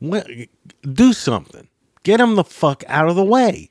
Do 0.00 1.12
something. 1.12 1.68
Get 2.02 2.18
them 2.18 2.36
the 2.36 2.44
fuck 2.44 2.84
out 2.86 3.08
of 3.08 3.16
the 3.16 3.24
way. 3.24 3.70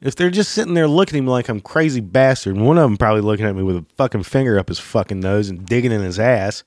If 0.00 0.16
they're 0.16 0.30
just 0.30 0.52
sitting 0.52 0.74
there 0.74 0.86
looking 0.86 1.18
at 1.18 1.22
me 1.22 1.30
like 1.30 1.48
I'm 1.48 1.60
crazy 1.60 2.00
bastard, 2.00 2.58
one 2.58 2.76
of 2.76 2.82
them 2.82 2.98
probably 2.98 3.22
looking 3.22 3.46
at 3.46 3.56
me 3.56 3.62
with 3.62 3.76
a 3.76 3.86
fucking 3.96 4.24
finger 4.24 4.58
up 4.58 4.68
his 4.68 4.78
fucking 4.78 5.20
nose 5.20 5.48
and 5.48 5.64
digging 5.64 5.92
in 5.92 6.02
his 6.02 6.18
ass, 6.18 6.62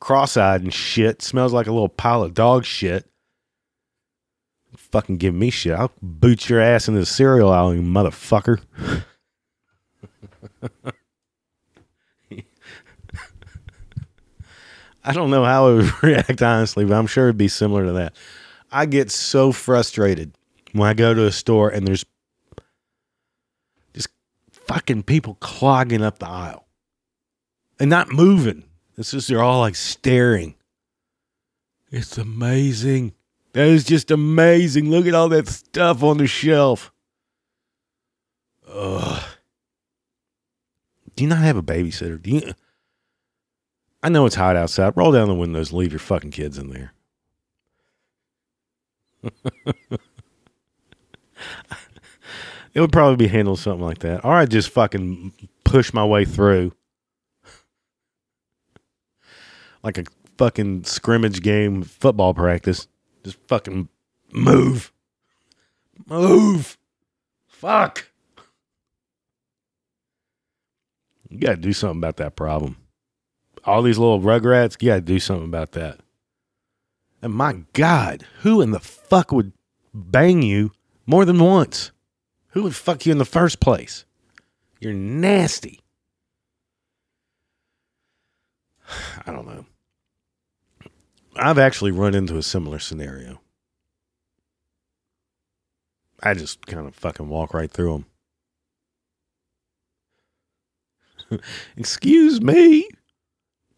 cross-eyed 0.00 0.62
and 0.62 0.74
shit, 0.74 1.22
smells 1.22 1.52
like 1.52 1.68
a 1.68 1.72
little 1.72 1.88
pile 1.88 2.24
of 2.24 2.34
dog 2.34 2.64
shit. 2.64 3.08
Fucking 4.76 5.18
give 5.18 5.34
me 5.34 5.50
shit. 5.50 5.74
I'll 5.74 5.92
boot 6.02 6.48
your 6.48 6.60
ass 6.60 6.88
into 6.88 6.98
the 6.98 7.06
cereal 7.06 7.52
aisle, 7.52 7.76
you 7.76 7.82
motherfucker. 7.82 8.60
I 15.04 15.12
don't 15.12 15.30
know 15.30 15.44
how 15.44 15.68
I 15.68 15.72
would 15.74 15.92
react 16.02 16.42
honestly, 16.42 16.84
but 16.84 16.94
I'm 16.94 17.06
sure 17.06 17.26
it'd 17.26 17.36
be 17.36 17.48
similar 17.48 17.84
to 17.86 17.92
that. 17.92 18.14
I 18.72 18.86
get 18.86 19.10
so 19.10 19.52
frustrated 19.52 20.32
when 20.72 20.88
I 20.88 20.94
go 20.94 21.14
to 21.14 21.26
a 21.26 21.32
store 21.32 21.68
and 21.68 21.86
there's 21.86 22.04
just 23.92 24.08
fucking 24.50 25.04
people 25.04 25.36
clogging 25.40 26.02
up 26.02 26.18
the 26.18 26.28
aisle 26.28 26.66
and 27.78 27.90
not 27.90 28.08
moving. 28.10 28.64
It's 28.96 29.10
just 29.10 29.28
they're 29.28 29.42
all 29.42 29.60
like 29.60 29.76
staring. 29.76 30.54
It's 31.90 32.18
amazing. 32.18 33.12
That 33.52 33.68
is 33.68 33.84
just 33.84 34.10
amazing. 34.10 34.90
Look 34.90 35.06
at 35.06 35.14
all 35.14 35.28
that 35.28 35.46
stuff 35.48 36.02
on 36.02 36.18
the 36.18 36.26
shelf. 36.26 36.92
Ugh. 38.68 39.22
Do 41.14 41.22
you 41.22 41.30
not 41.30 41.38
have 41.38 41.56
a 41.56 41.62
babysitter? 41.62 42.20
Do 42.20 42.30
you? 42.30 42.52
I 44.04 44.10
know 44.10 44.26
it's 44.26 44.34
hot 44.34 44.54
outside. 44.54 44.92
Roll 44.98 45.12
down 45.12 45.28
the 45.28 45.34
windows. 45.34 45.72
Leave 45.72 45.90
your 45.90 45.98
fucking 45.98 46.30
kids 46.30 46.58
in 46.58 46.68
there. 46.68 46.92
it 52.74 52.80
would 52.80 52.92
probably 52.92 53.16
be 53.16 53.28
handled 53.28 53.60
something 53.60 53.82
like 53.82 54.00
that. 54.00 54.22
Or 54.22 54.34
I'd 54.34 54.50
just 54.50 54.68
fucking 54.68 55.32
push 55.64 55.94
my 55.94 56.04
way 56.04 56.26
through. 56.26 56.72
Like 59.82 59.96
a 59.96 60.04
fucking 60.36 60.84
scrimmage 60.84 61.40
game, 61.40 61.82
football 61.82 62.34
practice. 62.34 62.86
Just 63.24 63.38
fucking 63.48 63.88
move. 64.34 64.92
Move. 66.06 66.76
Fuck. 67.46 68.10
You 71.30 71.38
got 71.38 71.52
to 71.52 71.56
do 71.56 71.72
something 71.72 72.00
about 72.00 72.18
that 72.18 72.36
problem. 72.36 72.76
All 73.66 73.82
these 73.82 73.98
little 73.98 74.20
rugrats, 74.20 74.80
you 74.80 74.88
got 74.88 74.96
to 74.96 75.00
do 75.00 75.18
something 75.18 75.46
about 75.46 75.72
that. 75.72 76.00
And 77.22 77.32
my 77.32 77.64
God, 77.72 78.26
who 78.40 78.60
in 78.60 78.70
the 78.70 78.80
fuck 78.80 79.32
would 79.32 79.52
bang 79.94 80.42
you 80.42 80.72
more 81.06 81.24
than 81.24 81.38
once? 81.38 81.90
Who 82.48 82.62
would 82.64 82.74
fuck 82.74 83.06
you 83.06 83.12
in 83.12 83.18
the 83.18 83.24
first 83.24 83.60
place? 83.60 84.04
You're 84.80 84.92
nasty. 84.92 85.80
I 89.26 89.32
don't 89.32 89.46
know. 89.46 89.64
I've 91.36 91.58
actually 91.58 91.90
run 91.90 92.14
into 92.14 92.36
a 92.36 92.42
similar 92.42 92.78
scenario. 92.78 93.40
I 96.22 96.34
just 96.34 96.66
kind 96.66 96.86
of 96.86 96.94
fucking 96.94 97.28
walk 97.28 97.54
right 97.54 97.70
through 97.70 98.04
them. 101.30 101.40
Excuse 101.76 102.40
me. 102.40 102.88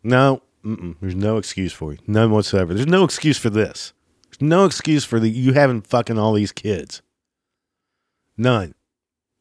No, 0.06 0.40
there's 0.62 1.16
no 1.16 1.36
excuse 1.36 1.72
for 1.72 1.92
you. 1.92 1.98
None 2.06 2.30
whatsoever. 2.30 2.72
There's 2.72 2.86
no 2.86 3.02
excuse 3.02 3.38
for 3.38 3.50
this. 3.50 3.92
There's 4.30 4.40
no 4.40 4.64
excuse 4.64 5.04
for 5.04 5.18
the 5.18 5.28
you 5.28 5.52
having 5.52 5.82
fucking 5.82 6.16
all 6.16 6.32
these 6.32 6.52
kids. 6.52 7.02
None. 8.36 8.76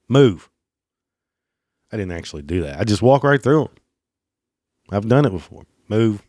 Move. 0.08 0.50
I 1.92 1.98
didn't 1.98 2.14
actually 2.14 2.42
do 2.42 2.64
that. 2.64 2.80
I 2.80 2.84
just 2.84 3.04
walk 3.04 3.24
right 3.24 3.42
through 3.42 3.66
them. 3.66 3.74
I've 4.90 5.08
done 5.08 5.26
it 5.26 5.30
before. 5.30 5.68
Move. 5.88 6.24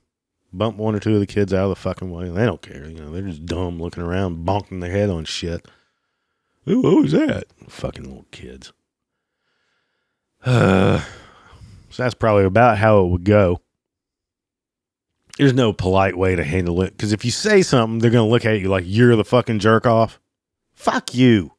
Bump 0.53 0.77
one 0.77 0.95
or 0.95 1.01
two 1.01 1.15
of 1.15 1.21
the 1.21 1.27
kids 1.27 1.55
out 1.55 1.65
of 1.65 1.71
the 1.71 1.77
fucking 1.77 2.11
way. 2.11 2.29
They 2.29 2.45
don't 2.45 2.61
care. 2.61 2.87
You 2.87 3.01
know, 3.01 3.11
they're 3.11 3.23
just 3.23 3.47
dumb 3.47 3.81
looking 3.81 4.03
around, 4.03 4.47
bonking 4.47 4.83
their 4.83 4.91
head 4.91 5.09
on 5.09 5.25
shit. 5.25 5.67
Is 6.67 7.13
that? 7.13 7.47
Fucking 7.69 8.05
little 8.05 8.27
kids. 8.33 8.75
Uh, 10.45 11.01
so 11.89 12.03
that's 12.03 12.15
probably 12.15 12.45
about 12.45 12.77
how 12.77 13.03
it 13.03 13.09
would 13.09 13.25
go 13.25 13.63
there's 15.37 15.53
no 15.53 15.73
polite 15.73 16.17
way 16.17 16.35
to 16.35 16.45
handle 16.45 16.83
it 16.83 16.93
because 16.93 17.13
if 17.13 17.25
you 17.25 17.31
say 17.31 17.63
something, 17.63 17.99
they're 17.99 18.11
gonna 18.11 18.29
look 18.29 18.45
at 18.45 18.61
you 18.61 18.69
like 18.69 18.85
you're 18.87 19.17
the 19.17 19.25
fucking 19.25 19.59
jerk 19.59 19.87
off. 19.87 20.19
Fuck 20.75 21.15
you. 21.15 21.53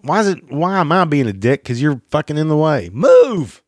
Why 0.00 0.20
is 0.20 0.28
it? 0.28 0.50
Why 0.50 0.78
am 0.78 0.92
I 0.92 1.04
being 1.04 1.26
a 1.26 1.32
dick? 1.32 1.62
Because 1.62 1.82
you're 1.82 2.02
fucking 2.10 2.38
in 2.38 2.48
the 2.48 2.56
way. 2.56 2.90
Move. 2.92 3.62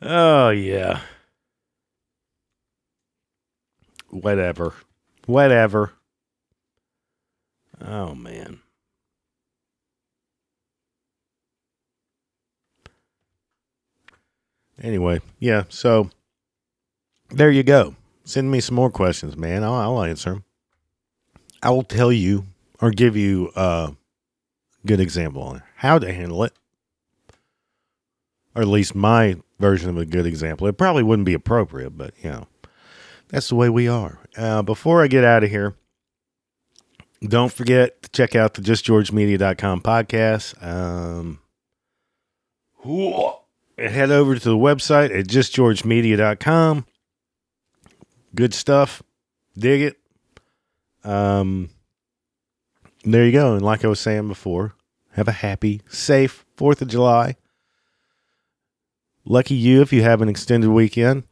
Oh 0.00 0.48
yeah. 0.50 1.00
Whatever. 4.08 4.74
Whatever. 5.26 5.92
Oh 7.80 8.14
man. 8.14 8.60
Anyway, 14.82 15.20
yeah. 15.38 15.64
So 15.68 16.10
there 17.30 17.50
you 17.50 17.62
go. 17.62 17.94
Send 18.24 18.50
me 18.50 18.60
some 18.60 18.74
more 18.74 18.90
questions, 18.90 19.36
man. 19.36 19.64
I'll, 19.64 19.74
I'll 19.74 20.02
answer 20.02 20.30
them. 20.30 20.44
I 21.62 21.70
will 21.70 21.84
tell 21.84 22.12
you 22.12 22.46
or 22.80 22.90
give 22.90 23.16
you 23.16 23.50
a 23.54 23.92
good 24.84 25.00
example 25.00 25.42
on 25.42 25.62
how 25.76 25.98
to 25.98 26.12
handle 26.12 26.42
it, 26.42 26.52
or 28.54 28.62
at 28.62 28.68
least 28.68 28.94
my 28.94 29.36
version 29.60 29.88
of 29.88 29.96
a 29.96 30.04
good 30.04 30.26
example. 30.26 30.66
It 30.66 30.76
probably 30.76 31.04
wouldn't 31.04 31.26
be 31.26 31.34
appropriate, 31.34 31.96
but 31.96 32.14
you 32.22 32.30
know, 32.30 32.46
that's 33.28 33.48
the 33.48 33.54
way 33.54 33.68
we 33.68 33.86
are. 33.88 34.18
Uh, 34.36 34.62
before 34.62 35.02
I 35.02 35.06
get 35.06 35.24
out 35.24 35.44
of 35.44 35.50
here, 35.50 35.74
don't 37.22 37.52
forget 37.52 38.02
to 38.02 38.10
check 38.10 38.34
out 38.34 38.54
the 38.54 38.62
justgeorgemedia.com 38.62 39.80
podcast. 39.82 40.60
Um, 40.62 41.38
head 43.90 44.10
over 44.10 44.34
to 44.34 44.48
the 44.48 44.56
website 44.56 45.16
at 45.16 45.26
justgeorgemedia.com. 45.26 46.86
Good 48.34 48.54
stuff. 48.54 49.02
Dig 49.56 49.82
it. 49.82 49.96
Um, 51.04 51.70
there 53.04 53.26
you 53.26 53.32
go. 53.32 53.54
And 53.54 53.62
like 53.62 53.84
I 53.84 53.88
was 53.88 54.00
saying 54.00 54.28
before, 54.28 54.74
have 55.12 55.28
a 55.28 55.32
happy, 55.32 55.82
safe 55.88 56.44
4th 56.56 56.82
of 56.82 56.88
July. 56.88 57.36
Lucky 59.24 59.54
you 59.54 59.82
if 59.82 59.92
you 59.92 60.02
have 60.02 60.22
an 60.22 60.28
extended 60.28 60.70
weekend. 60.70 61.24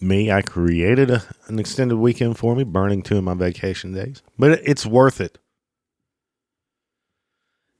Me, 0.00 0.30
I 0.30 0.40
created 0.40 1.10
a, 1.10 1.22
an 1.46 1.58
extended 1.58 1.96
weekend 1.96 2.38
for 2.38 2.54
me, 2.56 2.64
burning 2.64 3.02
two 3.02 3.18
of 3.18 3.24
my 3.24 3.34
vacation 3.34 3.92
days. 3.92 4.22
But 4.38 4.60
it's 4.64 4.86
worth 4.86 5.20
it. 5.20 5.38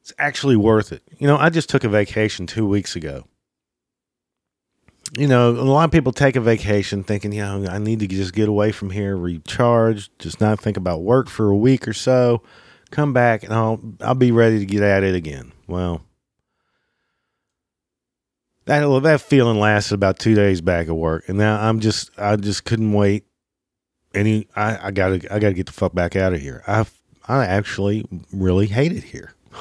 It's 0.03 0.12
actually 0.18 0.57
worth 0.57 0.92
it. 0.92 1.03
You 1.18 1.26
know, 1.26 1.36
I 1.36 1.51
just 1.51 1.68
took 1.68 1.84
a 1.84 1.88
vacation 1.88 2.46
two 2.46 2.66
weeks 2.66 2.96
ago 2.96 3.26
you 5.16 5.26
know, 5.26 5.50
a 5.50 5.62
lot 5.62 5.84
of 5.84 5.90
people 5.90 6.12
take 6.12 6.36
a 6.36 6.40
vacation 6.40 7.02
thinking, 7.02 7.32
you 7.32 7.42
know, 7.42 7.66
I 7.68 7.78
need 7.78 8.00
to 8.00 8.06
just 8.06 8.32
get 8.32 8.48
away 8.48 8.72
from 8.72 8.90
here, 8.90 9.16
recharge, 9.16 10.11
just 10.18 10.40
not 10.40 10.61
think 10.61 10.76
about 10.76 11.02
work 11.02 11.28
for 11.28 11.50
a 11.50 11.56
week 11.56 11.88
or 11.88 11.92
so, 11.92 12.42
come 12.90 13.12
back 13.12 13.42
and 13.42 13.52
I'll 13.52 13.80
I'll 14.00 14.14
be 14.14 14.32
ready 14.32 14.58
to 14.58 14.66
get 14.66 14.82
at 14.82 15.02
it 15.02 15.14
again. 15.14 15.52
Well, 15.66 16.02
that 18.66 18.86
that 19.02 19.20
feeling 19.20 19.58
lasted 19.58 19.94
about 19.94 20.18
two 20.18 20.34
days 20.34 20.61
back 20.61 20.88
at 20.88 20.96
work, 20.96 21.28
and 21.28 21.38
now 21.38 21.61
I'm 21.61 21.80
just 21.80 22.11
I 22.18 22.36
just 22.36 22.64
couldn't 22.64 22.92
wait. 22.92 23.24
Any 24.14 24.48
I, 24.54 24.88
I 24.88 24.90
gotta 24.90 25.16
I 25.32 25.38
gotta 25.38 25.54
get 25.54 25.66
the 25.66 25.72
fuck 25.72 25.94
back 25.94 26.14
out 26.14 26.32
of 26.32 26.40
here. 26.40 26.62
I 26.66 26.84
I 27.26 27.46
actually 27.46 28.04
really 28.32 28.66
hate 28.66 28.92
it 28.92 29.04
here. 29.04 29.34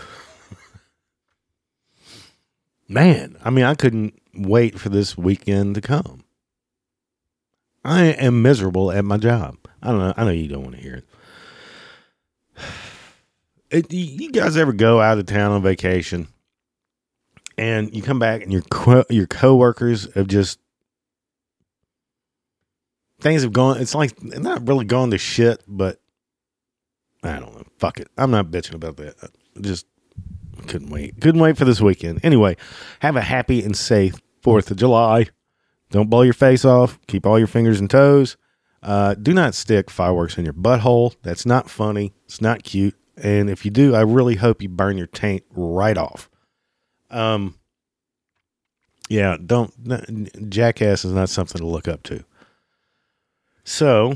man, 2.88 3.38
I 3.44 3.50
mean, 3.50 3.66
I 3.66 3.76
couldn't 3.76 4.19
wait 4.34 4.80
for 4.80 4.90
this 4.90 5.18
weekend 5.18 5.76
to 5.76 5.82
come. 5.82 6.24
I 7.84 8.06
am 8.06 8.42
miserable 8.42 8.92
at 8.92 9.06
my 9.06 9.18
job. 9.18 9.58
I 9.82 9.88
don't 9.88 10.00
know. 10.00 10.14
I 10.16 10.24
know 10.26 10.32
you 10.32 10.48
don't 10.48 10.64
want 10.64 10.76
to 10.76 10.82
hear 10.82 10.96
it. 10.96 11.06
it 13.72 13.94
you 13.94 14.32
guys 14.32 14.58
ever 14.58 14.74
go 14.74 15.00
out 15.00 15.18
of 15.18 15.26
town 15.26 15.52
on 15.52 15.62
vacation 15.62 16.28
and 17.58 17.94
you 17.96 18.02
come 18.02 18.20
back 18.20 18.42
and 18.42 18.52
your 18.52 18.62
co- 18.64 19.06
your 19.10 19.28
coworkers 19.28 20.12
have 20.14 20.28
just 20.28 20.60
things 23.22 23.44
have 23.44 23.54
gone. 23.54 23.80
It's 23.80 23.96
like 23.96 24.22
not 24.24 24.68
really 24.68 24.86
gone 24.86 25.12
to 25.12 25.18
shit, 25.18 25.64
but 25.68 26.00
I 27.24 27.40
don't 27.40 27.54
know. 27.54 27.64
Fuck 27.78 28.00
it. 28.00 28.08
I'm 28.18 28.32
not 28.32 28.48
bitching 28.48 28.76
about 28.76 28.98
that. 28.98 29.16
Just 29.60 29.86
couldn't 30.70 30.90
wait. 30.90 31.20
Couldn't 31.20 31.42
wait 31.42 31.58
for 31.58 31.66
this 31.66 31.82
weekend. 31.82 32.22
Anyway, 32.24 32.56
have 33.02 33.18
a 33.18 33.22
happy 33.22 33.62
and 33.64 33.76
safe 33.76 34.16
Fourth 34.42 34.72
of 34.72 34.78
July. 34.78 35.28
Don't 35.92 36.10
blow 36.10 36.22
your 36.22 36.34
face 36.34 36.64
off. 36.64 37.00
Keep 37.08 37.26
all 37.26 37.38
your 37.38 37.48
fingers 37.48 37.80
and 37.80 37.90
toes. 37.90 38.38
Uh, 38.82 39.16
do 39.16 39.34
not 39.34 39.56
stick 39.56 39.90
fireworks 39.90 40.38
in 40.38 40.46
your 40.46 40.54
butthole. 40.54 41.16
That's 41.24 41.46
not 41.46 41.70
funny. 41.70 42.14
It's 42.26 42.40
not 42.40 42.64
cute. 42.64 42.96
And 43.22 43.50
if 43.50 43.66
you 43.66 43.72
do, 43.72 43.96
I 43.96 44.02
really 44.02 44.36
hope 44.36 44.62
you 44.62 44.70
burn 44.70 44.98
your 44.98 45.08
taint 45.08 45.44
right 45.50 45.98
off. 45.98 46.30
Um, 47.10 47.56
yeah, 49.10 49.36
don't. 49.44 50.50
Jackass 50.50 51.04
is 51.04 51.12
not 51.12 51.30
something 51.30 51.60
to 51.60 51.68
look 51.68 51.88
up 51.88 52.04
to. 52.04 52.24
So, 53.66 54.14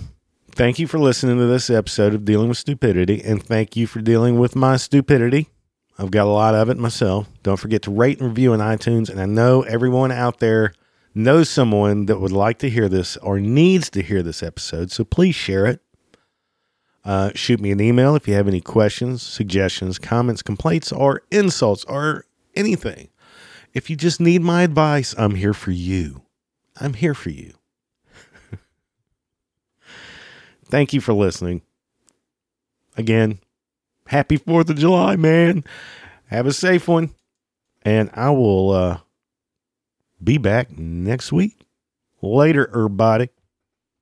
thank 0.51 0.79
you 0.79 0.87
for 0.87 0.99
listening 0.99 1.37
to 1.39 1.47
this 1.47 1.69
episode 1.69 2.13
of 2.13 2.23
Dealing 2.23 2.47
with 2.47 2.57
Stupidity, 2.57 3.21
and 3.23 3.43
thank 3.43 3.75
you 3.75 3.87
for 3.87 3.99
dealing 3.99 4.39
with 4.39 4.55
my 4.55 4.77
stupidity. 4.77 5.49
I've 5.97 6.11
got 6.11 6.25
a 6.25 6.31
lot 6.31 6.55
of 6.55 6.69
it 6.69 6.77
myself. 6.77 7.27
Don't 7.43 7.57
forget 7.57 7.83
to 7.83 7.91
rate 7.91 8.19
and 8.19 8.29
review 8.29 8.53
on 8.53 8.59
iTunes. 8.59 9.09
And 9.09 9.21
I 9.21 9.25
know 9.25 9.61
everyone 9.61 10.11
out 10.11 10.39
there 10.39 10.73
knows 11.13 11.49
someone 11.49 12.07
that 12.07 12.19
would 12.19 12.31
like 12.31 12.57
to 12.59 12.69
hear 12.69 12.89
this 12.89 13.17
or 13.17 13.39
needs 13.39 13.89
to 13.91 14.01
hear 14.01 14.23
this 14.23 14.41
episode. 14.41 14.91
So 14.91 15.03
please 15.03 15.35
share 15.35 15.65
it. 15.65 15.81
Uh, 17.05 17.31
shoot 17.35 17.59
me 17.59 17.71
an 17.71 17.81
email 17.81 18.15
if 18.15 18.27
you 18.27 18.33
have 18.33 18.47
any 18.47 18.61
questions, 18.61 19.21
suggestions, 19.21 19.99
comments, 19.99 20.41
complaints, 20.41 20.91
or 20.91 21.23
insults, 21.31 21.83
or 21.85 22.25
anything. 22.55 23.09
If 23.73 23.89
you 23.89 23.95
just 23.95 24.19
need 24.21 24.41
my 24.41 24.63
advice, 24.63 25.13
I'm 25.17 25.35
here 25.35 25.53
for 25.53 25.71
you. 25.71 26.21
I'm 26.79 26.93
here 26.93 27.13
for 27.13 27.29
you. 27.29 27.53
Thank 30.65 30.93
you 30.93 31.01
for 31.01 31.13
listening. 31.13 31.61
Again, 32.95 33.39
happy 34.07 34.37
4th 34.37 34.69
of 34.69 34.77
July, 34.77 35.15
man. 35.15 35.63
Have 36.27 36.45
a 36.45 36.53
safe 36.53 36.87
one. 36.87 37.11
And 37.83 38.09
I 38.13 38.29
will 38.29 38.71
uh, 38.71 38.99
be 40.23 40.37
back 40.37 40.77
next 40.77 41.31
week. 41.31 41.59
Later, 42.21 42.67
everybody. 42.67 43.29